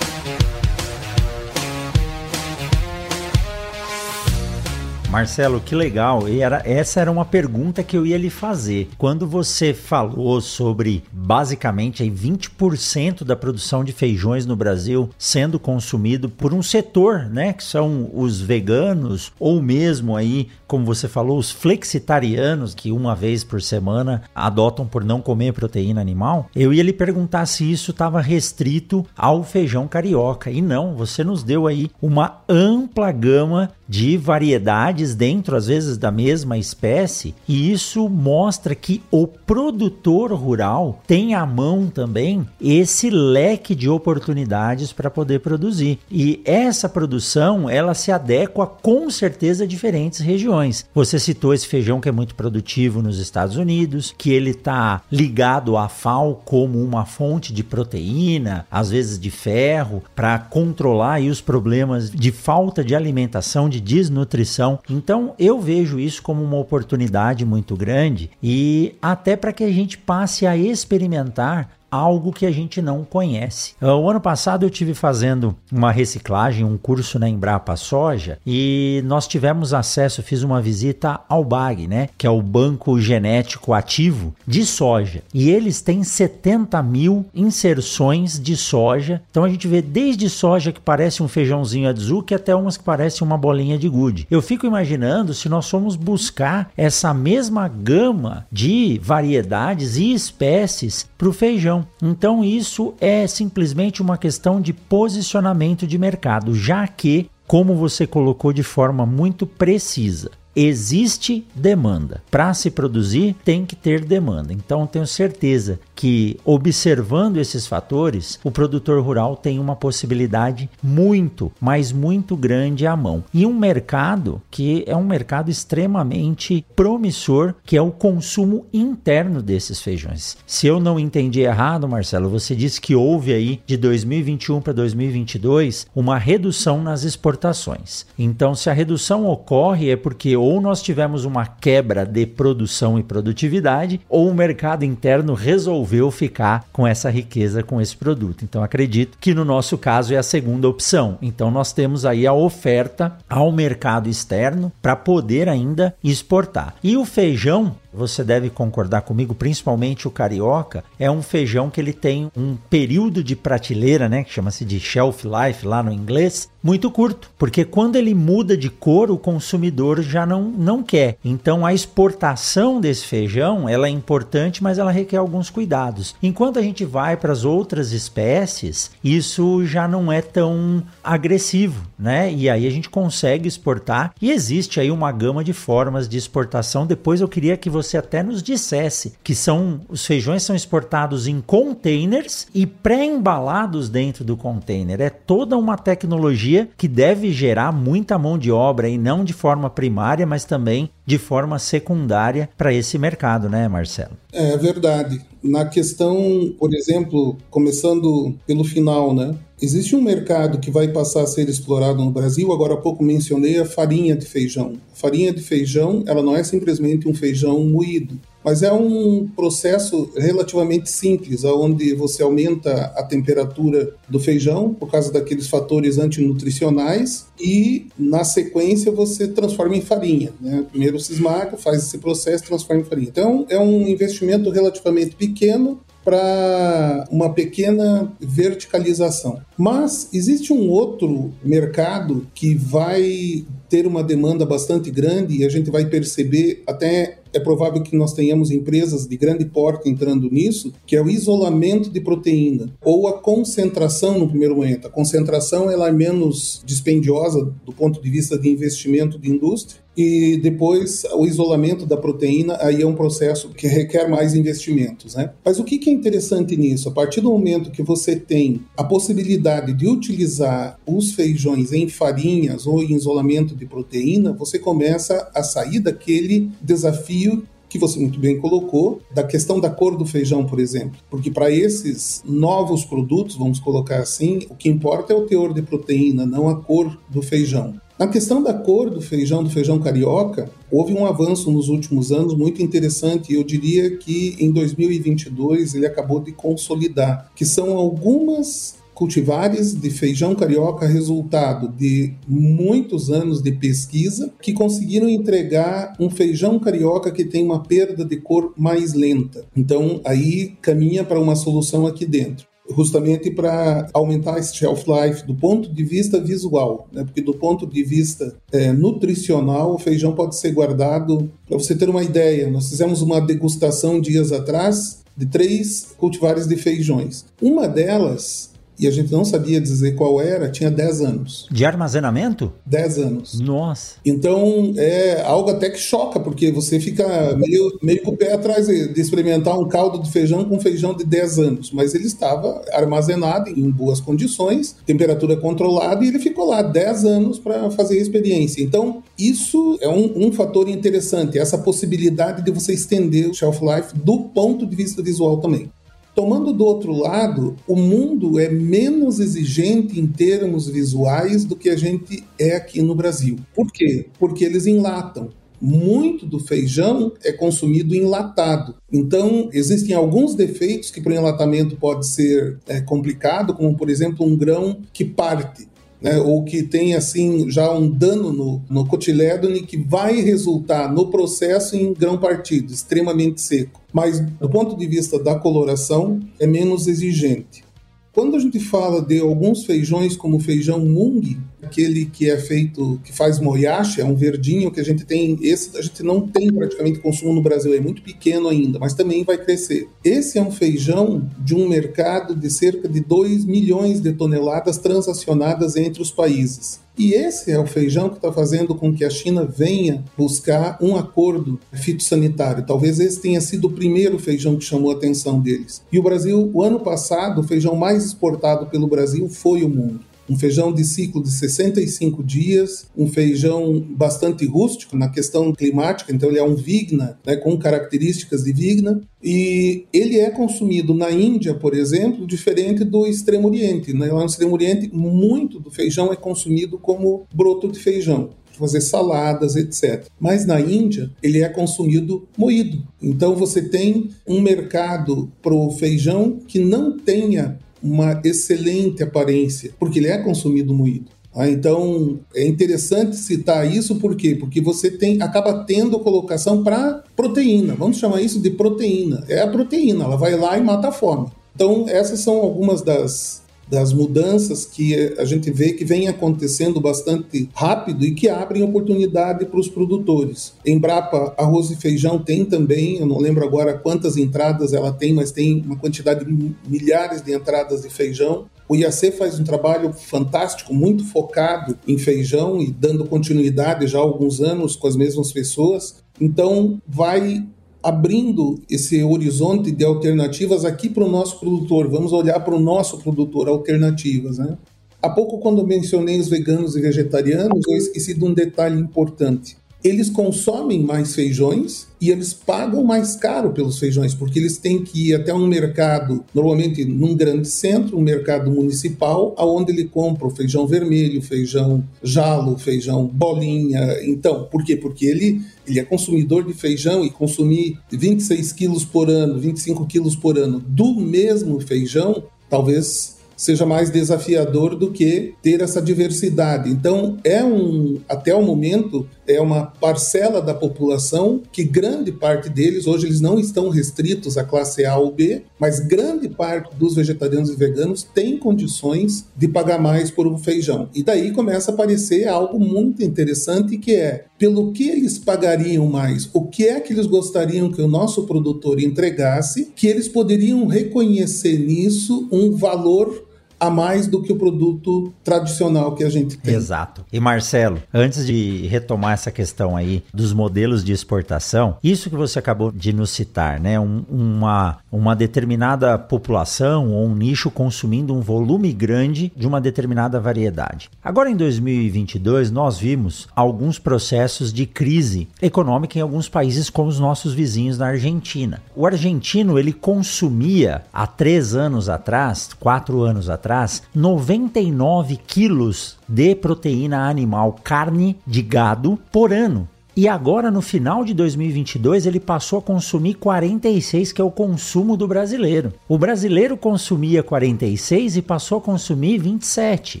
Marcelo, 5.10 5.58
que 5.58 5.74
legal. 5.74 6.28
E 6.28 6.40
era, 6.42 6.62
essa 6.66 7.00
era 7.00 7.10
uma 7.10 7.24
pergunta 7.24 7.82
que 7.82 7.96
eu 7.96 8.04
ia 8.04 8.18
lhe 8.18 8.28
fazer. 8.28 8.90
Quando 8.98 9.26
você 9.26 9.72
falou 9.72 10.40
sobre 10.40 11.02
basicamente 11.10 12.02
aí 12.02 12.10
20% 12.10 13.24
da 13.24 13.34
produção 13.34 13.82
de 13.82 13.92
feijões 13.92 14.44
no 14.44 14.54
Brasil 14.54 15.08
sendo 15.16 15.58
consumido 15.58 16.28
por 16.28 16.52
um 16.52 16.62
setor, 16.62 17.24
né, 17.24 17.54
que 17.54 17.64
são 17.64 18.10
os 18.12 18.40
veganos 18.40 19.32
ou 19.40 19.62
mesmo 19.62 20.14
aí, 20.14 20.48
como 20.66 20.84
você 20.84 21.08
falou, 21.08 21.38
os 21.38 21.50
flexitarianos 21.50 22.74
que 22.74 22.92
uma 22.92 23.16
vez 23.16 23.42
por 23.42 23.62
semana 23.62 24.22
adotam 24.34 24.86
por 24.86 25.02
não 25.02 25.22
comer 25.22 25.54
proteína 25.54 26.02
animal, 26.02 26.50
eu 26.54 26.72
ia 26.72 26.82
lhe 26.82 26.92
perguntar 26.92 27.46
se 27.46 27.70
isso 27.70 27.92
estava 27.92 28.20
restrito 28.20 29.06
ao 29.16 29.42
feijão 29.42 29.88
carioca. 29.88 30.50
E 30.50 30.60
não, 30.60 30.94
você 30.94 31.24
nos 31.24 31.42
deu 31.42 31.66
aí 31.66 31.90
uma 32.02 32.42
ampla 32.46 33.10
gama 33.10 33.70
de 33.88 34.16
variedades 34.16 35.14
dentro, 35.14 35.56
às 35.56 35.66
vezes, 35.66 35.96
da 35.96 36.10
mesma 36.10 36.58
espécie, 36.58 37.34
e 37.48 37.72
isso 37.72 38.08
mostra 38.08 38.74
que 38.74 39.02
o 39.10 39.26
produtor 39.26 40.32
rural 40.32 41.00
tem 41.06 41.34
à 41.34 41.46
mão 41.46 41.86
também 41.86 42.46
esse 42.60 43.08
leque 43.08 43.74
de 43.74 43.88
oportunidades 43.88 44.92
para 44.92 45.10
poder 45.10 45.40
produzir. 45.40 45.98
E 46.10 46.42
essa 46.44 46.88
produção, 46.88 47.70
ela 47.70 47.94
se 47.94 48.12
adequa 48.12 48.66
com 48.66 49.08
certeza 49.10 49.64
a 49.64 49.66
diferentes 49.66 50.20
regiões. 50.20 50.84
Você 50.94 51.18
citou 51.18 51.54
esse 51.54 51.66
feijão 51.66 52.00
que 52.00 52.08
é 52.08 52.12
muito 52.12 52.34
produtivo 52.34 53.00
nos 53.00 53.18
Estados 53.18 53.56
Unidos, 53.56 54.14
que 54.16 54.30
ele 54.30 54.50
está 54.50 55.02
ligado 55.10 55.76
à 55.76 55.88
FAO 55.88 56.42
como 56.44 56.82
uma 56.82 57.04
fonte 57.04 57.52
de 57.52 57.64
proteína, 57.64 58.66
às 58.70 58.90
vezes 58.90 59.18
de 59.18 59.30
ferro, 59.30 60.02
para 60.14 60.38
controlar 60.38 61.20
os 61.20 61.40
problemas 61.40 62.10
de 62.10 62.30
falta 62.30 62.84
de 62.84 62.94
alimentação, 62.94 63.68
de 63.68 63.77
de 63.80 63.94
desnutrição. 63.94 64.78
Então 64.88 65.34
eu 65.38 65.60
vejo 65.60 65.98
isso 65.98 66.22
como 66.22 66.42
uma 66.42 66.56
oportunidade 66.58 67.44
muito 67.44 67.76
grande 67.76 68.30
e 68.42 68.94
até 69.00 69.36
para 69.36 69.52
que 69.52 69.64
a 69.64 69.72
gente 69.72 69.96
passe 69.96 70.46
a 70.46 70.56
experimentar 70.56 71.77
algo 71.90 72.32
que 72.32 72.46
a 72.46 72.50
gente 72.50 72.80
não 72.80 73.04
conhece. 73.04 73.74
Ah, 73.80 73.94
o 73.94 74.08
ano 74.08 74.20
passado 74.20 74.64
eu 74.64 74.70
tive 74.70 74.94
fazendo 74.94 75.56
uma 75.72 75.90
reciclagem, 75.90 76.64
um 76.64 76.78
curso 76.78 77.18
na 77.18 77.28
Embrapa 77.28 77.76
Soja 77.76 78.38
e 78.46 79.02
nós 79.04 79.26
tivemos 79.26 79.74
acesso, 79.74 80.22
fiz 80.22 80.42
uma 80.42 80.60
visita 80.60 81.20
ao 81.28 81.44
BAG, 81.44 81.86
né, 81.86 82.08
que 82.16 82.26
é 82.26 82.30
o 82.30 82.42
Banco 82.42 83.00
Genético 83.00 83.72
Ativo 83.72 84.34
de 84.46 84.64
Soja. 84.64 85.22
E 85.32 85.50
eles 85.50 85.80
têm 85.80 86.02
70 86.02 86.82
mil 86.82 87.26
inserções 87.34 88.38
de 88.38 88.56
soja. 88.56 89.22
Então 89.30 89.44
a 89.44 89.48
gente 89.48 89.66
vê 89.66 89.80
desde 89.82 90.28
soja 90.28 90.72
que 90.72 90.80
parece 90.80 91.22
um 91.22 91.28
feijãozinho 91.28 91.88
que 92.26 92.34
até 92.34 92.54
umas 92.54 92.76
que 92.76 92.84
parecem 92.84 93.26
uma 93.26 93.38
bolinha 93.38 93.78
de 93.78 93.88
gude. 93.88 94.26
Eu 94.30 94.42
fico 94.42 94.66
imaginando 94.66 95.34
se 95.34 95.48
nós 95.48 95.68
formos 95.68 95.96
buscar 95.96 96.70
essa 96.76 97.12
mesma 97.14 97.68
gama 97.68 98.46
de 98.50 99.00
variedades 99.02 99.96
e 99.96 100.12
espécies 100.12 101.08
para 101.16 101.28
o 101.28 101.32
feijão 101.32 101.77
então, 102.02 102.44
isso 102.44 102.94
é 103.00 103.26
simplesmente 103.26 104.00
uma 104.02 104.16
questão 104.18 104.60
de 104.60 104.72
posicionamento 104.72 105.86
de 105.86 105.98
mercado, 105.98 106.54
já 106.54 106.86
que, 106.86 107.30
como 107.46 107.74
você 107.74 108.06
colocou 108.06 108.52
de 108.52 108.62
forma 108.62 109.04
muito 109.06 109.46
precisa, 109.46 110.30
existe 110.54 111.46
demanda. 111.54 112.22
Para 112.30 112.52
se 112.54 112.70
produzir, 112.70 113.36
tem 113.44 113.64
que 113.64 113.76
ter 113.76 114.04
demanda. 114.04 114.52
Então, 114.52 114.86
tenho 114.86 115.06
certeza 115.06 115.78
que, 115.94 116.38
observando 116.44 117.38
esses 117.38 117.66
fatores, 117.66 118.38
o 118.42 118.50
produtor 118.50 119.02
rural 119.02 119.36
tem 119.36 119.58
uma 119.58 119.76
possibilidade 119.76 120.68
muito, 120.82 121.50
mas 121.60 121.92
muito 121.92 122.36
grande 122.36 122.86
à 122.86 122.96
mão. 122.96 123.24
E 123.32 123.46
um 123.46 123.54
mercado 123.54 124.40
que 124.50 124.84
é 124.86 124.96
um 124.96 125.04
mercado 125.04 125.50
extremamente 125.50 126.64
promissor, 126.74 127.54
que 127.64 127.76
é 127.76 127.82
o 127.82 127.90
consumo 127.90 128.66
interno 128.72 129.42
desses 129.42 129.80
feijões. 129.80 130.36
Se 130.46 130.66
eu 130.66 130.80
não 130.80 130.98
entendi 130.98 131.40
errado, 131.40 131.88
Marcelo, 131.88 132.28
você 132.28 132.54
disse 132.54 132.80
que 132.80 132.94
houve 132.94 133.32
aí 133.32 133.60
de 133.66 133.76
2021 133.76 134.60
para 134.60 134.72
2022 134.72 135.86
uma 135.94 136.18
redução 136.18 136.82
nas 136.82 137.04
exportações. 137.04 138.06
Então, 138.18 138.54
se 138.54 138.70
a 138.70 138.72
redução 138.72 139.26
ocorre, 139.26 139.90
é 139.90 139.96
porque 139.96 140.36
ou 140.48 140.62
nós 140.62 140.80
tivemos 140.80 141.26
uma 141.26 141.44
quebra 141.44 142.06
de 142.06 142.24
produção 142.24 142.98
e 142.98 143.02
produtividade, 143.02 144.00
ou 144.08 144.30
o 144.30 144.34
mercado 144.34 144.82
interno 144.82 145.34
resolveu 145.34 146.10
ficar 146.10 146.64
com 146.72 146.86
essa 146.86 147.10
riqueza, 147.10 147.62
com 147.62 147.78
esse 147.78 147.94
produto. 147.94 148.46
Então 148.46 148.62
acredito 148.62 149.18
que 149.20 149.34
no 149.34 149.44
nosso 149.44 149.76
caso 149.76 150.14
é 150.14 150.16
a 150.16 150.22
segunda 150.22 150.66
opção. 150.66 151.18
Então 151.20 151.50
nós 151.50 151.74
temos 151.74 152.06
aí 152.06 152.26
a 152.26 152.32
oferta 152.32 153.18
ao 153.28 153.52
mercado 153.52 154.08
externo 154.08 154.72
para 154.80 154.96
poder 154.96 155.50
ainda 155.50 155.94
exportar. 156.02 156.74
E 156.82 156.96
o 156.96 157.04
feijão 157.04 157.76
você 157.92 158.22
deve 158.22 158.50
concordar 158.50 159.02
comigo, 159.02 159.34
principalmente 159.34 160.06
o 160.06 160.10
carioca, 160.10 160.84
é 160.98 161.10
um 161.10 161.22
feijão 161.22 161.70
que 161.70 161.80
ele 161.80 161.92
tem 161.92 162.30
um 162.36 162.56
período 162.68 163.22
de 163.22 163.34
prateleira, 163.34 164.08
né, 164.08 164.24
que 164.24 164.32
chama-se 164.32 164.64
de 164.64 164.78
shelf 164.78 165.24
life 165.24 165.66
lá 165.66 165.82
no 165.82 165.92
inglês, 165.92 166.48
muito 166.62 166.90
curto, 166.90 167.30
porque 167.38 167.64
quando 167.64 167.96
ele 167.96 168.14
muda 168.14 168.56
de 168.56 168.68
cor, 168.68 169.10
o 169.10 169.18
consumidor 169.18 170.02
já 170.02 170.26
não, 170.26 170.42
não 170.42 170.82
quer. 170.82 171.16
Então 171.24 171.64
a 171.64 171.72
exportação 171.72 172.80
desse 172.80 173.06
feijão, 173.06 173.68
ela 173.68 173.86
é 173.86 173.90
importante, 173.90 174.62
mas 174.62 174.78
ela 174.78 174.90
requer 174.90 175.16
alguns 175.16 175.50
cuidados. 175.50 176.14
Enquanto 176.22 176.58
a 176.58 176.62
gente 176.62 176.84
vai 176.84 177.16
para 177.16 177.32
as 177.32 177.44
outras 177.44 177.92
espécies, 177.92 178.90
isso 179.02 179.64
já 179.64 179.86
não 179.86 180.12
é 180.12 180.20
tão 180.20 180.82
agressivo, 181.02 181.86
né? 181.98 182.32
E 182.32 182.50
aí 182.50 182.66
a 182.66 182.70
gente 182.70 182.90
consegue 182.90 183.48
exportar 183.48 184.12
e 184.20 184.30
existe 184.30 184.80
aí 184.80 184.90
uma 184.90 185.12
gama 185.12 185.44
de 185.44 185.52
formas 185.52 186.08
de 186.08 186.18
exportação. 186.18 186.86
Depois 186.86 187.20
eu 187.20 187.28
queria 187.28 187.56
que 187.56 187.70
você 187.70 187.77
até 187.96 188.22
nos 188.22 188.42
dissesse 188.42 189.14
que 189.22 189.34
são 189.34 189.80
os 189.88 190.04
feijões 190.04 190.42
são 190.42 190.54
exportados 190.54 191.26
em 191.26 191.40
containers 191.40 192.46
e 192.54 192.66
pré-embalados 192.66 193.88
dentro 193.88 194.24
do 194.24 194.36
container. 194.36 195.00
É 195.00 195.10
toda 195.10 195.56
uma 195.56 195.76
tecnologia 195.76 196.68
que 196.76 196.88
deve 196.88 197.32
gerar 197.32 197.72
muita 197.72 198.18
mão 198.18 198.38
de 198.38 198.50
obra 198.50 198.88
e 198.88 198.98
não 198.98 199.24
de 199.24 199.32
forma 199.32 199.70
primária, 199.70 200.26
mas 200.26 200.44
também 200.44 200.90
de 201.06 201.18
forma 201.18 201.58
secundária 201.58 202.50
para 202.56 202.72
esse 202.72 202.98
mercado, 202.98 203.48
né, 203.48 203.66
Marcelo? 203.68 204.12
É 204.32 204.56
verdade. 204.56 205.20
Na 205.42 205.64
questão, 205.64 206.54
por 206.58 206.74
exemplo, 206.74 207.36
começando 207.50 208.34
pelo 208.46 208.64
final, 208.64 209.14
né? 209.14 209.34
Existe 209.60 209.96
um 209.96 210.00
mercado 210.00 210.58
que 210.58 210.70
vai 210.70 210.86
passar 210.86 211.22
a 211.22 211.26
ser 211.26 211.48
explorado 211.48 212.04
no 212.04 212.12
Brasil. 212.12 212.52
Agora 212.52 212.74
há 212.74 212.76
pouco 212.76 213.02
mencionei 213.02 213.58
a 213.58 213.64
farinha 213.64 214.14
de 214.14 214.24
feijão. 214.24 214.74
A 214.92 214.96
farinha 214.96 215.32
de 215.32 215.42
feijão, 215.42 216.04
ela 216.06 216.22
não 216.22 216.36
é 216.36 216.44
simplesmente 216.44 217.08
um 217.08 217.14
feijão 217.14 217.64
moído. 217.64 218.20
Mas 218.44 218.62
é 218.62 218.72
um 218.72 219.26
processo 219.34 220.10
relativamente 220.16 220.88
simples, 220.88 221.42
onde 221.42 221.92
você 221.92 222.22
aumenta 222.22 222.92
a 222.96 223.02
temperatura 223.02 223.94
do 224.08 224.20
feijão 224.20 224.72
por 224.72 224.88
causa 224.88 225.12
daqueles 225.12 225.48
fatores 225.48 225.98
antinutricionais 225.98 227.26
e, 227.40 227.86
na 227.98 228.22
sequência, 228.22 228.92
você 228.92 229.26
transforma 229.26 229.76
em 229.76 229.82
farinha. 229.82 230.32
Né? 230.40 230.64
Primeiro 230.70 231.00
se 231.00 231.12
esmaga, 231.12 231.56
faz 231.56 231.82
esse 231.82 231.98
processo, 231.98 232.44
transforma 232.44 232.82
em 232.82 232.84
farinha. 232.84 233.08
Então, 233.08 233.44
é 233.48 233.58
um 233.58 233.88
investimento 233.88 234.50
relativamente 234.50 235.16
pequeno 235.16 235.80
para 236.08 237.04
uma 237.10 237.34
pequena 237.34 238.10
verticalização. 238.18 239.42
Mas 239.58 240.08
existe 240.14 240.54
um 240.54 240.70
outro 240.70 241.34
mercado 241.44 242.26
que 242.34 242.54
vai 242.54 243.44
ter 243.68 243.86
uma 243.86 244.02
demanda 244.02 244.46
bastante 244.46 244.90
grande 244.90 245.36
e 245.36 245.44
a 245.44 245.50
gente 245.50 245.70
vai 245.70 245.84
perceber 245.84 246.62
até 246.66 247.18
é 247.32 247.40
provável 247.40 247.82
que 247.82 247.96
nós 247.96 248.12
tenhamos 248.12 248.50
empresas 248.50 249.06
de 249.06 249.16
grande 249.16 249.44
porte 249.44 249.88
entrando 249.88 250.30
nisso, 250.30 250.72
que 250.86 250.96
é 250.96 251.02
o 251.02 251.08
isolamento 251.08 251.90
de 251.90 252.00
proteína 252.00 252.72
ou 252.82 253.08
a 253.08 253.14
concentração 253.20 254.18
no 254.18 254.28
primeiro 254.28 254.56
momento. 254.56 254.86
A 254.86 254.90
concentração 254.90 255.70
ela 255.70 255.88
é 255.88 255.92
menos 255.92 256.62
dispendiosa 256.64 257.52
do 257.64 257.72
ponto 257.72 258.00
de 258.00 258.10
vista 258.10 258.38
de 258.38 258.48
investimento 258.48 259.18
de 259.18 259.30
indústria 259.30 259.80
e 259.98 260.36
depois 260.36 261.02
o 261.12 261.26
isolamento 261.26 261.84
da 261.84 261.96
proteína 261.96 262.56
aí 262.60 262.82
é 262.82 262.86
um 262.86 262.94
processo 262.94 263.48
que 263.48 263.66
requer 263.66 264.06
mais 264.06 264.32
investimentos, 264.32 265.16
né? 265.16 265.32
Mas 265.44 265.58
o 265.58 265.64
que 265.64 265.90
é 265.90 265.92
interessante 265.92 266.56
nisso? 266.56 266.88
A 266.88 266.92
partir 266.92 267.20
do 267.20 267.30
momento 267.30 267.72
que 267.72 267.82
você 267.82 268.14
tem 268.14 268.60
a 268.76 268.84
possibilidade 268.84 269.72
de 269.72 269.88
utilizar 269.88 270.78
os 270.86 271.14
feijões 271.14 271.72
em 271.72 271.88
farinhas 271.88 272.64
ou 272.64 272.80
em 272.80 272.92
isolamento 272.92 273.56
de 273.56 273.66
proteína, 273.66 274.32
você 274.32 274.56
começa 274.56 275.32
a 275.34 275.42
sair 275.42 275.80
daquele 275.80 276.48
desafio 276.62 277.27
que 277.68 277.78
você 277.78 277.98
muito 277.98 278.18
bem 278.18 278.38
colocou, 278.38 279.00
da 279.12 279.22
questão 279.22 279.60
da 279.60 279.68
cor 279.68 279.96
do 279.96 280.06
feijão, 280.06 280.46
por 280.46 280.58
exemplo. 280.58 280.98
Porque 281.10 281.30
para 281.30 281.50
esses 281.50 282.22
novos 282.24 282.84
produtos, 282.84 283.36
vamos 283.36 283.60
colocar 283.60 283.98
assim, 283.98 284.46
o 284.48 284.54
que 284.54 284.68
importa 284.68 285.12
é 285.12 285.16
o 285.16 285.26
teor 285.26 285.52
de 285.52 285.62
proteína, 285.62 286.24
não 286.24 286.48
a 286.48 286.56
cor 286.56 286.98
do 287.08 287.20
feijão. 287.20 287.74
Na 287.98 288.06
questão 288.06 288.40
da 288.40 288.54
cor 288.54 288.90
do 288.90 289.00
feijão, 289.00 289.42
do 289.42 289.50
feijão 289.50 289.80
carioca, 289.80 290.48
houve 290.70 290.94
um 290.94 291.04
avanço 291.04 291.50
nos 291.50 291.68
últimos 291.68 292.12
anos 292.12 292.32
muito 292.32 292.62
interessante 292.62 293.34
eu 293.34 293.42
diria 293.42 293.96
que 293.96 294.36
em 294.38 294.52
2022 294.52 295.74
ele 295.74 295.84
acabou 295.84 296.20
de 296.20 296.30
consolidar, 296.30 297.30
que 297.34 297.44
são 297.44 297.76
algumas 297.76 298.76
cultivares 298.98 299.80
de 299.80 299.90
feijão 299.90 300.34
carioca, 300.34 300.84
resultado 300.84 301.68
de 301.68 302.14
muitos 302.26 303.10
anos 303.10 303.40
de 303.40 303.52
pesquisa, 303.52 304.34
que 304.42 304.52
conseguiram 304.52 305.08
entregar 305.08 305.92
um 306.00 306.10
feijão 306.10 306.58
carioca 306.58 307.12
que 307.12 307.24
tem 307.24 307.44
uma 307.44 307.62
perda 307.62 308.04
de 308.04 308.16
cor 308.16 308.52
mais 308.56 308.94
lenta. 308.94 309.44
Então, 309.56 310.00
aí 310.04 310.56
caminha 310.60 311.04
para 311.04 311.20
uma 311.20 311.36
solução 311.36 311.86
aqui 311.86 312.04
dentro 312.04 312.48
justamente 312.76 313.30
para 313.30 313.88
aumentar 313.94 314.38
esse 314.38 314.54
shelf 314.54 314.84
life 314.86 315.26
do 315.26 315.34
ponto 315.34 315.72
de 315.72 315.82
vista 315.82 316.20
visual, 316.20 316.86
né? 316.92 317.02
porque 317.02 317.22
do 317.22 317.32
ponto 317.32 317.66
de 317.66 317.82
vista 317.82 318.36
é, 318.52 318.74
nutricional 318.74 319.72
o 319.74 319.78
feijão 319.78 320.14
pode 320.14 320.36
ser 320.36 320.52
guardado. 320.52 321.30
Para 321.46 321.58
você 321.58 321.74
ter 321.74 321.88
uma 321.88 322.02
ideia, 322.02 322.50
nós 322.50 322.68
fizemos 322.68 323.00
uma 323.00 323.22
degustação 323.22 323.98
dias 323.98 324.32
atrás 324.32 324.98
de 325.16 325.24
três 325.24 325.94
cultivares 325.96 326.46
de 326.46 326.56
feijões. 326.56 327.24
Uma 327.40 327.66
delas 327.66 328.50
e 328.78 328.86
a 328.86 328.90
gente 328.90 329.10
não 329.10 329.24
sabia 329.24 329.60
dizer 329.60 329.94
qual 329.94 330.20
era, 330.20 330.48
tinha 330.50 330.70
10 330.70 331.00
anos. 331.00 331.46
De 331.50 331.64
armazenamento? 331.64 332.52
10 332.64 332.98
anos. 332.98 333.40
Nossa. 333.40 333.96
Então 334.04 334.72
é 334.76 335.22
algo 335.22 335.50
até 335.50 335.70
que 335.70 335.78
choca, 335.78 336.20
porque 336.20 336.50
você 336.52 336.78
fica 336.78 337.36
meio, 337.36 337.78
meio 337.82 338.02
com 338.02 338.12
o 338.12 338.16
pé 338.16 338.32
atrás 338.32 338.66
de 338.66 339.00
experimentar 339.00 339.58
um 339.58 339.68
caldo 339.68 340.02
de 340.02 340.10
feijão 340.10 340.44
com 340.44 340.60
feijão 340.60 340.94
de 340.94 341.04
10 341.04 341.38
anos. 341.38 341.72
Mas 341.72 341.94
ele 341.94 342.06
estava 342.06 342.62
armazenado 342.72 343.50
em 343.50 343.70
boas 343.70 344.00
condições, 344.00 344.76
temperatura 344.86 345.36
controlada, 345.36 346.04
e 346.04 346.08
ele 346.08 346.18
ficou 346.18 346.48
lá 346.48 346.62
10 346.62 347.04
anos 347.04 347.38
para 347.38 347.70
fazer 347.70 347.98
a 347.98 348.02
experiência. 348.02 348.62
Então, 348.62 349.02
isso 349.18 349.78
é 349.80 349.88
um, 349.88 350.28
um 350.28 350.32
fator 350.32 350.68
interessante, 350.68 351.38
essa 351.38 351.58
possibilidade 351.58 352.44
de 352.44 352.50
você 352.50 352.72
estender 352.72 353.28
o 353.28 353.34
shelf 353.34 353.60
life 353.62 353.96
do 353.96 354.20
ponto 354.20 354.66
de 354.66 354.76
vista 354.76 355.02
visual 355.02 355.38
também. 355.38 355.70
Tomando 356.18 356.52
do 356.52 356.64
outro 356.64 356.90
lado, 356.90 357.54
o 357.64 357.76
mundo 357.76 358.40
é 358.40 358.48
menos 358.48 359.20
exigente 359.20 360.00
em 360.00 360.06
termos 360.08 360.68
visuais 360.68 361.44
do 361.44 361.54
que 361.54 361.70
a 361.70 361.76
gente 361.76 362.24
é 362.36 362.56
aqui 362.56 362.82
no 362.82 362.92
Brasil. 362.92 363.38
Por 363.54 363.70
quê? 363.70 364.06
Porque 364.18 364.44
eles 364.44 364.66
enlatam 364.66 365.28
muito 365.60 366.26
do 366.26 366.40
feijão 366.40 367.12
é 367.22 367.30
consumido 367.30 367.94
enlatado. 367.94 368.74
Então, 368.92 369.48
existem 369.52 369.94
alguns 369.94 370.34
defeitos 370.34 370.90
que 370.90 371.00
para 371.00 371.12
o 371.12 371.14
enlatamento 371.14 371.76
pode 371.76 372.04
ser 372.08 372.58
é, 372.66 372.80
complicado, 372.80 373.54
como 373.54 373.76
por 373.76 373.88
exemplo 373.88 374.26
um 374.26 374.36
grão 374.36 374.80
que 374.92 375.04
parte 375.04 375.68
né, 376.00 376.18
ou 376.18 376.44
que 376.44 376.62
tem 376.62 376.94
assim 376.94 377.50
já 377.50 377.72
um 377.72 377.88
dano 377.90 378.32
no, 378.32 378.62
no 378.68 378.86
cotilédone 378.86 379.62
que 379.62 379.76
vai 379.76 380.20
resultar 380.20 380.92
no 380.92 381.08
processo 381.08 381.76
em 381.76 381.92
grão 381.92 382.18
partido, 382.18 382.72
extremamente 382.72 383.40
seco. 383.40 383.80
Mas 383.92 384.20
do 384.20 384.48
ponto 384.48 384.76
de 384.76 384.86
vista 384.86 385.18
da 385.18 385.34
coloração, 385.34 386.20
é 386.38 386.46
menos 386.46 386.86
exigente. 386.86 387.64
Quando 388.12 388.36
a 388.36 388.40
gente 388.40 388.58
fala 388.58 389.00
de 389.00 389.18
alguns 389.20 389.64
feijões, 389.64 390.16
como 390.16 390.40
feijão 390.40 390.80
mung, 390.80 391.36
aquele 391.68 392.06
que 392.06 392.30
é 392.30 392.38
feito, 392.38 392.98
que 393.04 393.12
faz 393.12 393.38
moyashi, 393.38 394.00
é 394.00 394.04
um 394.04 394.16
verdinho 394.16 394.70
que 394.70 394.80
a 394.80 394.84
gente 394.84 395.04
tem, 395.04 395.38
esse 395.42 395.76
a 395.76 395.82
gente 395.82 396.02
não 396.02 396.26
tem 396.26 396.50
praticamente 396.52 396.98
consumo 396.98 397.32
no 397.32 397.42
Brasil, 397.42 397.74
é 397.74 397.80
muito 397.80 398.02
pequeno 398.02 398.48
ainda, 398.48 398.78
mas 398.78 398.94
também 398.94 399.22
vai 399.22 399.36
crescer. 399.36 399.88
Esse 400.02 400.38
é 400.38 400.42
um 400.42 400.50
feijão 400.50 401.28
de 401.38 401.54
um 401.54 401.68
mercado 401.68 402.34
de 402.34 402.50
cerca 402.50 402.88
de 402.88 403.00
2 403.00 403.44
milhões 403.44 404.00
de 404.00 404.12
toneladas 404.12 404.78
transacionadas 404.78 405.76
entre 405.76 406.00
os 406.00 406.10
países. 406.10 406.80
E 406.98 407.12
esse 407.12 407.52
é 407.52 407.58
o 407.58 407.66
feijão 407.66 408.08
que 408.08 408.16
está 408.16 408.32
fazendo 408.32 408.74
com 408.74 408.92
que 408.92 409.04
a 409.04 409.10
China 409.10 409.44
venha 409.44 410.04
buscar 410.16 410.78
um 410.82 410.96
acordo 410.96 411.60
fitossanitário. 411.72 412.66
Talvez 412.66 412.98
esse 412.98 413.20
tenha 413.20 413.40
sido 413.40 413.68
o 413.68 413.70
primeiro 413.70 414.18
feijão 414.18 414.56
que 414.56 414.64
chamou 414.64 414.90
a 414.90 414.94
atenção 414.94 415.38
deles. 415.38 415.80
E 415.92 415.98
o 415.98 416.02
Brasil, 416.02 416.50
o 416.52 416.60
ano 416.60 416.80
passado, 416.80 417.40
o 417.40 417.44
feijão 417.44 417.76
mais 417.76 418.04
exportado 418.04 418.66
pelo 418.66 418.88
Brasil 418.88 419.28
foi 419.28 419.62
o 419.62 419.68
mundo 419.68 420.07
um 420.28 420.38
feijão 420.38 420.72
de 420.72 420.84
ciclo 420.84 421.22
de 421.22 421.30
65 421.30 422.22
dias, 422.22 422.86
um 422.96 423.08
feijão 423.08 423.80
bastante 423.80 424.44
rústico 424.44 424.96
na 424.96 425.08
questão 425.08 425.52
climática, 425.52 426.12
então 426.12 426.28
ele 426.28 426.38
é 426.38 426.44
um 426.44 426.54
vigna, 426.54 427.18
né, 427.24 427.36
com 427.36 427.56
características 427.56 428.44
de 428.44 428.52
vigna, 428.52 429.00
e 429.22 429.86
ele 429.92 430.18
é 430.18 430.30
consumido 430.30 430.94
na 430.94 431.10
Índia, 431.10 431.54
por 431.54 431.74
exemplo, 431.74 432.26
diferente 432.26 432.84
do 432.84 433.06
Extremo 433.06 433.48
Oriente. 433.48 433.92
Né? 433.92 434.06
Lá 434.06 434.20
no 434.20 434.26
Extremo 434.26 434.52
Oriente, 434.52 434.90
muito 434.92 435.58
do 435.58 435.70
feijão 435.70 436.12
é 436.12 436.16
consumido 436.16 436.78
como 436.78 437.26
broto 437.34 437.68
de 437.68 437.78
feijão 437.78 438.30
fazer 438.58 438.80
saladas, 438.80 439.56
etc. 439.56 440.06
Mas 440.18 440.44
na 440.44 440.60
Índia, 440.60 441.10
ele 441.22 441.42
é 441.42 441.48
consumido 441.48 442.26
moído. 442.36 442.82
Então 443.00 443.36
você 443.36 443.62
tem 443.62 444.10
um 444.26 444.40
mercado 444.40 445.30
para 445.40 445.54
o 445.54 445.70
feijão 445.70 446.40
que 446.46 446.58
não 446.58 446.98
tenha 446.98 447.58
uma 447.82 448.20
excelente 448.24 449.02
aparência, 449.02 449.70
porque 449.78 449.98
ele 449.98 450.08
é 450.08 450.18
consumido 450.18 450.74
moído. 450.74 451.06
Ah, 451.34 451.48
então 451.48 452.18
é 452.34 452.46
interessante 452.46 453.14
citar 453.16 453.70
isso 453.70 453.96
por 453.96 454.16
quê? 454.16 454.34
Porque 454.34 454.60
você 454.60 454.90
tem 454.90 455.22
acaba 455.22 455.64
tendo 455.64 456.00
colocação 456.00 456.64
para 456.64 457.04
proteína. 457.14 457.74
Vamos 457.74 457.98
chamar 457.98 458.20
isso 458.22 458.40
de 458.40 458.50
proteína. 458.50 459.22
É 459.28 459.40
a 459.40 459.46
proteína, 459.46 460.04
ela 460.04 460.16
vai 460.16 460.36
lá 460.36 460.58
e 460.58 460.62
mata 460.62 460.88
a 460.88 460.92
fome. 460.92 461.28
Então 461.54 461.84
essas 461.88 462.20
são 462.20 462.36
algumas 462.36 462.82
das 462.82 463.42
das 463.70 463.92
mudanças 463.92 464.64
que 464.64 465.14
a 465.18 465.24
gente 465.24 465.50
vê 465.50 465.72
que 465.72 465.84
vem 465.84 466.08
acontecendo 466.08 466.80
bastante 466.80 467.48
rápido 467.54 468.04
e 468.04 468.14
que 468.14 468.28
abrem 468.28 468.62
oportunidade 468.62 469.44
para 469.44 469.60
os 469.60 469.68
produtores. 469.68 470.54
Embrapa 470.64 471.34
Arroz 471.36 471.70
e 471.70 471.76
Feijão 471.76 472.18
tem 472.18 472.44
também, 472.44 472.98
eu 472.98 473.06
não 473.06 473.18
lembro 473.18 473.44
agora 473.44 473.76
quantas 473.78 474.16
entradas 474.16 474.72
ela 474.72 474.92
tem, 474.92 475.12
mas 475.12 475.30
tem 475.30 475.62
uma 475.64 475.76
quantidade 475.76 476.24
de 476.24 476.54
milhares 476.66 477.22
de 477.22 477.32
entradas 477.34 477.82
de 477.82 477.90
feijão. 477.90 478.46
O 478.68 478.76
IAC 478.76 479.12
faz 479.12 479.38
um 479.40 479.44
trabalho 479.44 479.92
fantástico, 479.92 480.74
muito 480.74 481.04
focado 481.04 481.78
em 481.86 481.96
feijão 481.96 482.60
e 482.60 482.70
dando 482.70 483.06
continuidade 483.06 483.86
já 483.86 483.98
há 483.98 484.02
alguns 484.02 484.40
anos 484.40 484.76
com 484.76 484.86
as 484.86 484.94
mesmas 484.94 485.32
pessoas. 485.32 486.02
Então, 486.20 486.80
vai 486.86 487.46
abrindo 487.82 488.60
esse 488.68 489.02
horizonte 489.02 489.70
de 489.70 489.84
alternativas 489.84 490.64
aqui 490.64 490.88
para 490.88 491.04
o 491.04 491.10
nosso 491.10 491.38
produtor. 491.38 491.88
Vamos 491.88 492.12
olhar 492.12 492.40
para 492.40 492.54
o 492.54 492.60
nosso 492.60 492.98
produtor, 492.98 493.48
alternativas, 493.48 494.38
né? 494.38 494.58
Há 495.00 495.08
pouco, 495.08 495.38
quando 495.38 495.64
mencionei 495.66 496.18
os 496.18 496.28
veganos 496.28 496.74
e 496.74 496.80
vegetarianos, 496.80 497.62
eu 497.68 497.76
esqueci 497.76 498.14
de 498.14 498.24
um 498.24 498.34
detalhe 498.34 498.80
importante 498.80 499.56
eles 499.82 500.10
consomem 500.10 500.82
mais 500.82 501.14
feijões 501.14 501.86
e 502.00 502.10
eles 502.10 502.32
pagam 502.32 502.82
mais 502.84 503.16
caro 503.16 503.52
pelos 503.52 503.78
feijões, 503.78 504.14
porque 504.14 504.38
eles 504.38 504.58
têm 504.58 504.82
que 504.82 505.08
ir 505.08 505.14
até 505.14 505.32
um 505.32 505.46
mercado, 505.46 506.24
normalmente 506.34 506.84
num 506.84 507.14
grande 507.14 507.48
centro, 507.48 507.96
um 507.96 508.00
mercado 508.00 508.50
municipal, 508.50 509.34
aonde 509.36 509.72
ele 509.72 509.84
compra 509.84 510.26
o 510.26 510.30
feijão 510.30 510.66
vermelho, 510.66 511.22
feijão 511.22 511.84
jalo, 512.02 512.58
feijão 512.58 513.06
bolinha. 513.06 513.98
Então, 514.02 514.44
por 514.44 514.64
quê? 514.64 514.76
Porque 514.76 515.06
ele, 515.06 515.40
ele 515.66 515.78
é 515.78 515.84
consumidor 515.84 516.44
de 516.44 516.54
feijão 516.54 517.04
e 517.04 517.10
consumir 517.10 517.78
26 517.90 518.52
quilos 518.52 518.84
por 518.84 519.08
ano, 519.08 519.38
25 519.38 519.86
quilos 519.86 520.16
por 520.16 520.38
ano 520.38 520.60
do 520.66 520.94
mesmo 520.94 521.60
feijão, 521.60 522.24
talvez 522.48 523.17
seja 523.38 523.64
mais 523.64 523.88
desafiador 523.88 524.74
do 524.74 524.90
que 524.90 525.34
ter 525.40 525.62
essa 525.62 525.80
diversidade. 525.80 526.68
Então, 526.68 527.16
é 527.22 527.42
um, 527.42 527.98
até 528.08 528.34
o 528.34 528.42
momento, 528.42 529.06
é 529.26 529.40
uma 529.40 529.66
parcela 529.66 530.42
da 530.42 530.52
população 530.52 531.40
que 531.52 531.62
grande 531.62 532.10
parte 532.10 532.50
deles, 532.50 532.88
hoje 532.88 533.06
eles 533.06 533.20
não 533.20 533.38
estão 533.38 533.68
restritos 533.68 534.36
à 534.36 534.42
classe 534.42 534.84
A 534.84 534.98
ou 534.98 535.12
B, 535.12 535.42
mas 535.58 535.78
grande 535.78 536.28
parte 536.28 536.74
dos 536.74 536.96
vegetarianos 536.96 537.50
e 537.50 537.54
veganos 537.54 538.02
tem 538.02 538.36
condições 538.36 539.24
de 539.36 539.46
pagar 539.46 539.80
mais 539.80 540.10
por 540.10 540.26
um 540.26 540.36
feijão. 540.36 540.88
E 540.92 541.04
daí 541.04 541.30
começa 541.30 541.70
a 541.70 541.74
aparecer 541.74 542.26
algo 542.26 542.58
muito 542.58 543.04
interessante 543.04 543.78
que 543.78 543.94
é 543.94 544.24
pelo 544.36 544.72
que 544.72 544.88
eles 544.88 545.18
pagariam 545.18 545.86
mais, 545.86 546.28
o 546.32 546.46
que 546.46 546.64
é 546.64 546.80
que 546.80 546.92
eles 546.92 547.06
gostariam 547.06 547.70
que 547.70 547.82
o 547.82 547.88
nosso 547.88 548.24
produtor 548.24 548.80
entregasse, 548.80 549.72
que 549.76 549.86
eles 549.86 550.08
poderiam 550.08 550.66
reconhecer 550.66 551.58
nisso 551.58 552.28
um 552.30 552.56
valor 552.56 553.27
a 553.60 553.70
mais 553.70 554.06
do 554.06 554.22
que 554.22 554.32
o 554.32 554.36
produto 554.36 555.12
tradicional 555.24 555.94
que 555.94 556.04
a 556.04 556.10
gente 556.10 556.36
tem. 556.36 556.54
Exato. 556.54 557.04
E 557.12 557.18
Marcelo, 557.18 557.82
antes 557.92 558.26
de 558.26 558.66
retomar 558.66 559.12
essa 559.12 559.30
questão 559.30 559.76
aí 559.76 560.04
dos 560.14 560.32
modelos 560.32 560.84
de 560.84 560.92
exportação, 560.92 561.76
isso 561.82 562.08
que 562.08 562.16
você 562.16 562.38
acabou 562.38 562.70
de 562.70 562.92
nos 562.92 563.10
citar, 563.10 563.58
né? 563.58 563.78
Um, 563.80 564.04
uma, 564.08 564.78
uma 564.90 565.16
determinada 565.16 565.98
população 565.98 566.92
ou 566.92 567.06
um 567.06 567.14
nicho 567.14 567.50
consumindo 567.50 568.14
um 568.14 568.20
volume 568.20 568.72
grande 568.72 569.32
de 569.36 569.46
uma 569.46 569.60
determinada 569.60 570.20
variedade. 570.20 570.90
Agora 571.02 571.30
em 571.30 571.36
2022 571.36 572.50
nós 572.50 572.78
vimos 572.78 573.26
alguns 573.34 573.78
processos 573.78 574.52
de 574.52 574.66
crise 574.66 575.28
econômica 575.40 575.98
em 575.98 576.02
alguns 576.02 576.28
países 576.28 576.70
como 576.70 576.88
os 576.88 577.00
nossos 577.00 577.34
vizinhos 577.34 577.78
na 577.78 577.88
Argentina. 577.88 578.62
O 578.76 578.86
argentino 578.86 579.58
ele 579.58 579.72
consumia 579.72 580.82
há 580.92 581.06
três 581.06 581.54
anos 581.54 581.88
atrás, 581.88 582.50
quatro 582.58 583.02
anos 583.02 583.28
atrás 583.28 583.47
atrás 583.48 583.82
99 583.94 585.18
quilos 585.26 585.96
de 586.06 586.34
proteína 586.34 587.08
animal, 587.08 587.56
carne 587.64 588.16
de 588.26 588.42
gado, 588.42 588.98
por 589.10 589.32
ano. 589.32 589.66
E 589.96 590.06
agora, 590.06 590.48
no 590.48 590.62
final 590.62 591.04
de 591.04 591.12
2022, 591.12 592.06
ele 592.06 592.20
passou 592.20 592.60
a 592.60 592.62
consumir 592.62 593.14
46, 593.14 594.12
que 594.12 594.20
é 594.20 594.24
o 594.24 594.30
consumo 594.30 594.96
do 594.96 595.08
brasileiro. 595.08 595.72
O 595.88 595.98
brasileiro 595.98 596.56
consumia 596.56 597.20
46 597.20 598.18
e 598.18 598.22
passou 598.22 598.58
a 598.58 598.60
consumir 598.60 599.18
27. 599.18 600.00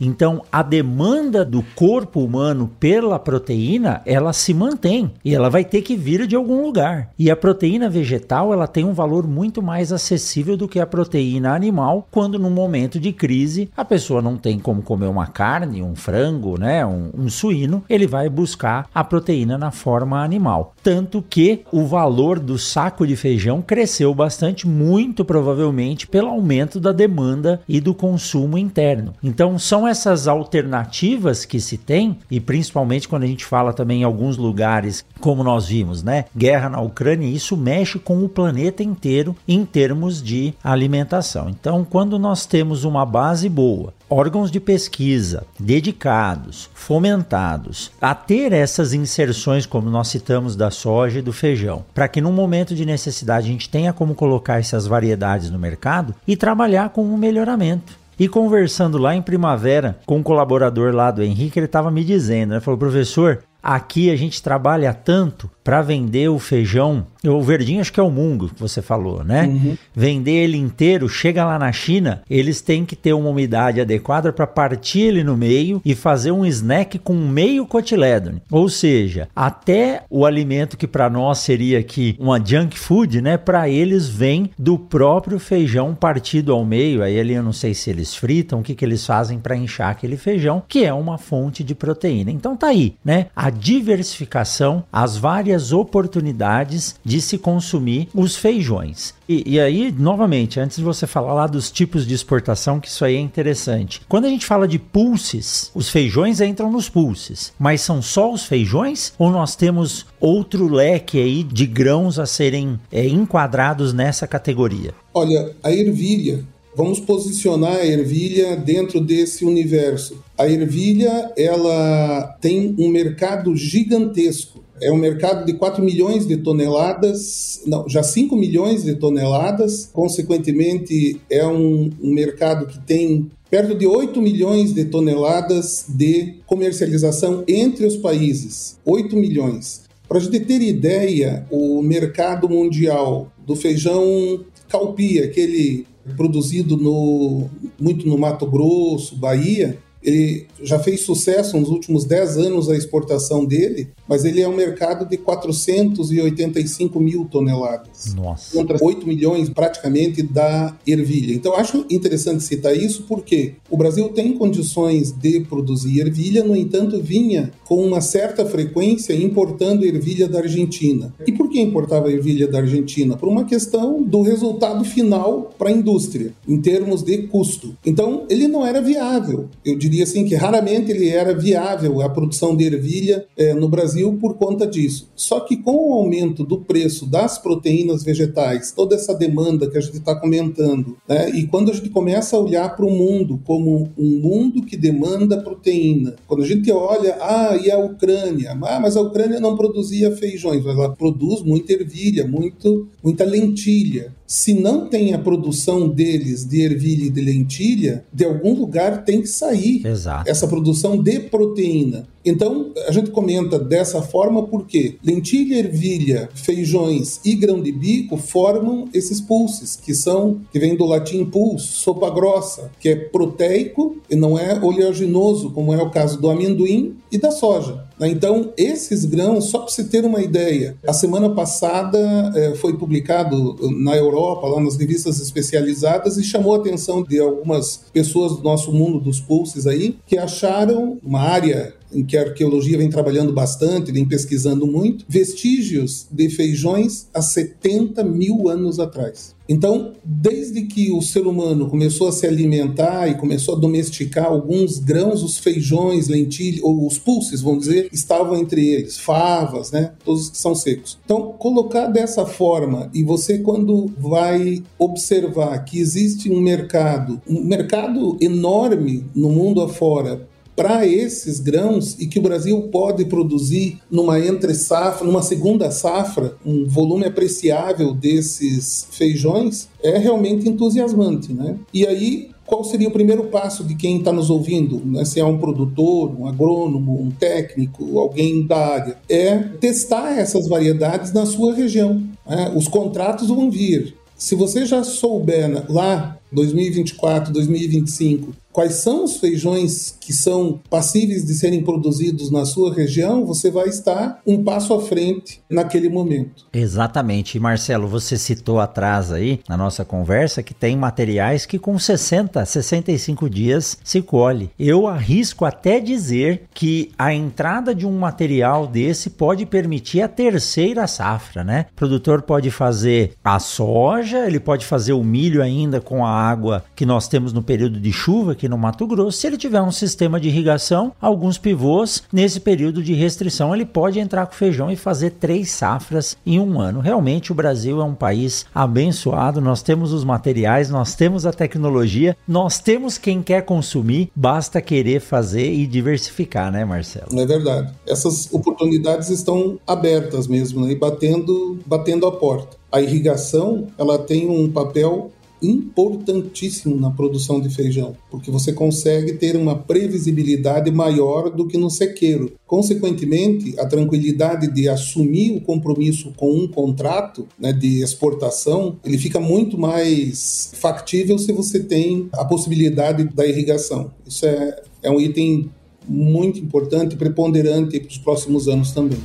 Então, 0.00 0.42
a 0.50 0.62
demanda 0.62 1.44
do 1.44 1.62
corpo 1.74 2.20
humano 2.20 2.70
pela 2.78 3.18
proteína, 3.18 4.02
ela 4.04 4.32
se 4.32 4.52
mantém 4.52 5.10
e 5.24 5.34
ela 5.34 5.48
vai 5.48 5.64
ter 5.64 5.82
que 5.82 5.96
vir 5.96 6.26
de 6.26 6.36
algum 6.36 6.62
lugar. 6.62 7.10
E 7.18 7.30
a 7.30 7.36
proteína 7.36 7.88
vegetal, 7.88 8.52
ela 8.52 8.66
tem 8.66 8.84
um 8.84 8.92
valor 8.92 9.26
muito 9.26 9.62
mais 9.62 9.92
acessível 9.92 10.56
do 10.56 10.68
que 10.68 10.80
a 10.80 10.86
proteína 10.86 11.54
animal, 11.54 12.06
quando 12.10 12.38
num 12.38 12.50
momento 12.50 13.00
de 13.00 13.12
crise 13.12 13.70
a 13.76 13.84
pessoa 13.84 14.20
não 14.20 14.36
tem 14.36 14.58
como 14.58 14.82
comer 14.82 15.06
uma 15.06 15.26
carne, 15.26 15.82
um 15.82 15.94
frango, 15.94 16.58
né, 16.58 16.84
um, 16.84 17.10
um 17.16 17.28
suíno, 17.28 17.82
ele 17.88 18.06
vai 18.06 18.28
buscar 18.28 18.88
a 18.94 19.02
proteína 19.02 19.56
na 19.56 19.70
forma 19.70 20.22
animal. 20.22 20.74
Tanto 20.82 21.22
que 21.22 21.62
o 21.72 21.84
valor 21.84 22.38
do 22.38 22.58
saco 22.58 23.06
de 23.06 23.16
feijão 23.16 23.62
cresceu 23.62 24.14
bastante, 24.14 24.66
muito 24.66 25.24
provavelmente 25.24 26.06
pelo 26.06 26.28
aumento 26.28 26.78
da 26.78 26.92
demanda 26.92 27.60
e 27.68 27.80
do 27.80 27.94
consumo 27.94 28.58
interno. 28.58 29.14
Então, 29.22 29.58
são 29.58 29.85
essas 29.86 30.26
alternativas 30.28 31.44
que 31.44 31.60
se 31.60 31.76
tem, 31.76 32.18
e 32.30 32.40
principalmente 32.40 33.08
quando 33.08 33.24
a 33.24 33.26
gente 33.26 33.44
fala 33.44 33.72
também 33.72 34.00
em 34.00 34.04
alguns 34.04 34.36
lugares, 34.36 35.04
como 35.20 35.42
nós 35.42 35.66
vimos, 35.66 36.02
né? 36.02 36.24
Guerra 36.36 36.68
na 36.68 36.80
Ucrânia, 36.80 37.26
isso 37.26 37.56
mexe 37.56 37.98
com 37.98 38.24
o 38.24 38.28
planeta 38.28 38.82
inteiro 38.82 39.36
em 39.46 39.64
termos 39.64 40.22
de 40.22 40.54
alimentação. 40.62 41.48
Então, 41.48 41.84
quando 41.88 42.18
nós 42.18 42.46
temos 42.46 42.84
uma 42.84 43.04
base 43.04 43.48
boa, 43.48 43.92
órgãos 44.08 44.50
de 44.50 44.60
pesquisa 44.60 45.44
dedicados, 45.58 46.70
fomentados 46.74 47.90
a 48.00 48.14
ter 48.14 48.52
essas 48.52 48.92
inserções, 48.92 49.66
como 49.66 49.90
nós 49.90 50.08
citamos 50.08 50.54
da 50.54 50.70
soja 50.70 51.18
e 51.18 51.22
do 51.22 51.32
feijão, 51.32 51.84
para 51.92 52.08
que 52.08 52.20
num 52.20 52.32
momento 52.32 52.74
de 52.74 52.86
necessidade 52.86 53.48
a 53.48 53.52
gente 53.52 53.68
tenha 53.68 53.92
como 53.92 54.14
colocar 54.14 54.58
essas 54.58 54.86
variedades 54.86 55.50
no 55.50 55.58
mercado 55.58 56.14
e 56.26 56.36
trabalhar 56.36 56.90
com 56.90 57.04
um 57.04 57.16
melhoramento. 57.16 58.05
E 58.18 58.28
conversando 58.28 58.96
lá 58.96 59.14
em 59.14 59.20
primavera 59.20 59.98
com 60.06 60.16
um 60.16 60.22
colaborador 60.22 60.94
lá 60.94 61.10
do 61.10 61.22
Henrique, 61.22 61.58
ele 61.58 61.66
estava 61.66 61.90
me 61.90 62.02
dizendo, 62.02 62.54
né? 62.54 62.60
Falou, 62.60 62.78
professor, 62.78 63.42
aqui 63.62 64.10
a 64.10 64.16
gente 64.16 64.42
trabalha 64.42 64.94
tanto 64.94 65.50
para 65.62 65.82
vender 65.82 66.28
o 66.28 66.38
feijão 66.38 67.06
o 67.28 67.42
verdinho 67.42 67.80
acho 67.80 67.92
que 67.92 68.00
é 68.00 68.02
o 68.02 68.10
mungo 68.10 68.48
que 68.48 68.60
você 68.60 68.82
falou, 68.82 69.24
né? 69.24 69.44
Uhum. 69.44 69.76
Vender 69.94 70.44
ele 70.44 70.56
inteiro, 70.56 71.08
chega 71.08 71.44
lá 71.44 71.58
na 71.58 71.72
China, 71.72 72.22
eles 72.28 72.60
têm 72.60 72.84
que 72.84 72.96
ter 72.96 73.12
uma 73.12 73.30
umidade 73.30 73.80
adequada 73.80 74.32
para 74.32 74.46
partir 74.46 75.00
ele 75.00 75.24
no 75.24 75.36
meio 75.36 75.80
e 75.84 75.94
fazer 75.94 76.30
um 76.30 76.44
snack 76.44 76.98
com 76.98 77.14
meio 77.14 77.66
cotiledone. 77.66 78.42
Ou 78.50 78.68
seja, 78.68 79.28
até 79.34 80.04
o 80.10 80.24
alimento 80.24 80.76
que 80.76 80.86
para 80.86 81.10
nós 81.10 81.38
seria 81.38 81.78
aqui 81.78 82.16
uma 82.18 82.44
junk 82.44 82.78
food, 82.78 83.20
né? 83.20 83.36
Para 83.36 83.68
eles 83.68 84.08
vem 84.08 84.50
do 84.58 84.78
próprio 84.78 85.38
feijão 85.38 85.94
partido 85.94 86.52
ao 86.52 86.64
meio. 86.64 87.02
Aí 87.02 87.18
ali 87.18 87.34
eu 87.34 87.42
não 87.42 87.52
sei 87.52 87.74
se 87.74 87.90
eles 87.90 88.14
fritam, 88.14 88.60
o 88.60 88.62
que, 88.62 88.74
que 88.74 88.84
eles 88.84 89.04
fazem 89.04 89.38
para 89.38 89.56
inchar 89.56 89.90
aquele 89.90 90.16
feijão, 90.16 90.62
que 90.66 90.84
é 90.84 90.92
uma 90.92 91.18
fonte 91.18 91.62
de 91.62 91.74
proteína. 91.74 92.30
Então 92.30 92.56
tá 92.56 92.68
aí, 92.68 92.94
né? 93.04 93.26
A 93.34 93.50
diversificação, 93.50 94.84
as 94.92 95.16
várias 95.16 95.72
oportunidades 95.72 96.96
de 97.04 97.15
de 97.16 97.22
se 97.22 97.38
consumir 97.38 98.08
os 98.14 98.36
feijões. 98.36 99.14
E, 99.26 99.54
e, 99.54 99.58
aí, 99.58 99.90
novamente, 99.90 100.60
antes 100.60 100.76
de 100.76 100.84
você 100.84 101.06
falar 101.06 101.32
lá 101.32 101.46
dos 101.46 101.70
tipos 101.70 102.06
de 102.06 102.12
exportação, 102.12 102.78
que 102.78 102.88
isso 102.88 103.06
aí 103.06 103.16
é 103.16 103.20
interessante. 103.20 104.02
Quando 104.06 104.26
a 104.26 104.28
gente 104.28 104.44
fala 104.44 104.68
de 104.68 104.78
pulses, 104.78 105.70
os 105.74 105.88
feijões 105.88 106.42
entram 106.42 106.70
nos 106.70 106.90
pulses, 106.90 107.54
mas 107.58 107.80
são 107.80 108.02
só 108.02 108.30
os 108.30 108.44
feijões 108.44 109.14
ou 109.18 109.30
nós 109.30 109.56
temos 109.56 110.04
outro 110.20 110.68
leque 110.68 111.18
aí 111.18 111.42
de 111.42 111.64
grãos 111.64 112.18
a 112.18 112.26
serem 112.26 112.78
é, 112.92 113.06
enquadrados 113.06 113.94
nessa 113.94 114.26
categoria? 114.26 114.92
Olha, 115.14 115.56
a 115.62 115.72
ervilha 115.72 116.44
Vamos 116.76 117.00
posicionar 117.00 117.76
a 117.76 117.86
ervilha 117.86 118.54
dentro 118.54 119.00
desse 119.00 119.46
universo. 119.46 120.22
A 120.36 120.46
ervilha, 120.46 121.32
ela 121.34 122.36
tem 122.38 122.76
um 122.78 122.90
mercado 122.90 123.56
gigantesco 123.56 124.65
é 124.80 124.92
um 124.92 124.96
mercado 124.96 125.44
de 125.44 125.54
4 125.54 125.82
milhões 125.82 126.26
de 126.26 126.36
toneladas, 126.36 127.62
não, 127.66 127.88
já 127.88 128.02
5 128.02 128.36
milhões 128.36 128.84
de 128.84 128.94
toneladas. 128.94 129.88
Consequentemente, 129.92 131.20
é 131.30 131.46
um, 131.46 131.90
um 132.02 132.12
mercado 132.12 132.66
que 132.66 132.78
tem 132.80 133.30
perto 133.50 133.74
de 133.74 133.86
8 133.86 134.20
milhões 134.20 134.72
de 134.72 134.84
toneladas 134.84 135.86
de 135.88 136.34
comercialização 136.46 137.44
entre 137.48 137.86
os 137.86 137.96
países. 137.96 138.78
8 138.84 139.16
milhões. 139.16 139.82
Para 140.08 140.18
a 140.18 140.20
gente 140.20 140.40
ter 140.40 140.62
ideia, 140.62 141.46
o 141.50 141.82
mercado 141.82 142.48
mundial 142.48 143.32
do 143.44 143.56
feijão 143.56 144.44
calpia, 144.68 145.24
aquele 145.24 145.86
produzido 146.16 146.76
no, 146.76 147.48
muito 147.80 148.06
no 148.06 148.16
Mato 148.16 148.46
Grosso, 148.46 149.16
Bahia, 149.16 149.78
ele 150.02 150.46
já 150.62 150.78
fez 150.78 151.00
sucesso 151.00 151.58
nos 151.58 151.68
últimos 151.68 152.04
10 152.04 152.38
anos 152.38 152.68
a 152.68 152.76
exportação 152.76 153.44
dele, 153.44 153.88
mas 154.08 154.24
ele 154.24 154.40
é 154.40 154.48
um 154.48 154.54
mercado 154.54 155.08
de 155.08 155.16
485 155.16 157.00
mil 157.00 157.24
toneladas. 157.24 158.14
Nossa. 158.14 158.56
Contra 158.56 158.78
8 158.80 159.06
milhões 159.06 159.48
praticamente 159.48 160.22
da 160.22 160.76
ervilha. 160.86 161.34
Então 161.34 161.54
acho 161.54 161.84
interessante 161.90 162.44
citar 162.44 162.76
isso 162.76 163.04
porque 163.08 163.54
o 163.70 163.76
Brasil 163.76 164.08
tem 164.10 164.32
condições 164.32 165.12
de 165.12 165.40
produzir 165.40 166.00
ervilha, 166.00 166.44
no 166.44 166.54
entanto, 166.54 167.00
vinha 167.02 167.50
com 167.64 167.84
uma 167.84 168.00
certa 168.00 168.44
frequência 168.46 169.12
importando 169.12 169.84
ervilha 169.84 170.28
da 170.28 170.38
Argentina. 170.38 171.14
E 171.26 171.32
por 171.32 171.48
que 171.48 171.60
importava 171.60 172.12
ervilha 172.12 172.46
da 172.46 172.58
Argentina? 172.58 173.16
Por 173.16 173.28
uma 173.28 173.44
questão 173.44 174.02
do 174.02 174.22
resultado 174.22 174.84
final 174.84 175.54
para 175.58 175.70
a 175.70 175.72
indústria, 175.72 176.32
em 176.46 176.60
termos 176.60 177.02
de 177.02 177.18
custo. 177.24 177.76
Então, 177.84 178.24
ele 178.28 178.46
não 178.46 178.64
era 178.64 178.80
viável. 178.80 179.48
Eu 179.64 179.76
diria 179.76 179.95
assim 180.02 180.24
que 180.24 180.34
raramente 180.34 180.90
ele 180.90 181.08
era 181.08 181.34
viável 181.34 182.00
a 182.00 182.08
produção 182.08 182.56
de 182.56 182.64
ervilha 182.64 183.26
é, 183.36 183.54
no 183.54 183.68
Brasil 183.68 184.16
por 184.20 184.34
conta 184.34 184.66
disso. 184.66 185.08
Só 185.14 185.40
que 185.40 185.56
com 185.56 185.90
o 185.90 185.92
aumento 185.94 186.44
do 186.44 186.58
preço 186.58 187.06
das 187.06 187.38
proteínas 187.38 188.02
vegetais, 188.02 188.72
toda 188.72 188.94
essa 188.94 189.14
demanda 189.14 189.70
que 189.70 189.78
a 189.78 189.80
gente 189.80 189.98
está 189.98 190.14
comentando, 190.14 190.96
né, 191.08 191.30
e 191.30 191.46
quando 191.46 191.70
a 191.70 191.74
gente 191.74 191.90
começa 191.90 192.36
a 192.36 192.40
olhar 192.40 192.74
para 192.74 192.84
o 192.84 192.90
mundo 192.90 193.40
como 193.44 193.90
um 193.96 194.18
mundo 194.18 194.62
que 194.62 194.76
demanda 194.76 195.40
proteína, 195.40 196.16
quando 196.26 196.42
a 196.42 196.46
gente 196.46 196.70
olha, 196.70 197.16
ah, 197.20 197.56
e 197.62 197.70
a 197.70 197.78
Ucrânia? 197.78 198.56
Ah, 198.62 198.80
mas 198.80 198.96
a 198.96 199.00
Ucrânia 199.00 199.40
não 199.40 199.56
produzia 199.56 200.14
feijões, 200.16 200.64
ela 200.64 200.94
produz 200.94 201.42
muita 201.42 201.72
ervilha, 201.72 202.26
muito, 202.26 202.88
muita 203.02 203.24
lentilha 203.24 204.14
se 204.26 204.54
não 204.54 204.88
tem 204.88 205.14
a 205.14 205.18
produção 205.18 205.88
deles 205.88 206.44
de 206.44 206.62
ervilha 206.62 207.04
e 207.04 207.10
de 207.10 207.20
lentilha, 207.20 208.04
de 208.12 208.24
algum 208.24 208.54
lugar 208.54 209.04
tem 209.04 209.20
que 209.20 209.28
sair 209.28 209.86
Exato. 209.86 210.28
essa 210.28 210.48
produção 210.48 211.00
de 211.00 211.20
proteína. 211.20 212.06
Então, 212.24 212.72
a 212.88 212.90
gente 212.90 213.10
comenta 213.10 213.56
dessa 213.56 214.02
forma 214.02 214.42
porque 214.42 214.96
lentilha, 215.04 215.60
ervilha, 215.60 216.28
feijões 216.34 217.20
e 217.24 217.36
grão 217.36 217.62
de 217.62 217.70
bico 217.70 218.16
formam 218.16 218.88
esses 218.92 219.20
pulses, 219.20 219.76
que 219.76 219.94
são, 219.94 220.40
que 220.50 220.58
vem 220.58 220.76
do 220.76 220.84
latim 220.84 221.24
pulse, 221.24 221.68
sopa 221.68 222.10
grossa, 222.10 222.72
que 222.80 222.88
é 222.88 222.96
proteico 222.96 223.98
e 224.10 224.16
não 224.16 224.36
é 224.36 224.58
oleaginoso, 224.60 225.50
como 225.50 225.72
é 225.72 225.80
o 225.80 225.90
caso 225.90 226.20
do 226.20 226.28
amendoim 226.28 226.96
e 227.12 227.18
da 227.18 227.30
soja. 227.30 227.85
Né? 227.98 228.08
Então, 228.08 228.52
esses 228.56 229.04
grãos, 229.04 229.50
só 229.50 229.58
para 229.60 229.68
você 229.68 229.84
ter 229.84 230.04
uma 230.04 230.20
ideia, 230.20 230.76
a 230.86 230.92
semana 230.92 231.30
passada 231.30 231.98
é, 232.34 232.54
foi 232.54 232.76
publicado 232.76 233.56
na 233.78 233.96
Europa, 233.96 234.46
lá 234.46 234.60
nas 234.60 234.76
revistas 234.76 235.20
especializadas, 235.20 236.16
e 236.16 236.24
chamou 236.24 236.54
a 236.54 236.58
atenção 236.58 237.02
de 237.02 237.18
algumas 237.18 237.84
pessoas 237.92 238.36
do 238.36 238.42
nosso 238.42 238.72
mundo 238.72 239.00
dos 239.00 239.20
pulses 239.20 239.66
aí, 239.66 239.98
que 240.06 240.18
acharam 240.18 240.98
uma 241.02 241.20
área 241.20 241.74
em 241.96 242.04
que 242.04 242.16
a 242.16 242.22
arqueologia 242.22 242.78
vem 242.78 242.90
trabalhando 242.90 243.32
bastante, 243.32 243.92
vem 243.92 244.04
pesquisando 244.04 244.66
muito, 244.66 245.04
vestígios 245.08 246.06
de 246.10 246.28
feijões 246.28 247.08
há 247.12 247.22
70 247.22 248.04
mil 248.04 248.48
anos 248.48 248.78
atrás. 248.78 249.34
Então, 249.48 249.92
desde 250.04 250.62
que 250.62 250.90
o 250.90 251.00
ser 251.00 251.26
humano 251.26 251.68
começou 251.68 252.08
a 252.08 252.12
se 252.12 252.26
alimentar 252.26 253.08
e 253.08 253.14
começou 253.14 253.54
a 253.54 253.58
domesticar 253.58 254.26
alguns 254.26 254.78
grãos, 254.78 255.22
os 255.22 255.38
feijões, 255.38 256.08
lentilhas, 256.08 256.62
ou 256.62 256.86
os 256.86 256.98
pulses, 256.98 257.42
vamos 257.42 257.66
dizer, 257.66 257.88
estavam 257.92 258.36
entre 258.36 258.66
eles, 258.68 258.98
favas, 258.98 259.70
né? 259.70 259.92
Todos 260.04 260.30
que 260.30 260.38
são 260.38 260.54
secos. 260.54 260.98
Então, 261.04 261.34
colocar 261.38 261.86
dessa 261.86 262.26
forma 262.26 262.90
e 262.92 263.04
você 263.04 263.38
quando 263.38 263.86
vai 263.98 264.62
observar 264.78 265.64
que 265.64 265.78
existe 265.78 266.28
um 266.30 266.40
mercado, 266.40 267.20
um 267.28 267.44
mercado 267.44 268.16
enorme 268.20 269.04
no 269.14 269.28
mundo 269.30 269.62
afora 269.62 270.26
para 270.56 270.86
esses 270.86 271.38
grãos 271.38 271.96
e 272.00 272.06
que 272.06 272.18
o 272.18 272.22
Brasil 272.22 272.60
pode 272.72 273.04
produzir 273.04 273.78
numa 273.90 274.18
entre 274.18 274.54
safra, 274.54 275.06
numa 275.06 275.22
segunda 275.22 275.70
safra, 275.70 276.34
um 276.44 276.66
volume 276.66 277.04
apreciável 277.04 277.92
desses 277.92 278.88
feijões, 278.90 279.68
é 279.82 279.98
realmente 279.98 280.48
entusiasmante, 280.48 281.32
né? 281.32 281.56
E 281.72 281.86
aí 281.86 282.30
qual 282.46 282.62
seria 282.62 282.88
o 282.88 282.92
primeiro 282.92 283.24
passo 283.24 283.64
de 283.64 283.74
quem 283.74 283.98
está 283.98 284.12
nos 284.12 284.30
ouvindo, 284.30 284.80
né? 284.84 285.04
se 285.04 285.18
é 285.18 285.24
um 285.24 285.36
produtor, 285.36 286.14
um 286.16 286.26
agrônomo, 286.28 287.02
um 287.02 287.10
técnico, 287.10 287.98
alguém 287.98 288.46
da 288.46 288.56
área, 288.56 288.98
é 289.08 289.36
testar 289.36 290.16
essas 290.16 290.46
variedades 290.46 291.12
na 291.12 291.26
sua 291.26 291.52
região. 291.52 292.02
Né? 292.24 292.52
Os 292.54 292.68
contratos 292.68 293.28
vão 293.28 293.50
vir. 293.50 293.96
Se 294.16 294.34
você 294.34 294.64
já 294.64 294.84
souber 294.84 295.64
lá 295.68 296.16
2024, 296.32 297.32
2025, 297.32 298.32
quais 298.56 298.76
são 298.76 299.04
os 299.04 299.18
feijões 299.18 299.94
que 300.00 300.14
são 300.14 300.62
passíveis 300.70 301.26
de 301.26 301.34
serem 301.34 301.62
produzidos 301.62 302.30
na 302.30 302.46
sua 302.46 302.72
região, 302.72 303.26
você 303.26 303.50
vai 303.50 303.68
estar 303.68 304.22
um 304.26 304.42
passo 304.42 304.72
à 304.72 304.80
frente 304.80 305.42
naquele 305.50 305.90
momento. 305.90 306.46
Exatamente. 306.54 307.36
E 307.36 307.40
Marcelo, 307.40 307.86
você 307.86 308.16
citou 308.16 308.58
atrás 308.58 309.12
aí 309.12 309.40
na 309.46 309.58
nossa 309.58 309.84
conversa 309.84 310.42
que 310.42 310.54
tem 310.54 310.74
materiais 310.74 311.44
que 311.44 311.58
com 311.58 311.78
60, 311.78 312.46
65 312.46 313.28
dias 313.28 313.76
se 313.84 314.00
colhe. 314.00 314.50
Eu 314.58 314.86
arrisco 314.86 315.44
até 315.44 315.78
dizer 315.78 316.44
que 316.54 316.92
a 316.96 317.12
entrada 317.12 317.74
de 317.74 317.86
um 317.86 317.98
material 317.98 318.66
desse 318.66 319.10
pode 319.10 319.44
permitir 319.44 320.00
a 320.00 320.08
terceira 320.08 320.86
safra, 320.86 321.44
né? 321.44 321.66
O 321.72 321.76
produtor 321.76 322.22
pode 322.22 322.50
fazer 322.50 323.12
a 323.22 323.38
soja, 323.38 324.26
ele 324.26 324.40
pode 324.40 324.64
fazer 324.64 324.94
o 324.94 325.04
milho 325.04 325.42
ainda 325.42 325.78
com 325.78 326.06
a 326.06 326.10
água 326.10 326.64
que 326.74 326.86
nós 326.86 327.06
temos 327.06 327.34
no 327.34 327.42
período 327.42 327.78
de 327.78 327.92
chuva, 327.92 328.34
que 328.34 328.45
aqui 328.46 328.48
no 328.48 328.56
Mato 328.56 328.86
Grosso, 328.86 329.18
se 329.18 329.26
ele 329.26 329.36
tiver 329.36 329.60
um 329.60 329.72
sistema 329.72 330.20
de 330.20 330.28
irrigação, 330.28 330.92
alguns 331.00 331.36
pivôs, 331.36 332.04
nesse 332.12 332.40
período 332.40 332.82
de 332.82 332.94
restrição, 332.94 333.54
ele 333.54 333.66
pode 333.66 333.98
entrar 333.98 334.26
com 334.26 334.34
feijão 334.34 334.70
e 334.70 334.76
fazer 334.76 335.10
três 335.10 335.50
safras 335.50 336.16
em 336.24 336.38
um 336.38 336.60
ano. 336.60 336.80
Realmente, 336.80 337.32
o 337.32 337.34
Brasil 337.34 337.80
é 337.80 337.84
um 337.84 337.94
país 337.94 338.46
abençoado, 338.54 339.40
nós 339.40 339.62
temos 339.62 339.92
os 339.92 340.04
materiais, 340.04 340.70
nós 340.70 340.94
temos 340.94 341.26
a 341.26 341.32
tecnologia, 341.32 342.16
nós 342.26 342.58
temos 342.58 342.96
quem 342.96 343.22
quer 343.22 343.42
consumir, 343.42 344.10
basta 344.14 344.60
querer 344.60 345.00
fazer 345.00 345.52
e 345.52 345.66
diversificar, 345.66 346.52
né, 346.52 346.64
Marcelo? 346.64 347.18
É 347.18 347.26
verdade. 347.26 347.72
Essas 347.86 348.32
oportunidades 348.32 349.10
estão 349.10 349.58
abertas 349.66 350.26
mesmo, 350.26 350.64
né, 350.64 350.72
e 350.72 350.76
batendo, 350.76 351.58
batendo 351.66 352.06
a 352.06 352.12
porta. 352.12 352.56
A 352.70 352.80
irrigação, 352.80 353.68
ela 353.78 353.98
tem 353.98 354.28
um 354.28 354.50
papel 354.50 355.10
importantíssimo 355.42 356.76
na 356.76 356.90
produção 356.90 357.40
de 357.40 357.50
feijão, 357.50 357.96
porque 358.10 358.30
você 358.30 358.52
consegue 358.52 359.14
ter 359.14 359.36
uma 359.36 359.56
previsibilidade 359.56 360.70
maior 360.70 361.30
do 361.30 361.46
que 361.46 361.58
no 361.58 361.70
sequeiro. 361.70 362.32
Consequentemente, 362.46 363.58
a 363.58 363.66
tranquilidade 363.66 364.52
de 364.52 364.68
assumir 364.68 365.36
o 365.36 365.40
compromisso 365.40 366.12
com 366.16 366.30
um 366.32 366.48
contrato 366.48 367.26
né, 367.38 367.52
de 367.52 367.82
exportação, 367.82 368.76
ele 368.84 368.98
fica 368.98 369.20
muito 369.20 369.58
mais 369.58 370.52
factível 370.54 371.18
se 371.18 371.32
você 371.32 371.60
tem 371.60 372.08
a 372.12 372.24
possibilidade 372.24 373.04
da 373.04 373.26
irrigação. 373.26 373.90
Isso 374.06 374.26
é, 374.26 374.62
é 374.82 374.90
um 374.90 375.00
item 375.00 375.50
muito 375.88 376.40
importante 376.40 376.94
e 376.94 376.98
preponderante 376.98 377.78
para 377.78 377.88
os 377.88 377.98
próximos 377.98 378.48
anos 378.48 378.72
também. 378.72 378.98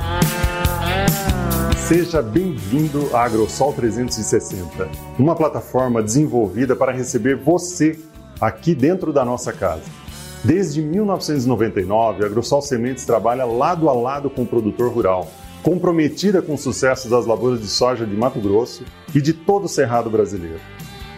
Seja 1.91 2.21
bem-vindo 2.21 3.13
à 3.13 3.25
AgroSol 3.25 3.73
360, 3.73 4.89
uma 5.19 5.35
plataforma 5.35 6.01
desenvolvida 6.01 6.73
para 6.73 6.93
receber 6.93 7.35
você 7.35 7.99
aqui 8.39 8.73
dentro 8.73 9.11
da 9.11 9.25
nossa 9.25 9.51
casa. 9.51 9.83
Desde 10.41 10.81
1999, 10.81 12.23
a 12.23 12.27
AgroSol 12.27 12.61
Sementes 12.61 13.03
trabalha 13.03 13.43
lado 13.43 13.89
a 13.89 13.93
lado 13.93 14.29
com 14.29 14.43
o 14.43 14.47
produtor 14.47 14.89
rural, 14.89 15.29
comprometida 15.61 16.41
com 16.41 16.53
o 16.53 16.57
sucesso 16.57 17.09
das 17.09 17.25
lavouras 17.25 17.59
de 17.59 17.67
soja 17.67 18.05
de 18.05 18.15
Mato 18.15 18.39
Grosso 18.39 18.85
e 19.13 19.19
de 19.19 19.33
todo 19.33 19.65
o 19.65 19.67
Cerrado 19.67 20.09
brasileiro. 20.09 20.61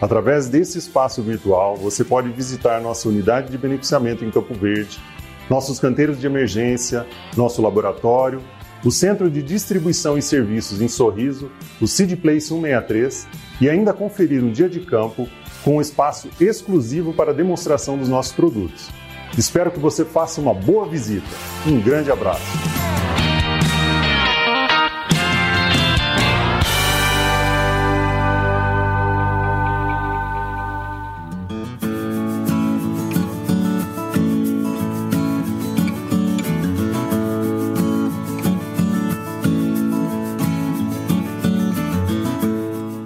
Através 0.02 0.50
desse 0.50 0.80
espaço 0.80 1.22
virtual, 1.22 1.78
você 1.78 2.04
pode 2.04 2.30
visitar 2.30 2.82
nossa 2.82 3.08
unidade 3.08 3.52
de 3.52 3.60
beneficiamento 3.60 4.26
em 4.26 4.32
Campo 4.32 4.56
Verde, 4.56 5.00
nossos 5.48 5.80
canteiros 5.80 6.20
de 6.20 6.26
emergência, 6.26 7.06
nosso 7.38 7.62
laboratório 7.62 8.42
o 8.84 8.92
Centro 8.92 9.30
de 9.30 9.42
Distribuição 9.42 10.18
e 10.18 10.22
Serviços 10.22 10.82
em 10.82 10.88
Sorriso, 10.88 11.50
o 11.80 11.88
Seed 11.88 12.16
Place 12.20 12.48
163 12.48 13.28
e 13.62 13.70
ainda 13.70 13.94
conferir 13.94 14.44
um 14.44 14.52
dia 14.52 14.70
de 14.70 14.82
campo 14.82 15.28
com 15.64 15.78
um 15.78 15.82
espaço 15.82 16.30
exclusivo 16.40 17.14
para 17.14 17.34
demonstração 17.34 17.98
dos 17.98 18.10
nossos 18.10 18.34
produtos. 18.34 18.90
Espero 19.38 19.72
que 19.72 19.80
você 19.80 20.04
faça 20.04 20.42
uma 20.42 20.54
boa 20.54 20.88
visita. 20.88 21.26
Um 21.66 21.80
grande 21.80 22.12
abraço. 22.12 22.44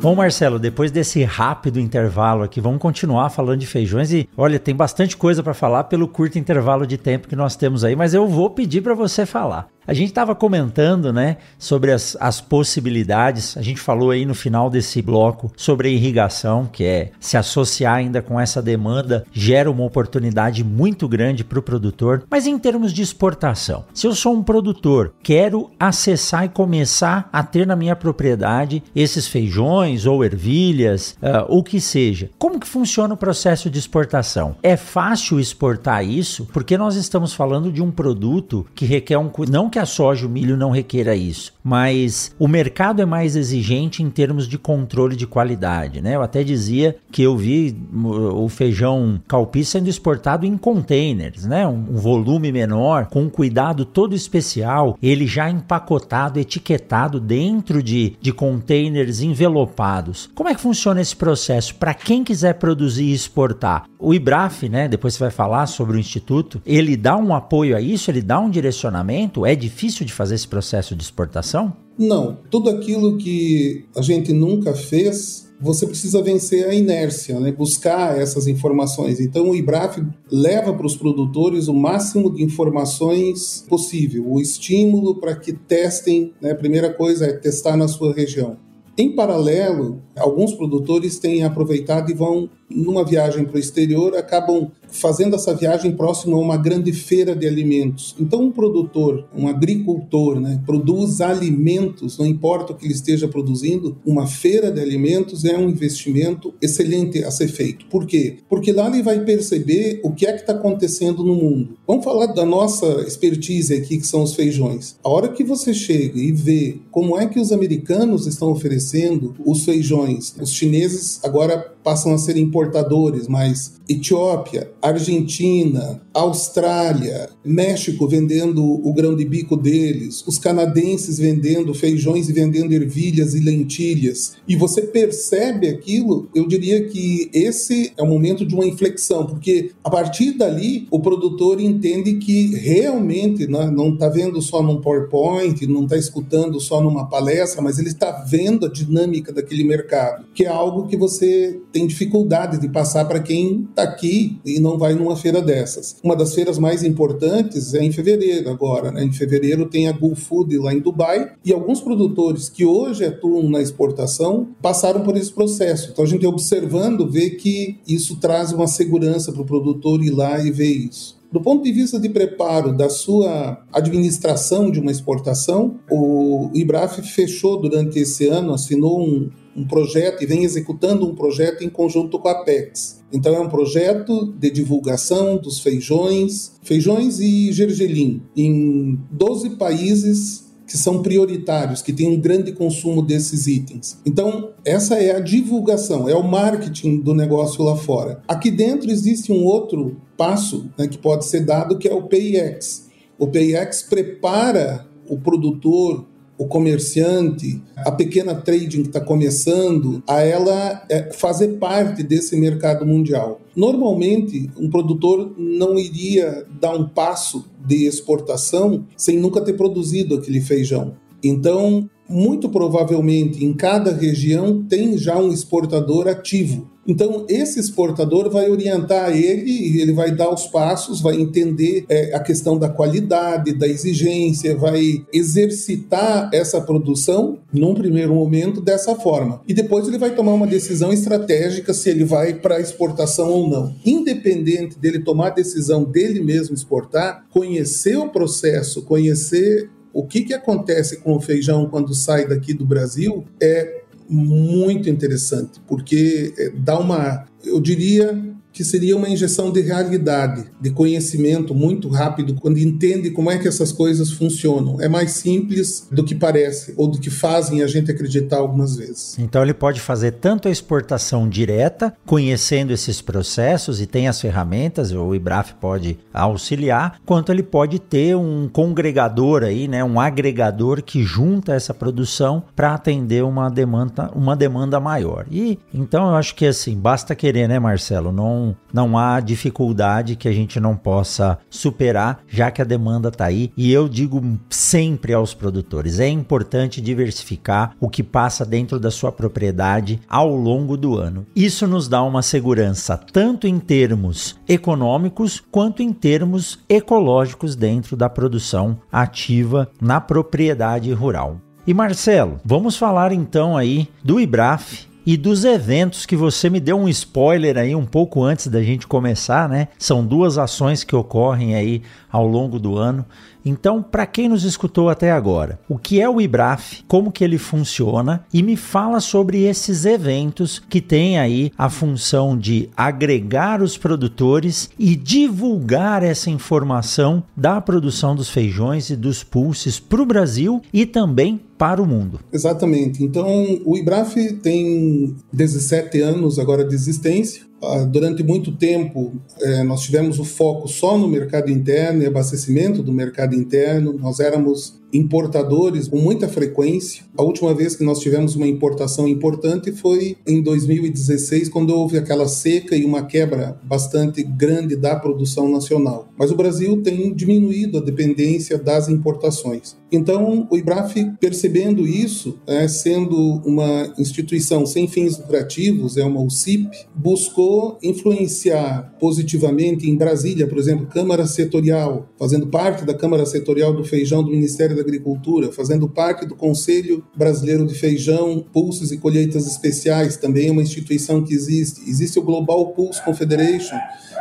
Bom, 0.08 0.16
Marcelo, 0.16 0.58
depois 0.58 0.90
desse 0.90 1.22
rápido 1.26 1.82
intervalo 1.82 2.42
aqui, 2.42 2.62
vamos 2.62 2.80
continuar 2.80 3.30
falando 3.30 3.60
de 3.60 3.68
feijões 3.68 4.14
e 4.14 4.30
olha, 4.38 4.58
tem 4.58 4.74
bastante 4.74 5.18
coisa 5.18 5.44
para 5.44 5.54
falar 5.54 5.84
pelo 5.84 6.08
curto 6.08 6.40
intervalo 6.40 6.88
de 6.88 6.98
tempo 6.98 7.28
que 7.28 7.36
nós 7.36 7.58
temos 7.58 7.84
aí, 7.84 7.94
mas 7.94 8.14
eu 8.14 8.26
vou 8.26 8.50
pedir 8.50 8.80
para 8.80 8.94
você 8.94 9.26
falar. 9.26 9.68
A 9.88 9.94
gente 9.94 10.10
estava 10.10 10.36
comentando, 10.36 11.14
né, 11.14 11.38
sobre 11.58 11.94
as, 11.94 12.18
as 12.20 12.42
possibilidades. 12.42 13.56
A 13.56 13.62
gente 13.62 13.80
falou 13.80 14.12
aí 14.12 14.26
no 14.26 14.36
final 14.36 14.70
desse 14.70 15.02
bloco 15.02 15.50
sobre 15.56 15.88
a 15.88 15.92
irrigação, 15.92 16.68
que 16.70 16.84
é 16.84 17.12
se 17.22 17.38
associar 17.38 17.96
ainda 17.96 18.22
com 18.22 18.38
essa 18.38 18.62
demanda 18.62 19.26
gera 19.32 19.72
uma 19.72 19.86
oportunidade 19.86 20.62
muito 20.62 21.08
grande 21.08 21.42
para 21.42 21.60
o 21.60 21.62
produtor. 21.62 22.24
Mas 22.30 22.46
em 22.46 22.60
termos 22.60 22.92
de 22.92 23.02
exportação, 23.02 23.86
se 23.94 24.06
eu 24.06 24.14
sou 24.14 24.34
um 24.34 24.44
produtor, 24.44 25.14
quero 25.24 25.72
acessar 25.80 26.44
e 26.44 26.50
começar 26.50 27.30
a 27.32 27.42
ter 27.42 27.66
na 27.66 27.76
minha 27.76 27.96
propriedade 27.96 28.84
esses 28.94 29.26
feijões 29.26 30.06
ou 30.06 30.22
ervilhas, 30.22 31.18
uh, 31.22 31.46
o 31.48 31.64
que 31.64 31.80
seja, 31.80 32.30
como 32.38 32.60
que 32.60 32.68
funciona 32.68 33.14
o 33.14 33.18
processo 33.18 33.70
de 33.70 33.80
exportação? 33.80 34.58
É 34.62 34.76
fácil 34.76 35.40
exportar 35.40 36.06
isso 36.06 36.46
porque 36.52 36.78
nós 36.78 36.96
estamos 36.96 37.34
falando 37.34 37.72
de 37.72 37.82
um 37.82 37.90
produto 37.90 38.66
que 38.76 38.86
requer 38.86 39.18
um 39.18 39.32
não 39.50 39.70
que 39.78 39.82
a 39.82 39.86
soja 39.86 40.24
e 40.24 40.28
o 40.28 40.30
milho 40.30 40.58
não 40.58 40.72
requeira 40.72 41.16
isso, 41.16 41.54
mas 41.64 42.36
o 42.40 42.48
mercado 42.48 43.00
é 43.00 43.06
mais 43.06 43.36
exigente 43.36 44.02
em 44.02 44.10
termos 44.10 44.48
de 44.48 44.58
controle 44.58 45.16
de 45.16 45.28
qualidade, 45.28 46.02
né? 46.02 46.16
Eu 46.16 46.24
até 46.24 46.44
dizia 46.44 46.96
que 47.12 47.22
eu 47.22 47.38
vi 47.38 47.78
o 47.94 48.50
feijão 48.50 49.22
calpi 49.28 49.64
sendo 49.64 49.88
exportado 49.88 50.48
em 50.48 50.58
containers, 50.58 51.46
né? 51.46 51.68
Um, 51.68 51.86
um 51.92 51.98
volume 51.98 52.52
menor, 52.52 53.06
com 53.06 53.24
um 53.24 53.30
cuidado 53.30 53.86
todo 53.86 54.16
especial, 54.16 54.98
ele 55.02 55.28
já 55.28 55.48
empacotado, 55.48 56.40
etiquetado 56.40 57.20
dentro 57.20 57.84
de, 57.84 58.14
de 58.20 58.34
containers 58.34 59.22
envelopados. 59.22 60.28
Como 60.34 60.50
é 60.50 60.56
que 60.56 60.62
funciona 60.62 61.02
esse 61.02 61.16
processo 61.16 61.76
para 61.76 61.94
quem 61.94 62.24
quiser 62.24 62.54
produzir 62.54 63.04
e 63.04 63.14
exportar? 63.14 63.84
O 64.00 64.12
IBRAF, 64.12 64.68
né? 64.70 64.88
Depois 64.88 65.14
você 65.14 65.20
vai 65.20 65.32
falar 65.32 65.68
sobre 65.68 65.98
o 65.98 66.00
instituto, 66.00 66.62
ele 66.66 66.98
dá 66.98 67.16
um 67.16 67.36
apoio 67.36 67.78
a 67.78 67.82
isso, 67.82 68.10
ele 68.10 68.24
dá 68.24 68.40
um 68.40 68.50
direcionamento, 68.50 69.46
é 69.46 69.56
de 69.56 69.67
difícil 69.68 70.06
de 70.06 70.14
fazer 70.14 70.36
esse 70.36 70.48
processo 70.48 70.96
de 70.96 71.04
exportação? 71.04 71.76
Não. 71.98 72.38
Tudo 72.50 72.70
aquilo 72.70 73.18
que 73.18 73.86
a 73.96 74.02
gente 74.02 74.32
nunca 74.32 74.74
fez, 74.74 75.50
você 75.60 75.86
precisa 75.86 76.22
vencer 76.22 76.66
a 76.68 76.74
inércia, 76.74 77.40
né? 77.40 77.52
buscar 77.52 78.18
essas 78.18 78.48
informações. 78.48 79.20
Então, 79.20 79.50
o 79.50 79.56
IBRAF 79.56 80.02
leva 80.32 80.74
para 80.74 80.86
os 80.86 80.96
produtores 80.96 81.68
o 81.68 81.74
máximo 81.74 82.34
de 82.34 82.44
informações 82.44 83.66
possível, 83.68 84.26
o 84.28 84.40
estímulo 84.40 85.20
para 85.20 85.36
que 85.36 85.52
testem. 85.52 86.34
Né? 86.42 86.52
A 86.52 86.56
primeira 86.56 86.94
coisa 86.94 87.26
é 87.26 87.34
testar 87.34 87.76
na 87.76 87.88
sua 87.88 88.14
região. 88.14 88.58
Em 88.98 89.14
paralelo, 89.16 90.02
alguns 90.18 90.54
produtores 90.54 91.20
têm 91.20 91.44
aproveitado 91.44 92.10
e 92.10 92.16
vão 92.16 92.50
numa 92.70 93.04
viagem 93.04 93.46
para 93.46 93.56
o 93.56 93.60
exterior, 93.60 94.16
acabam 94.16 94.72
fazendo 94.90 95.36
essa 95.36 95.54
viagem 95.54 95.92
próximo 95.92 96.36
a 96.36 96.40
uma 96.40 96.58
grande 96.58 96.92
feira 96.94 97.36
de 97.36 97.48
alimentos. 97.48 98.16
Então, 98.20 98.42
um 98.42 98.52
produtor, 98.52 99.28
um 99.36 99.48
agricultor, 99.48 100.40
né, 100.40 100.62
produz 100.66 101.22
alimentos, 101.22 102.18
não 102.18 102.26
importa 102.26 102.72
o 102.72 102.76
que 102.76 102.86
ele 102.86 102.94
esteja 102.94 103.28
produzindo, 103.28 103.98
uma 104.06 104.28
feira 104.28 104.72
de 104.72 104.80
alimentos 104.80 105.46
é 105.46 105.58
um 105.58 105.70
investimento 105.70 106.54
excelente 106.62 107.24
a 107.24 107.32
ser 107.32 107.48
feito. 107.48 107.86
Por 107.88 108.06
quê? 108.06 108.38
Porque 108.50 108.72
lá 108.72 108.88
ele 108.88 109.04
vai 109.04 109.20
perceber 109.24 110.00
o 110.04 110.12
que 110.12 110.26
é 110.26 110.34
que 110.34 110.42
está 110.42 110.54
acontecendo 110.54 111.24
no 111.24 111.36
mundo. 111.36 111.78
Vamos 111.86 112.04
falar 112.04 112.28
da 112.28 112.46
nossa 112.46 112.86
expertise 113.02 113.74
aqui, 113.74 113.98
que 113.98 114.08
são 114.08 114.24
os 114.24 114.34
feijões. 114.34 114.98
A 115.04 115.10
hora 115.10 115.30
que 115.30 115.44
você 115.44 115.74
chega 115.74 116.20
e 116.20 116.32
vê 116.32 116.78
como 116.92 117.18
é 117.18 117.28
que 117.28 117.40
os 117.40 117.52
americanos 117.52 118.26
estão 118.26 118.50
oferecendo 118.52 119.36
os 119.46 119.64
feijões, 119.64 120.36
os 120.40 120.52
chineses 120.52 121.20
agora 121.24 121.77
passam 121.84 122.14
a 122.14 122.18
ser 122.18 122.38
importadores, 122.38 123.28
mas 123.28 123.78
Etiópia, 123.90 124.70
Argentina, 124.82 126.02
Austrália, 126.14 127.30
México 127.44 128.08
vendendo 128.08 128.64
o 128.64 128.94
grão 128.94 129.16
de 129.16 129.24
bico 129.24 129.56
deles, 129.56 130.24
os 130.28 130.38
canadenses 130.38 131.18
vendendo 131.18 131.74
feijões 131.74 132.28
e 132.28 132.34
vendendo 132.34 132.74
ervilhas 132.74 133.34
e 133.34 133.40
lentilhas. 133.40 134.34
E 134.48 134.56
você 134.56 134.82
percebe 134.82 135.70
aquilo, 135.70 136.28
eu 136.36 136.48
diria 136.48 136.86
que 136.88 137.30
esse 137.34 137.94
é 137.98 138.04
o 138.04 138.08
momento 138.08 138.46
de 138.46 138.54
uma 138.54 138.66
inflexão, 138.66 139.26
porque 139.26 139.72
a 139.84 139.90
partir 139.90 140.34
dali 140.34 140.88
o 140.92 141.00
produtor 141.00 141.62
entende 141.62 142.16
que 142.16 142.56
realmente 142.56 143.48
né, 143.48 143.72
não 143.72 143.94
está 143.94 144.10
vendo 144.10 144.42
só 144.42 144.62
num 144.62 144.82
PowerPoint, 144.82 145.66
não 145.66 145.84
está 145.84 145.98
escutando 145.98 146.60
só 146.60 146.82
numa 146.82 147.08
palestra, 147.08 147.62
mas 147.62 147.80
ele 147.80 147.90
está 147.90 148.12
vendo 148.12 148.66
a 148.66 148.70
dinâmica 148.70 149.32
daquele 149.32 149.64
mercado, 149.64 150.26
que 150.34 150.44
é 150.44 150.50
algo 150.50 150.88
que 150.88 150.98
você 150.98 151.60
tem 151.72 151.86
dificuldade 151.86 152.60
de 152.60 152.70
passar 152.70 153.06
para 153.06 153.20
quem 153.20 153.68
está 153.70 153.84
aqui 153.84 154.40
e 154.46 154.60
não 154.60 154.78
vai 154.78 154.94
numa 154.94 155.16
feira 155.16 155.42
dessas. 155.42 155.98
Uma 156.04 156.16
das 156.16 156.34
feiras 156.34 156.58
mais 156.58 156.84
importantes 156.84 157.74
é 157.74 157.84
em 157.84 157.92
fevereiro 157.92 158.50
agora. 158.50 158.92
Né? 158.92 159.04
Em 159.04 159.12
fevereiro 159.12 159.66
tem 159.66 159.88
a 159.88 159.92
Gulf 159.92 160.20
Food 160.20 160.58
lá 160.58 160.74
em 160.74 160.80
Dubai 160.80 161.34
e 161.44 161.54
alguns 161.54 161.82
produtores 161.82 162.50
que 162.50 162.66
hoje 162.66 163.06
atuam 163.06 163.50
na 163.50 163.62
exportação 163.62 164.50
passaram 164.62 165.02
por 165.02 165.16
esse 165.16 165.32
processo. 165.32 165.92
Então 165.92 166.04
a 166.04 166.08
gente 166.08 166.26
observando 166.26 167.10
vê 167.10 167.32
que 167.32 167.78
isso 167.88 168.20
traz 168.20 168.52
uma 168.52 168.68
segurança 168.68 169.32
para 169.32 169.42
o 169.42 169.46
produtor 169.46 170.04
ir 170.04 170.12
lá 170.12 170.44
e 170.44 170.52
ver 170.52 170.72
isso. 170.72 171.18
Do 171.32 171.42
ponto 171.42 171.64
de 171.64 171.74
vista 171.74 172.00
de 172.00 172.08
preparo 172.08 172.72
da 172.72 172.90
sua 172.90 173.62
administração 173.74 174.72
de 174.72 174.80
uma 174.80 174.92
exportação, 174.92 175.78
o 175.92 176.50
IBRAF 176.54 177.02
fechou 177.02 177.60
durante 177.60 178.00
esse 178.00 178.28
ano, 178.28 178.54
assinou 178.54 179.02
um, 179.02 179.30
um 179.58 179.66
projeto 179.66 180.24
e 180.24 180.28
vem 180.28 180.44
executando 180.44 181.10
um 181.10 181.16
projeto 181.16 181.64
em 181.64 181.70
conjunto 181.70 182.20
com 182.20 182.28
a 182.28 182.32
Apex. 182.32 183.04
Então 183.12 183.34
é 183.34 183.40
um 183.40 183.50
projeto 183.50 184.32
de 184.38 184.52
divulgação 184.52 185.38
dos 185.38 185.60
feijões, 185.60 186.54
feijões 186.62 187.20
e 187.20 187.52
gergelim 187.52 188.22
em 188.36 189.00
12 189.12 189.52
países 189.52 190.46
que 190.68 190.78
são 190.78 191.02
prioritários, 191.02 191.82
que 191.82 191.94
têm 191.94 192.10
um 192.10 192.20
grande 192.20 192.52
consumo 192.52 193.02
desses 193.02 193.48
itens. 193.48 193.98
Então, 194.06 194.52
essa 194.66 194.96
é 194.96 195.16
a 195.16 195.22
divulgação, 195.22 196.10
é 196.10 196.14
o 196.14 196.22
marketing 196.22 197.00
do 197.00 197.14
negócio 197.14 197.64
lá 197.64 197.78
fora. 197.78 198.22
Aqui 198.28 198.52
dentro 198.52 198.92
existe 198.92 199.32
um 199.32 199.46
outro 199.46 199.96
passo 200.18 200.70
né, 200.78 200.88
que 200.88 200.98
pode 200.98 201.26
ser 201.26 201.46
dado, 201.46 201.78
que 201.78 201.88
é 201.88 201.94
o 201.94 202.04
PIX. 202.04 202.90
O 203.18 203.28
PIX 203.28 203.84
prepara 203.84 204.86
o 205.08 205.18
produtor, 205.18 206.06
o 206.38 206.46
comerciante, 206.46 207.62
a 207.78 207.92
pequena 207.92 208.36
trading 208.36 208.84
que 208.84 208.90
está 208.90 209.02
começando, 209.02 210.04
a 210.08 210.22
ela 210.22 210.86
é, 210.90 211.12
fazer 211.12 211.58
parte 211.58 212.04
desse 212.04 212.36
mercado 212.38 212.86
mundial. 212.86 213.42
Normalmente, 213.56 214.50
um 214.58 214.70
produtor 214.70 215.34
não 215.38 215.80
iria 215.80 216.46
dar 216.60 216.76
um 216.76 216.88
passo 216.88 217.46
de 217.66 217.86
exportação 217.86 218.86
sem 218.96 219.18
nunca 219.18 219.42
ter 219.42 219.54
produzido 219.54 220.16
aquele 220.16 220.40
feijão. 220.40 220.96
Então, 221.24 221.90
muito 222.10 222.50
provavelmente 222.50 223.44
em 223.44 223.54
cada 223.54 223.92
região 223.92 224.64
tem 224.64 224.98
já 224.98 225.18
um 225.18 225.32
exportador 225.32 226.08
ativo. 226.08 226.78
Então, 226.88 227.26
esse 227.28 227.60
exportador 227.60 228.30
vai 228.30 228.50
orientar 228.50 229.12
ele 229.12 229.78
ele 229.82 229.92
vai 229.92 230.16
dar 230.16 230.34
os 230.34 230.48
passos, 230.48 231.02
vai 231.02 231.20
entender 231.20 231.86
é, 231.90 232.16
a 232.16 232.20
questão 232.20 232.58
da 232.58 232.70
qualidade, 232.70 233.54
da 233.54 233.68
exigência, 233.68 234.56
vai 234.56 235.06
exercitar 235.12 236.30
essa 236.34 236.62
produção 236.62 237.40
num 237.52 237.74
primeiro 237.74 238.16
momento 238.16 238.62
dessa 238.62 238.96
forma. 238.96 239.42
E 239.48 239.54
depois 239.54 239.88
ele 239.88 239.98
vai 239.98 240.16
tomar 240.16 240.34
uma 240.34 240.48
decisão 240.48 240.94
estratégica 240.94 241.74
se 241.74 241.90
ele 241.90 242.06
vai 242.06 242.36
para 242.36 242.62
exportação 242.62 243.30
ou 243.30 243.50
não. 243.50 243.76
Independente 243.86 244.80
dele 244.80 245.00
tomar 245.00 245.28
a 245.28 245.32
decisão 245.32 245.84
dele 245.84 246.22
mesmo 246.22 246.56
exportar, 246.56 247.26
conhecer 247.30 247.98
o 247.98 248.10
processo, 248.10 248.84
conhecer 248.84 249.70
o 249.98 250.06
que, 250.06 250.22
que 250.22 250.34
acontece 250.36 250.98
com 250.98 251.16
o 251.16 251.20
feijão 251.20 251.68
quando 251.68 251.96
sai 251.96 252.28
daqui 252.28 252.54
do 252.54 252.64
Brasil 252.64 253.26
é 253.42 253.82
muito 254.08 254.88
interessante, 254.88 255.60
porque 255.68 256.36
é, 256.38 256.52
dá 256.52 256.78
uma, 256.78 257.26
eu 257.44 257.60
diria, 257.60 258.16
que 258.58 258.64
seria 258.64 258.98
uma 258.98 259.08
injeção 259.08 259.52
de 259.52 259.62
realidade, 259.62 260.46
de 260.60 260.72
conhecimento 260.72 261.54
muito 261.54 261.90
rápido, 261.90 262.34
quando 262.34 262.58
entende 262.58 263.12
como 263.12 263.30
é 263.30 263.38
que 263.38 263.48
essas 263.48 263.72
coisas 263.72 264.10
funcionam. 264.10 264.82
É 264.82 264.90
mais 264.90 265.12
simples 265.12 265.88
do 265.92 266.04
que 266.04 266.16
parece, 266.16 266.74
ou 266.76 266.88
do 266.88 267.00
que 267.00 267.12
fazem 267.12 267.62
a 267.62 267.68
gente 267.68 267.92
acreditar 267.92 268.38
algumas 268.38 268.76
vezes. 268.76 269.16
Então 269.20 269.44
ele 269.44 269.54
pode 269.54 269.80
fazer 269.80 270.14
tanto 270.14 270.48
a 270.48 270.52
exportação 270.52 271.30
direta, 271.30 271.94
conhecendo 272.04 272.74
esses 272.74 273.00
processos 273.00 273.80
e 273.80 273.86
tem 273.86 274.08
as 274.08 274.20
ferramentas, 274.20 274.92
o 274.92 275.14
IBRAF 275.14 275.54
pode 275.62 276.00
auxiliar, 276.12 277.00
quanto 277.06 277.32
ele 277.32 277.44
pode 277.44 277.78
ter 277.78 278.16
um 278.16 278.50
congregador 278.52 279.44
aí, 279.44 279.68
né, 279.68 279.84
um 279.84 280.00
agregador 280.00 280.82
que 280.82 281.04
junta 281.04 281.54
essa 281.54 281.76
produção 281.76 282.42
para 282.56 282.74
atender 282.74 283.24
uma 283.24 283.50
demanda, 283.50 284.10
uma 284.16 284.36
demanda 284.36 284.80
maior. 284.80 285.28
E 285.30 285.60
então 285.72 286.08
eu 286.08 286.16
acho 286.16 286.34
que 286.34 286.48
assim, 286.48 286.76
basta 286.76 287.14
querer, 287.14 287.48
né, 287.48 287.60
Marcelo? 287.60 288.12
Não 288.12 288.47
não, 288.74 288.98
há 288.98 289.20
dificuldade 289.20 290.16
que 290.16 290.28
a 290.28 290.32
gente 290.32 290.60
não 290.60 290.76
possa 290.76 291.38
superar, 291.50 292.20
já 292.28 292.52
que 292.52 292.62
a 292.62 292.66
demanda 292.66 293.10
está 293.10 293.26
aí. 293.26 293.52
E 293.58 293.72
eu 293.72 293.88
digo 293.88 294.22
sempre 294.50 295.14
aos 295.14 295.34
produtores: 295.34 296.00
é 296.00 296.08
importante 296.08 296.82
diversificar 296.82 297.76
o 297.80 297.90
que 297.90 298.04
passa 298.04 298.46
dentro 298.46 298.80
da 298.80 298.92
sua 298.92 299.12
propriedade 299.12 300.00
ao 300.08 300.36
longo 300.36 300.78
do 300.78 300.98
ano. 300.98 301.26
Isso 301.36 301.68
nos 301.68 301.88
dá 301.88 302.04
uma 302.04 302.22
segurança 302.22 302.98
tanto 302.98 303.48
em 303.48 303.60
termos 303.60 304.38
econômicos 304.48 305.44
quanto 305.52 305.82
em 305.82 305.92
termos 305.92 306.60
ecológicos 306.70 307.56
dentro 307.56 307.96
da 307.96 308.10
produção 308.10 308.80
ativa 308.92 309.70
na 309.82 310.00
propriedade 310.00 310.92
rural. 310.92 311.42
E 311.66 311.74
Marcelo, 311.74 312.40
vamos 312.46 312.78
falar 312.78 313.12
então 313.12 313.58
aí 313.58 313.90
do 314.02 314.20
IBRAF 314.20 314.88
e 315.08 315.16
dos 315.16 315.46
eventos 315.46 316.06
que 316.06 316.18
você 316.18 316.50
me 316.50 316.60
deu 316.60 316.78
um 316.78 316.90
spoiler 316.90 317.58
aí 317.58 317.74
um 317.74 317.86
pouco 317.86 318.22
antes 318.26 318.48
da 318.48 318.62
gente 318.62 318.86
começar, 318.86 319.48
né? 319.48 319.70
São 319.80 320.06
duas 320.06 320.38
ações 320.38 320.84
que 320.84 320.94
ocorrem 320.94 321.56
aí 321.56 321.82
ao 322.12 322.28
longo 322.28 322.60
do 322.60 322.78
ano. 322.78 323.06
Então, 323.46 323.82
para 323.82 324.06
quem 324.06 324.28
nos 324.28 324.44
escutou 324.44 324.90
até 324.90 325.10
agora, 325.10 325.58
o 325.70 325.78
que 325.78 326.02
é 326.02 326.10
o 326.10 326.20
IBRAF, 326.20 326.84
como 326.90 327.14
que 327.14 327.24
ele 327.24 327.38
funciona 327.38 328.26
e 328.34 328.44
me 328.44 328.58
fala 328.58 329.00
sobre 329.00 329.44
esses 329.44 329.86
eventos 329.86 330.60
que 330.60 330.82
têm 330.82 331.18
aí 331.18 331.54
a 331.58 331.70
função 331.70 332.38
de 332.38 332.70
agregar 332.76 333.62
os 333.62 333.78
produtores 333.78 334.70
e 334.78 334.94
divulgar 334.94 336.04
essa 336.04 336.30
informação 336.30 337.24
da 337.38 337.62
produção 337.62 338.14
dos 338.14 338.30
feijões 338.30 338.90
e 338.90 338.98
dos 338.98 339.24
pulses 339.24 339.80
para 339.80 340.02
o 340.02 340.06
Brasil 340.06 340.62
e 340.74 340.86
também 340.86 341.40
para 341.58 341.82
o 341.82 341.86
mundo. 341.86 342.20
Exatamente. 342.32 343.04
Então, 343.04 343.28
o 343.66 343.78
IBRAF 343.78 344.34
tem 344.42 345.16
17 345.34 346.00
anos 346.02 346.38
agora 346.38 346.64
de 346.64 346.76
existência. 346.76 347.42
Ah, 347.64 347.84
durante 347.84 348.22
muito 348.22 348.52
tempo, 348.52 349.14
eh, 349.42 349.64
nós 349.64 349.82
tivemos 349.82 350.20
o 350.20 350.24
foco 350.24 350.68
só 350.68 350.96
no 350.98 351.08
mercado 351.08 351.50
interno 351.50 352.04
e 352.04 352.06
abastecimento 352.06 352.84
do 352.84 352.94
mercado 352.94 353.34
interno. 353.34 353.94
Nós 353.94 354.20
éramos 354.20 354.80
importadores 354.94 355.88
com 355.88 355.98
muita 355.98 356.28
frequência. 356.28 357.04
A 357.18 357.24
última 357.24 357.54
vez 357.54 357.76
que 357.76 357.84
nós 357.84 358.00
tivemos 358.00 358.36
uma 358.36 358.48
importação 358.48 359.08
importante 359.08 359.72
foi 359.72 360.18
em 360.26 360.42
2016, 360.42 361.50
quando 361.50 361.72
houve 361.72 361.98
aquela 361.98 362.28
seca 362.28 362.76
e 362.76 362.86
uma 362.86 363.04
quebra 363.04 363.60
bastante 363.64 364.24
grande 364.24 364.76
da 364.76 364.96
produção 364.96 365.50
nacional. 365.50 366.10
Mas 366.18 366.32
o 366.32 366.36
Brasil 366.36 366.82
tem 366.82 367.14
diminuído 367.14 367.78
a 367.78 367.82
dependência 367.82 368.58
das 368.58 368.88
importações. 368.90 369.76
Então, 369.92 370.48
o 370.50 370.58
IBRAF, 370.58 371.14
percebendo 371.20 371.88
isso, 371.88 372.38
é, 372.46 372.68
sendo 372.68 373.42
uma 373.46 373.94
instituição 373.98 374.66
sem 374.66 374.88
fins 374.88 375.18
lucrativos, 375.18 375.96
é 375.96 376.04
uma 376.04 376.22
UCIP, 376.22 376.70
buscou 376.94 377.78
influenciar 377.82 378.96
positivamente 379.00 379.90
em 379.90 379.96
Brasília, 379.96 380.46
por 380.46 380.58
exemplo, 380.58 380.88
Câmara 380.88 381.26
Setorial, 381.26 382.10
fazendo 382.20 382.48
parte 382.48 382.84
da 382.84 382.94
Câmara 382.94 383.26
Setorial 383.26 383.74
do 383.74 383.84
Feijão 383.84 384.24
do 384.24 384.30
Ministério 384.30 384.76
da 384.78 384.84
Agricultura, 384.84 385.52
fazendo 385.52 385.90
parte 385.90 386.26
do 386.26 386.36
Conselho 386.36 387.04
Brasileiro 387.16 387.66
de 387.66 387.74
Feijão, 387.74 388.46
Pulsos 388.54 388.92
e 388.92 388.98
Colheitas 388.98 389.46
Especiais, 389.46 390.18
também 390.18 390.48
é 390.48 390.52
uma 390.52 390.62
instituição 390.62 391.24
que 391.24 391.34
existe. 391.34 391.82
Existe 391.90 392.20
o 392.20 392.24
Global 392.24 392.68
Pulse 392.74 393.04
Confederation, 393.04 393.78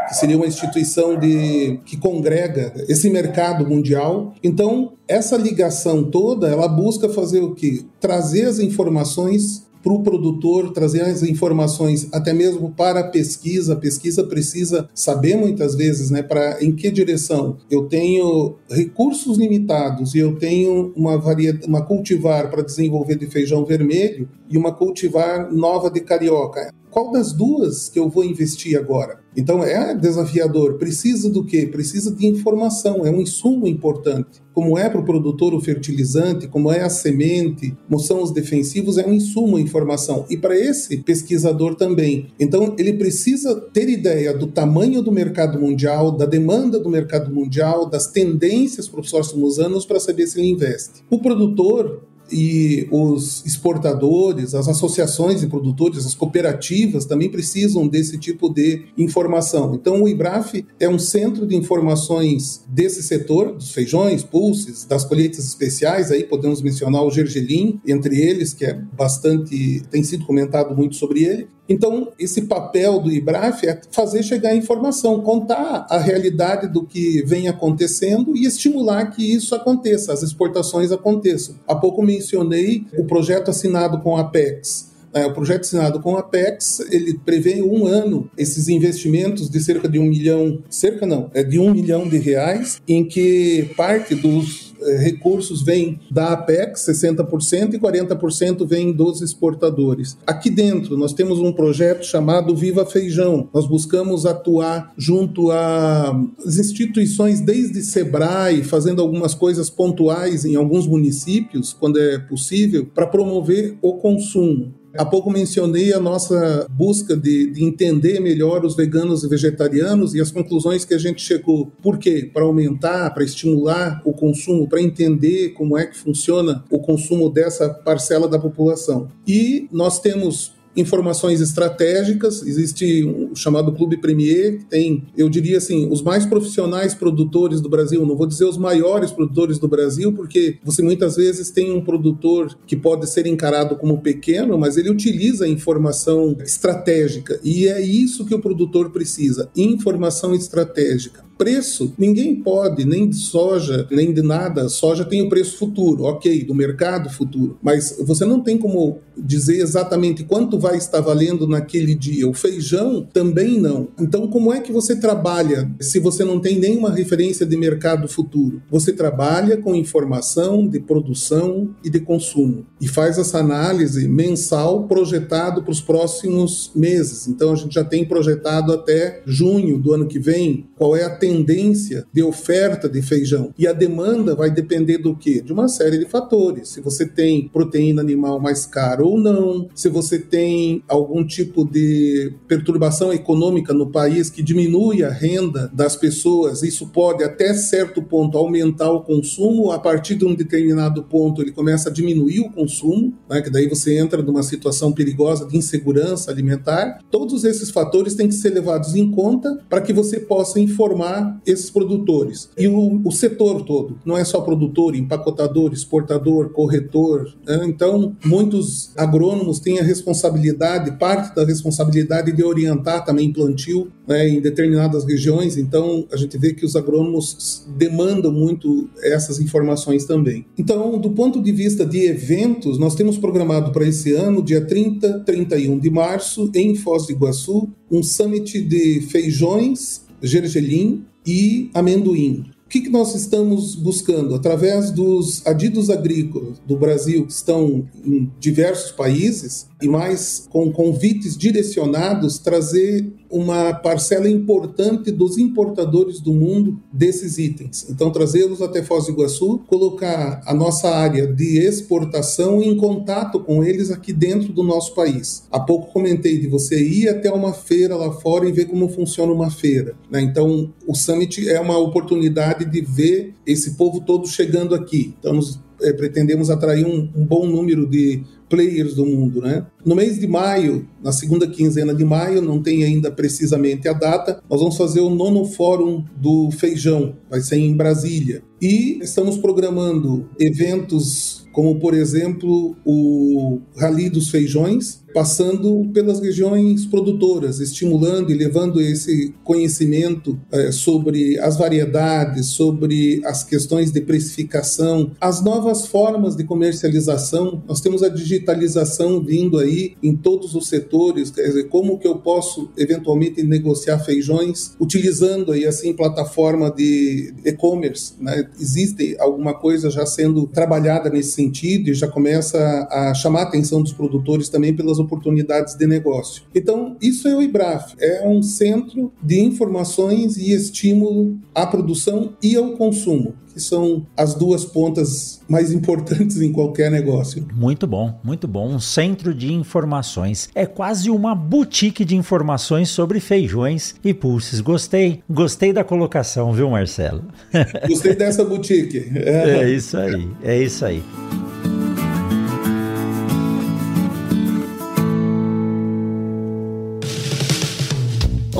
que 0.08 0.14
seria 0.14 0.36
uma 0.36 0.46
instituição 0.46 1.18
de, 1.18 1.80
que 1.84 1.96
congrega 1.96 2.72
esse 2.88 3.08
mercado 3.10 3.66
mundial. 3.66 4.34
Então, 4.42 4.94
essa 5.08 5.36
ligação 5.36 6.04
toda, 6.04 6.48
ela 6.48 6.68
busca 6.68 7.08
fazer 7.08 7.40
o 7.40 7.54
quê? 7.54 7.84
Trazer 8.00 8.46
as 8.46 8.58
informações 8.58 9.65
para 9.86 9.94
o 9.94 10.02
produtor 10.02 10.72
trazer 10.72 11.02
as 11.02 11.22
informações 11.22 12.08
até 12.12 12.32
mesmo 12.32 12.72
para 12.72 12.98
a 12.98 13.04
pesquisa. 13.04 13.74
A 13.74 13.76
pesquisa 13.76 14.24
precisa 14.24 14.88
saber 14.92 15.36
muitas 15.36 15.76
vezes, 15.76 16.10
né, 16.10 16.24
para 16.24 16.60
em 16.60 16.74
que 16.74 16.90
direção. 16.90 17.58
Eu 17.70 17.84
tenho 17.84 18.56
recursos 18.68 19.38
limitados 19.38 20.12
e 20.16 20.18
eu 20.18 20.34
tenho 20.34 20.92
uma 20.96 21.16
variedade, 21.16 21.68
uma 21.68 21.82
cultivar 21.82 22.50
para 22.50 22.62
desenvolver 22.62 23.14
de 23.14 23.28
feijão 23.28 23.64
vermelho 23.64 24.28
e 24.50 24.58
uma 24.58 24.72
cultivar 24.72 25.52
nova 25.52 25.88
de 25.88 26.00
carioca 26.00 26.74
qual 26.96 27.12
das 27.12 27.30
duas 27.30 27.90
que 27.90 27.98
eu 27.98 28.08
vou 28.08 28.24
investir 28.24 28.74
agora? 28.74 29.20
Então 29.36 29.62
é 29.62 29.94
desafiador. 29.94 30.78
Precisa 30.78 31.28
do 31.28 31.44
quê? 31.44 31.66
Precisa 31.66 32.10
de 32.10 32.26
informação, 32.26 33.04
é 33.04 33.10
um 33.10 33.20
insumo 33.20 33.66
importante. 33.66 34.40
Como 34.54 34.78
é 34.78 34.88
para 34.88 35.02
o 35.02 35.04
produtor 35.04 35.52
o 35.52 35.60
fertilizante, 35.60 36.48
como 36.48 36.72
é 36.72 36.80
a 36.80 36.88
semente, 36.88 37.76
como 37.86 38.00
são 38.00 38.22
os 38.22 38.30
defensivos, 38.30 38.96
é 38.96 39.06
um 39.06 39.12
insumo, 39.12 39.58
informação. 39.58 40.24
E 40.30 40.38
para 40.38 40.58
esse 40.58 40.96
pesquisador 41.02 41.74
também. 41.74 42.28
Então 42.40 42.74
ele 42.78 42.94
precisa 42.94 43.54
ter 43.74 43.90
ideia 43.90 44.32
do 44.32 44.46
tamanho 44.46 45.02
do 45.02 45.12
mercado 45.12 45.60
mundial, 45.60 46.10
da 46.10 46.24
demanda 46.24 46.78
do 46.78 46.88
mercado 46.88 47.30
mundial, 47.30 47.90
das 47.90 48.06
tendências 48.06 48.88
para 48.88 49.02
os 49.02 49.10
próximos 49.10 49.58
anos 49.58 49.84
para 49.84 50.00
saber 50.00 50.26
se 50.26 50.40
ele 50.40 50.48
investe. 50.48 51.04
O 51.10 51.18
produtor 51.18 52.00
e 52.30 52.88
os 52.90 53.44
exportadores, 53.44 54.54
as 54.54 54.68
associações 54.68 55.40
de 55.40 55.46
produtores, 55.46 56.04
as 56.06 56.14
cooperativas 56.14 57.04
também 57.04 57.30
precisam 57.30 57.86
desse 57.86 58.18
tipo 58.18 58.52
de 58.52 58.86
informação. 58.96 59.74
Então, 59.74 60.02
o 60.02 60.08
IBRAF 60.08 60.64
é 60.78 60.88
um 60.88 60.98
centro 60.98 61.46
de 61.46 61.56
informações 61.56 62.64
desse 62.68 63.02
setor, 63.02 63.52
dos 63.52 63.70
feijões, 63.72 64.22
pulses, 64.22 64.84
das 64.84 65.04
colheitas 65.04 65.46
especiais, 65.46 66.10
aí 66.10 66.24
podemos 66.24 66.62
mencionar 66.62 67.04
o 67.04 67.10
gergelim, 67.10 67.80
entre 67.86 68.20
eles, 68.20 68.52
que 68.52 68.64
é 68.64 68.74
bastante, 68.74 69.82
tem 69.90 70.02
sido 70.02 70.24
comentado 70.24 70.74
muito 70.76 70.96
sobre 70.96 71.24
ele, 71.24 71.48
então, 71.68 72.12
esse 72.18 72.42
papel 72.42 73.00
do 73.00 73.10
IBRAF 73.10 73.66
é 73.66 73.80
fazer 73.90 74.22
chegar 74.22 74.50
a 74.50 74.56
informação, 74.56 75.20
contar 75.20 75.86
a 75.90 75.98
realidade 75.98 76.68
do 76.68 76.84
que 76.84 77.22
vem 77.22 77.48
acontecendo 77.48 78.36
e 78.36 78.46
estimular 78.46 79.06
que 79.06 79.34
isso 79.34 79.54
aconteça, 79.54 80.12
as 80.12 80.22
exportações 80.22 80.92
aconteçam. 80.92 81.56
Há 81.66 81.74
pouco 81.74 82.02
mencionei 82.02 82.86
o 82.96 83.04
projeto 83.04 83.50
assinado 83.50 84.00
com 84.00 84.16
a 84.16 84.20
Apex 84.20 84.95
o 85.14 85.32
projeto 85.32 85.62
assinado 85.62 86.00
com 86.00 86.16
a 86.16 86.20
Apex, 86.20 86.80
ele 86.90 87.18
prevê 87.24 87.62
um 87.62 87.86
ano 87.86 88.30
esses 88.36 88.68
investimentos 88.68 89.48
de 89.48 89.60
cerca 89.60 89.88
de 89.88 89.98
um 89.98 90.04
milhão, 90.04 90.58
cerca 90.68 91.06
não, 91.06 91.30
é 91.34 91.42
de 91.42 91.58
um 91.58 91.72
milhão 91.72 92.08
de 92.08 92.18
reais, 92.18 92.80
em 92.86 93.04
que 93.04 93.70
parte 93.76 94.14
dos 94.14 94.66
eh, 94.80 94.98
recursos 94.98 95.62
vêm 95.62 95.98
da 96.10 96.32
Apex, 96.32 96.86
60%, 96.86 97.74
e 97.74 97.78
40% 97.78 98.66
vêm 98.66 98.92
dos 98.92 99.22
exportadores. 99.22 100.16
Aqui 100.26 100.50
dentro, 100.50 100.96
nós 100.96 101.12
temos 101.12 101.38
um 101.38 101.52
projeto 101.52 102.04
chamado 102.04 102.54
Viva 102.54 102.84
Feijão. 102.84 103.48
Nós 103.52 103.66
buscamos 103.66 104.26
atuar 104.26 104.92
junto 104.96 105.50
às 105.50 106.58
instituições, 106.58 107.40
desde 107.40 107.82
Sebrae, 107.82 108.62
fazendo 108.62 109.00
algumas 109.00 109.34
coisas 109.34 109.70
pontuais 109.70 110.44
em 110.44 110.56
alguns 110.56 110.86
municípios, 110.86 111.72
quando 111.72 111.98
é 111.98 112.18
possível, 112.18 112.86
para 112.94 113.06
promover 113.06 113.76
o 113.80 113.94
consumo. 113.94 114.74
Há 114.98 115.04
pouco 115.04 115.30
mencionei 115.30 115.92
a 115.92 116.00
nossa 116.00 116.66
busca 116.70 117.16
de, 117.16 117.50
de, 117.50 117.64
entender 117.64 118.20
melhor 118.20 118.64
os 118.64 118.76
veganos 118.76 119.24
e 119.24 119.28
vegetarianos 119.28 120.14
e 120.14 120.20
as 120.20 120.30
conclusões 120.30 120.84
que 120.84 120.94
a 120.94 120.98
gente 120.98 121.22
chegou. 121.22 121.72
Por 121.82 121.98
quê? 121.98 122.30
Para 122.32 122.44
aumentar, 122.44 123.12
para 123.12 123.24
estimular 123.24 124.02
o 124.04 124.12
consumo, 124.12 124.68
para 124.68 124.80
entender 124.80 125.50
como 125.50 125.76
é 125.76 125.86
que 125.86 125.96
funciona 125.96 126.64
o 126.70 126.78
consumo 126.78 127.30
dessa 127.30 127.68
parcela 127.68 128.28
da 128.28 128.38
população. 128.38 129.08
E 129.26 129.68
nós 129.72 130.00
temos 130.00 130.54
informações 130.76 131.40
estratégicas. 131.40 132.42
Existe 132.42 133.04
um 133.04 133.34
chamado 133.34 133.72
Clube 133.72 133.96
Premier, 133.96 134.58
que 134.58 134.64
tem, 134.66 135.04
eu 135.16 135.28
diria 135.28 135.58
assim, 135.58 135.88
os 135.90 136.02
mais 136.02 136.26
profissionais 136.26 136.94
produtores 136.94 137.60
do 137.60 137.68
Brasil. 137.68 138.04
Não 138.04 138.16
vou 138.16 138.26
dizer 138.26 138.44
os 138.44 138.58
maiores 138.58 139.10
produtores 139.10 139.58
do 139.58 139.68
Brasil, 139.68 140.12
porque 140.12 140.58
você 140.62 140.82
muitas 140.82 141.16
vezes 141.16 141.50
tem 141.50 141.72
um 141.72 141.84
produtor 141.84 142.56
que 142.66 142.76
pode 142.76 143.08
ser 143.08 143.26
encarado 143.26 143.76
como 143.76 144.02
pequeno, 144.02 144.58
mas 144.58 144.76
ele 144.76 144.90
utiliza 144.90 145.48
informação 145.48 146.36
estratégica. 146.44 147.40
E 147.42 147.66
é 147.66 147.80
isso 147.80 148.26
que 148.26 148.34
o 148.34 148.40
produtor 148.40 148.90
precisa: 148.90 149.48
informação 149.56 150.34
estratégica 150.34 151.26
preço, 151.36 151.92
ninguém 151.98 152.34
pode, 152.36 152.84
nem 152.84 153.08
de 153.08 153.16
soja, 153.16 153.86
nem 153.90 154.12
de 154.12 154.22
nada. 154.22 154.68
Soja 154.68 155.04
tem 155.04 155.22
o 155.22 155.28
preço 155.28 155.58
futuro, 155.58 156.04
ok, 156.04 156.44
do 156.44 156.54
mercado 156.54 157.10
futuro. 157.10 157.58
Mas 157.62 157.96
você 158.00 158.24
não 158.24 158.40
tem 158.40 158.56
como 158.56 159.00
dizer 159.16 159.60
exatamente 159.60 160.24
quanto 160.24 160.58
vai 160.58 160.76
estar 160.76 161.00
valendo 161.00 161.46
naquele 161.46 161.94
dia. 161.94 162.28
O 162.28 162.34
feijão 162.34 163.06
também 163.12 163.58
não. 163.60 163.88
Então, 163.98 164.26
como 164.28 164.52
é 164.52 164.60
que 164.60 164.72
você 164.72 164.96
trabalha 164.96 165.70
se 165.80 165.98
você 165.98 166.24
não 166.24 166.40
tem 166.40 166.58
nenhuma 166.58 166.90
referência 166.90 167.46
de 167.46 167.56
mercado 167.56 168.08
futuro? 168.08 168.62
Você 168.70 168.92
trabalha 168.92 169.56
com 169.56 169.74
informação 169.74 170.66
de 170.66 170.80
produção 170.80 171.70
e 171.82 171.90
de 171.90 172.00
consumo 172.00 172.66
e 172.80 172.88
faz 172.88 173.18
essa 173.18 173.38
análise 173.38 174.08
mensal 174.08 174.84
projetado 174.84 175.62
para 175.62 175.72
os 175.72 175.80
próximos 175.80 176.70
meses. 176.74 177.26
Então, 177.26 177.52
a 177.52 177.56
gente 177.56 177.74
já 177.74 177.84
tem 177.84 178.04
projetado 178.04 178.72
até 178.72 179.22
junho 179.24 179.78
do 179.78 179.92
ano 179.92 180.06
que 180.06 180.18
vem 180.18 180.66
qual 180.76 180.96
é 180.96 181.04
a 181.04 181.10
tendência 181.10 182.06
de 182.12 182.22
oferta 182.22 182.88
de 182.88 183.00
feijão. 183.02 183.52
E 183.58 183.66
a 183.66 183.72
demanda 183.72 184.34
vai 184.34 184.50
depender 184.50 184.98
do 184.98 185.16
quê? 185.16 185.40
De 185.40 185.52
uma 185.52 185.68
série 185.68 185.98
de 185.98 186.06
fatores. 186.06 186.68
Se 186.70 186.80
você 186.80 187.06
tem 187.06 187.48
proteína 187.48 188.02
animal 188.02 188.40
mais 188.40 188.66
cara 188.66 189.05
ou 189.06 189.18
não, 189.18 189.68
se 189.74 189.88
você 189.88 190.18
tem 190.18 190.82
algum 190.88 191.24
tipo 191.24 191.64
de 191.64 192.32
perturbação 192.46 193.12
econômica 193.12 193.72
no 193.72 193.90
país 193.90 194.30
que 194.30 194.42
diminui 194.42 195.02
a 195.02 195.10
renda 195.10 195.70
das 195.72 195.96
pessoas, 195.96 196.62
isso 196.62 196.88
pode 196.88 197.22
até 197.22 197.54
certo 197.54 198.02
ponto 198.02 198.36
aumentar 198.36 198.90
o 198.90 199.02
consumo, 199.02 199.70
a 199.70 199.78
partir 199.78 200.14
de 200.14 200.24
um 200.24 200.34
determinado 200.34 201.02
ponto 201.02 201.40
ele 201.40 201.52
começa 201.52 201.88
a 201.88 201.92
diminuir 201.92 202.40
o 202.40 202.50
consumo, 202.50 203.14
né, 203.28 203.40
que 203.40 203.50
daí 203.50 203.68
você 203.68 203.98
entra 203.98 204.22
numa 204.22 204.42
situação 204.42 204.92
perigosa 204.92 205.46
de 205.46 205.56
insegurança 205.56 206.30
alimentar. 206.30 206.98
Todos 207.10 207.44
esses 207.44 207.70
fatores 207.70 208.14
têm 208.14 208.28
que 208.28 208.34
ser 208.34 208.50
levados 208.50 208.94
em 208.94 209.10
conta 209.10 209.58
para 209.68 209.80
que 209.80 209.92
você 209.92 210.20
possa 210.20 210.60
informar 210.60 211.40
esses 211.46 211.70
produtores. 211.70 212.50
E 212.56 212.66
o, 212.68 213.00
o 213.04 213.12
setor 213.12 213.64
todo, 213.64 213.98
não 214.04 214.16
é 214.16 214.24
só 214.24 214.40
produtor, 214.40 214.94
empacotador, 214.94 215.72
exportador, 215.72 216.50
corretor. 216.50 217.34
Né? 217.46 217.60
Então, 217.66 218.16
muitos 218.24 218.95
agrônomos 218.96 219.60
têm 219.60 219.78
a 219.78 219.82
responsabilidade, 219.82 220.98
parte 220.98 221.34
da 221.34 221.44
responsabilidade 221.44 222.32
de 222.32 222.42
orientar 222.42 223.04
também 223.04 223.32
plantio 223.32 223.90
né, 224.06 224.28
em 224.28 224.40
determinadas 224.40 225.04
regiões. 225.04 225.56
Então, 225.56 226.06
a 226.12 226.16
gente 226.16 226.36
vê 226.38 226.52
que 226.52 226.64
os 226.64 226.76
agrônomos 226.76 227.66
demandam 227.76 228.32
muito 228.32 228.88
essas 229.02 229.40
informações 229.40 230.04
também. 230.04 230.46
Então, 230.58 230.98
do 230.98 231.10
ponto 231.10 231.42
de 231.42 231.52
vista 231.52 231.84
de 231.84 232.06
eventos, 232.06 232.78
nós 232.78 232.94
temos 232.94 233.18
programado 233.18 233.72
para 233.72 233.86
esse 233.86 234.12
ano, 234.12 234.42
dia 234.42 234.60
30, 234.60 235.20
31 235.20 235.78
de 235.78 235.90
março, 235.90 236.50
em 236.54 236.74
Foz 236.74 237.06
do 237.06 237.12
Iguaçu, 237.12 237.68
um 237.90 238.02
summit 238.02 238.60
de 238.62 239.00
feijões 239.02 240.06
gergelim 240.22 241.04
e 241.26 241.70
amendoim. 241.74 242.44
O 242.66 242.68
que, 242.68 242.80
que 242.80 242.90
nós 242.90 243.14
estamos 243.14 243.76
buscando? 243.76 244.34
Através 244.34 244.90
dos 244.90 245.46
adidos 245.46 245.88
agrícolas 245.88 246.58
do 246.66 246.76
Brasil, 246.76 247.24
que 247.24 247.32
estão 247.32 247.88
em 248.04 248.28
diversos 248.40 248.90
países, 248.90 249.68
e 249.80 249.86
mais 249.86 250.48
com 250.50 250.72
convites 250.72 251.36
direcionados, 251.36 252.38
trazer 252.40 253.06
uma 253.30 253.74
parcela 253.74 254.28
importante 254.28 255.10
dos 255.10 255.38
importadores 255.38 256.20
do 256.20 256.32
mundo 256.32 256.78
desses 256.92 257.38
itens. 257.38 257.86
Então, 257.88 258.10
trazê-los 258.10 258.62
até 258.62 258.82
Foz 258.82 259.06
do 259.06 259.12
Iguaçu, 259.12 259.60
colocar 259.66 260.42
a 260.44 260.54
nossa 260.54 260.88
área 260.88 261.26
de 261.26 261.58
exportação 261.58 262.62
em 262.62 262.76
contato 262.76 263.40
com 263.40 263.62
eles 263.64 263.90
aqui 263.90 264.12
dentro 264.12 264.52
do 264.52 264.62
nosso 264.62 264.94
país. 264.94 265.44
Há 265.50 265.60
pouco 265.60 265.92
comentei 265.92 266.38
de 266.38 266.46
você 266.46 266.82
ir 266.82 267.08
até 267.08 267.30
uma 267.30 267.52
feira 267.52 267.96
lá 267.96 268.12
fora 268.12 268.48
e 268.48 268.52
ver 268.52 268.66
como 268.66 268.88
funciona 268.88 269.32
uma 269.32 269.50
feira. 269.50 269.94
Né? 270.10 270.20
Então, 270.20 270.72
o 270.86 270.94
Summit 270.94 271.48
é 271.48 271.60
uma 271.60 271.78
oportunidade 271.78 272.64
de 272.64 272.80
ver 272.80 273.34
esse 273.46 273.72
povo 273.72 274.00
todo 274.00 274.26
chegando 274.26 274.74
aqui. 274.74 275.14
Estamos 275.16 275.60
é, 275.80 275.92
pretendemos 275.92 276.50
atrair 276.50 276.86
um, 276.86 277.08
um, 277.14 277.24
bom 277.24 277.46
número 277.46 277.86
de 277.86 278.22
players 278.48 278.94
do 278.94 279.04
mundo, 279.04 279.40
né? 279.40 279.66
No 279.84 279.94
mês 279.94 280.18
de 280.18 280.26
maio, 280.26 280.88
na 281.02 281.12
segunda 281.12 281.46
quinzena 281.46 281.94
de 281.94 282.04
maio, 282.04 282.42
não 282.42 282.62
tem 282.62 282.84
ainda 282.84 283.10
precisamente 283.10 283.88
a 283.88 283.92
data, 283.92 284.42
nós 284.48 284.60
vamos 284.60 284.76
fazer 284.76 285.00
o 285.00 285.10
nono 285.10 285.44
fórum 285.44 286.04
do 286.16 286.50
feijão, 286.50 287.16
vai 287.30 287.40
ser 287.40 287.58
em 287.58 287.76
Brasília. 287.76 288.42
E 288.60 288.98
estamos 289.02 289.36
programando 289.36 290.28
eventos 290.38 291.46
como, 291.56 291.80
por 291.80 291.94
exemplo, 291.94 292.76
o 292.84 293.60
Rally 293.78 294.10
dos 294.10 294.28
Feijões, 294.28 295.00
passando 295.14 295.90
pelas 295.94 296.20
regiões 296.20 296.84
produtoras, 296.84 297.60
estimulando 297.60 298.30
e 298.30 298.34
levando 298.34 298.78
esse 298.78 299.32
conhecimento 299.42 300.38
é, 300.52 300.70
sobre 300.70 301.38
as 301.38 301.56
variedades, 301.56 302.48
sobre 302.48 303.22
as 303.24 303.42
questões 303.42 303.90
de 303.90 304.02
precificação, 304.02 305.12
as 305.18 305.42
novas 305.42 305.86
formas 305.86 306.36
de 306.36 306.44
comercialização. 306.44 307.62
Nós 307.66 307.80
temos 307.80 308.02
a 308.02 308.10
digitalização 308.10 309.24
vindo 309.24 309.58
aí 309.58 309.94
em 310.02 310.14
todos 310.14 310.54
os 310.54 310.68
setores, 310.68 311.30
dizer, 311.30 311.70
como 311.70 311.98
que 311.98 312.06
eu 312.06 312.16
posso 312.16 312.68
eventualmente 312.76 313.42
negociar 313.42 313.98
feijões 314.00 314.76
utilizando 314.78 315.52
aí 315.52 315.64
assim 315.64 315.94
plataforma 315.94 316.70
de 316.70 317.32
e-commerce, 317.42 318.12
né? 318.20 318.45
Existe 318.60 319.16
alguma 319.18 319.54
coisa 319.54 319.90
já 319.90 320.04
sendo 320.06 320.46
trabalhada 320.46 321.10
nesse 321.10 321.32
sentido 321.32 321.90
e 321.90 321.94
já 321.94 322.08
começa 322.08 322.58
a 322.90 323.14
chamar 323.14 323.40
a 323.40 323.42
atenção 323.44 323.82
dos 323.82 323.92
produtores 323.92 324.48
também 324.48 324.74
pelas 324.74 324.98
oportunidades 324.98 325.74
de 325.74 325.86
negócio. 325.86 326.42
Então, 326.54 326.96
isso 327.00 327.28
é 327.28 327.34
o 327.34 327.42
IBRAF, 327.42 327.94
é 327.98 328.26
um 328.26 328.42
centro 328.42 329.12
de 329.22 329.40
informações 329.40 330.36
e 330.36 330.52
estímulo 330.52 331.38
à 331.54 331.66
produção 331.66 332.34
e 332.42 332.56
ao 332.56 332.72
consumo 332.72 333.34
que 333.56 333.62
são 333.62 334.06
as 334.14 334.34
duas 334.34 334.66
pontas 334.66 335.40
mais 335.48 335.72
importantes 335.72 336.42
em 336.42 336.52
qualquer 336.52 336.90
negócio. 336.90 337.48
Muito 337.54 337.86
bom, 337.86 338.20
muito 338.22 338.46
bom. 338.46 338.68
Um 338.68 338.78
centro 338.78 339.34
de 339.34 339.50
informações. 339.50 340.50
É 340.54 340.66
quase 340.66 341.08
uma 341.08 341.34
boutique 341.34 342.04
de 342.04 342.14
informações 342.14 342.90
sobre 342.90 343.18
feijões 343.18 343.94
e 344.04 344.12
pulses. 344.12 344.60
Gostei, 344.60 345.22
gostei 345.28 345.72
da 345.72 345.82
colocação, 345.82 346.52
viu, 346.52 346.68
Marcelo? 346.68 347.24
Gostei 347.88 348.14
dessa 348.14 348.44
boutique. 348.44 349.10
É, 349.14 349.60
é 349.62 349.70
isso 349.70 349.96
aí, 349.96 350.28
é 350.44 350.62
isso 350.62 350.84
aí. 350.84 351.02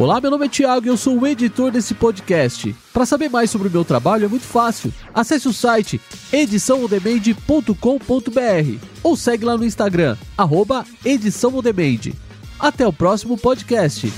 Olá, 0.00 0.18
meu 0.18 0.30
nome 0.30 0.46
é 0.46 0.48
Thiago 0.48 0.86
e 0.86 0.88
eu 0.88 0.96
sou 0.96 1.20
o 1.20 1.26
editor 1.26 1.70
desse 1.70 1.92
podcast. 1.92 2.74
Para 2.90 3.04
saber 3.04 3.28
mais 3.28 3.50
sobre 3.50 3.68
o 3.68 3.70
meu 3.70 3.84
trabalho 3.84 4.24
é 4.24 4.28
muito 4.28 4.46
fácil. 4.46 4.90
Acesse 5.12 5.46
o 5.46 5.52
site 5.52 6.00
ediçãoondemade.com.br 6.32 8.86
ou 9.02 9.14
segue 9.14 9.44
lá 9.44 9.58
no 9.58 9.64
Instagram, 9.64 10.16
arroba. 10.38 10.86
Até 12.58 12.86
o 12.86 12.92
próximo 12.94 13.36
podcast. 13.36 14.10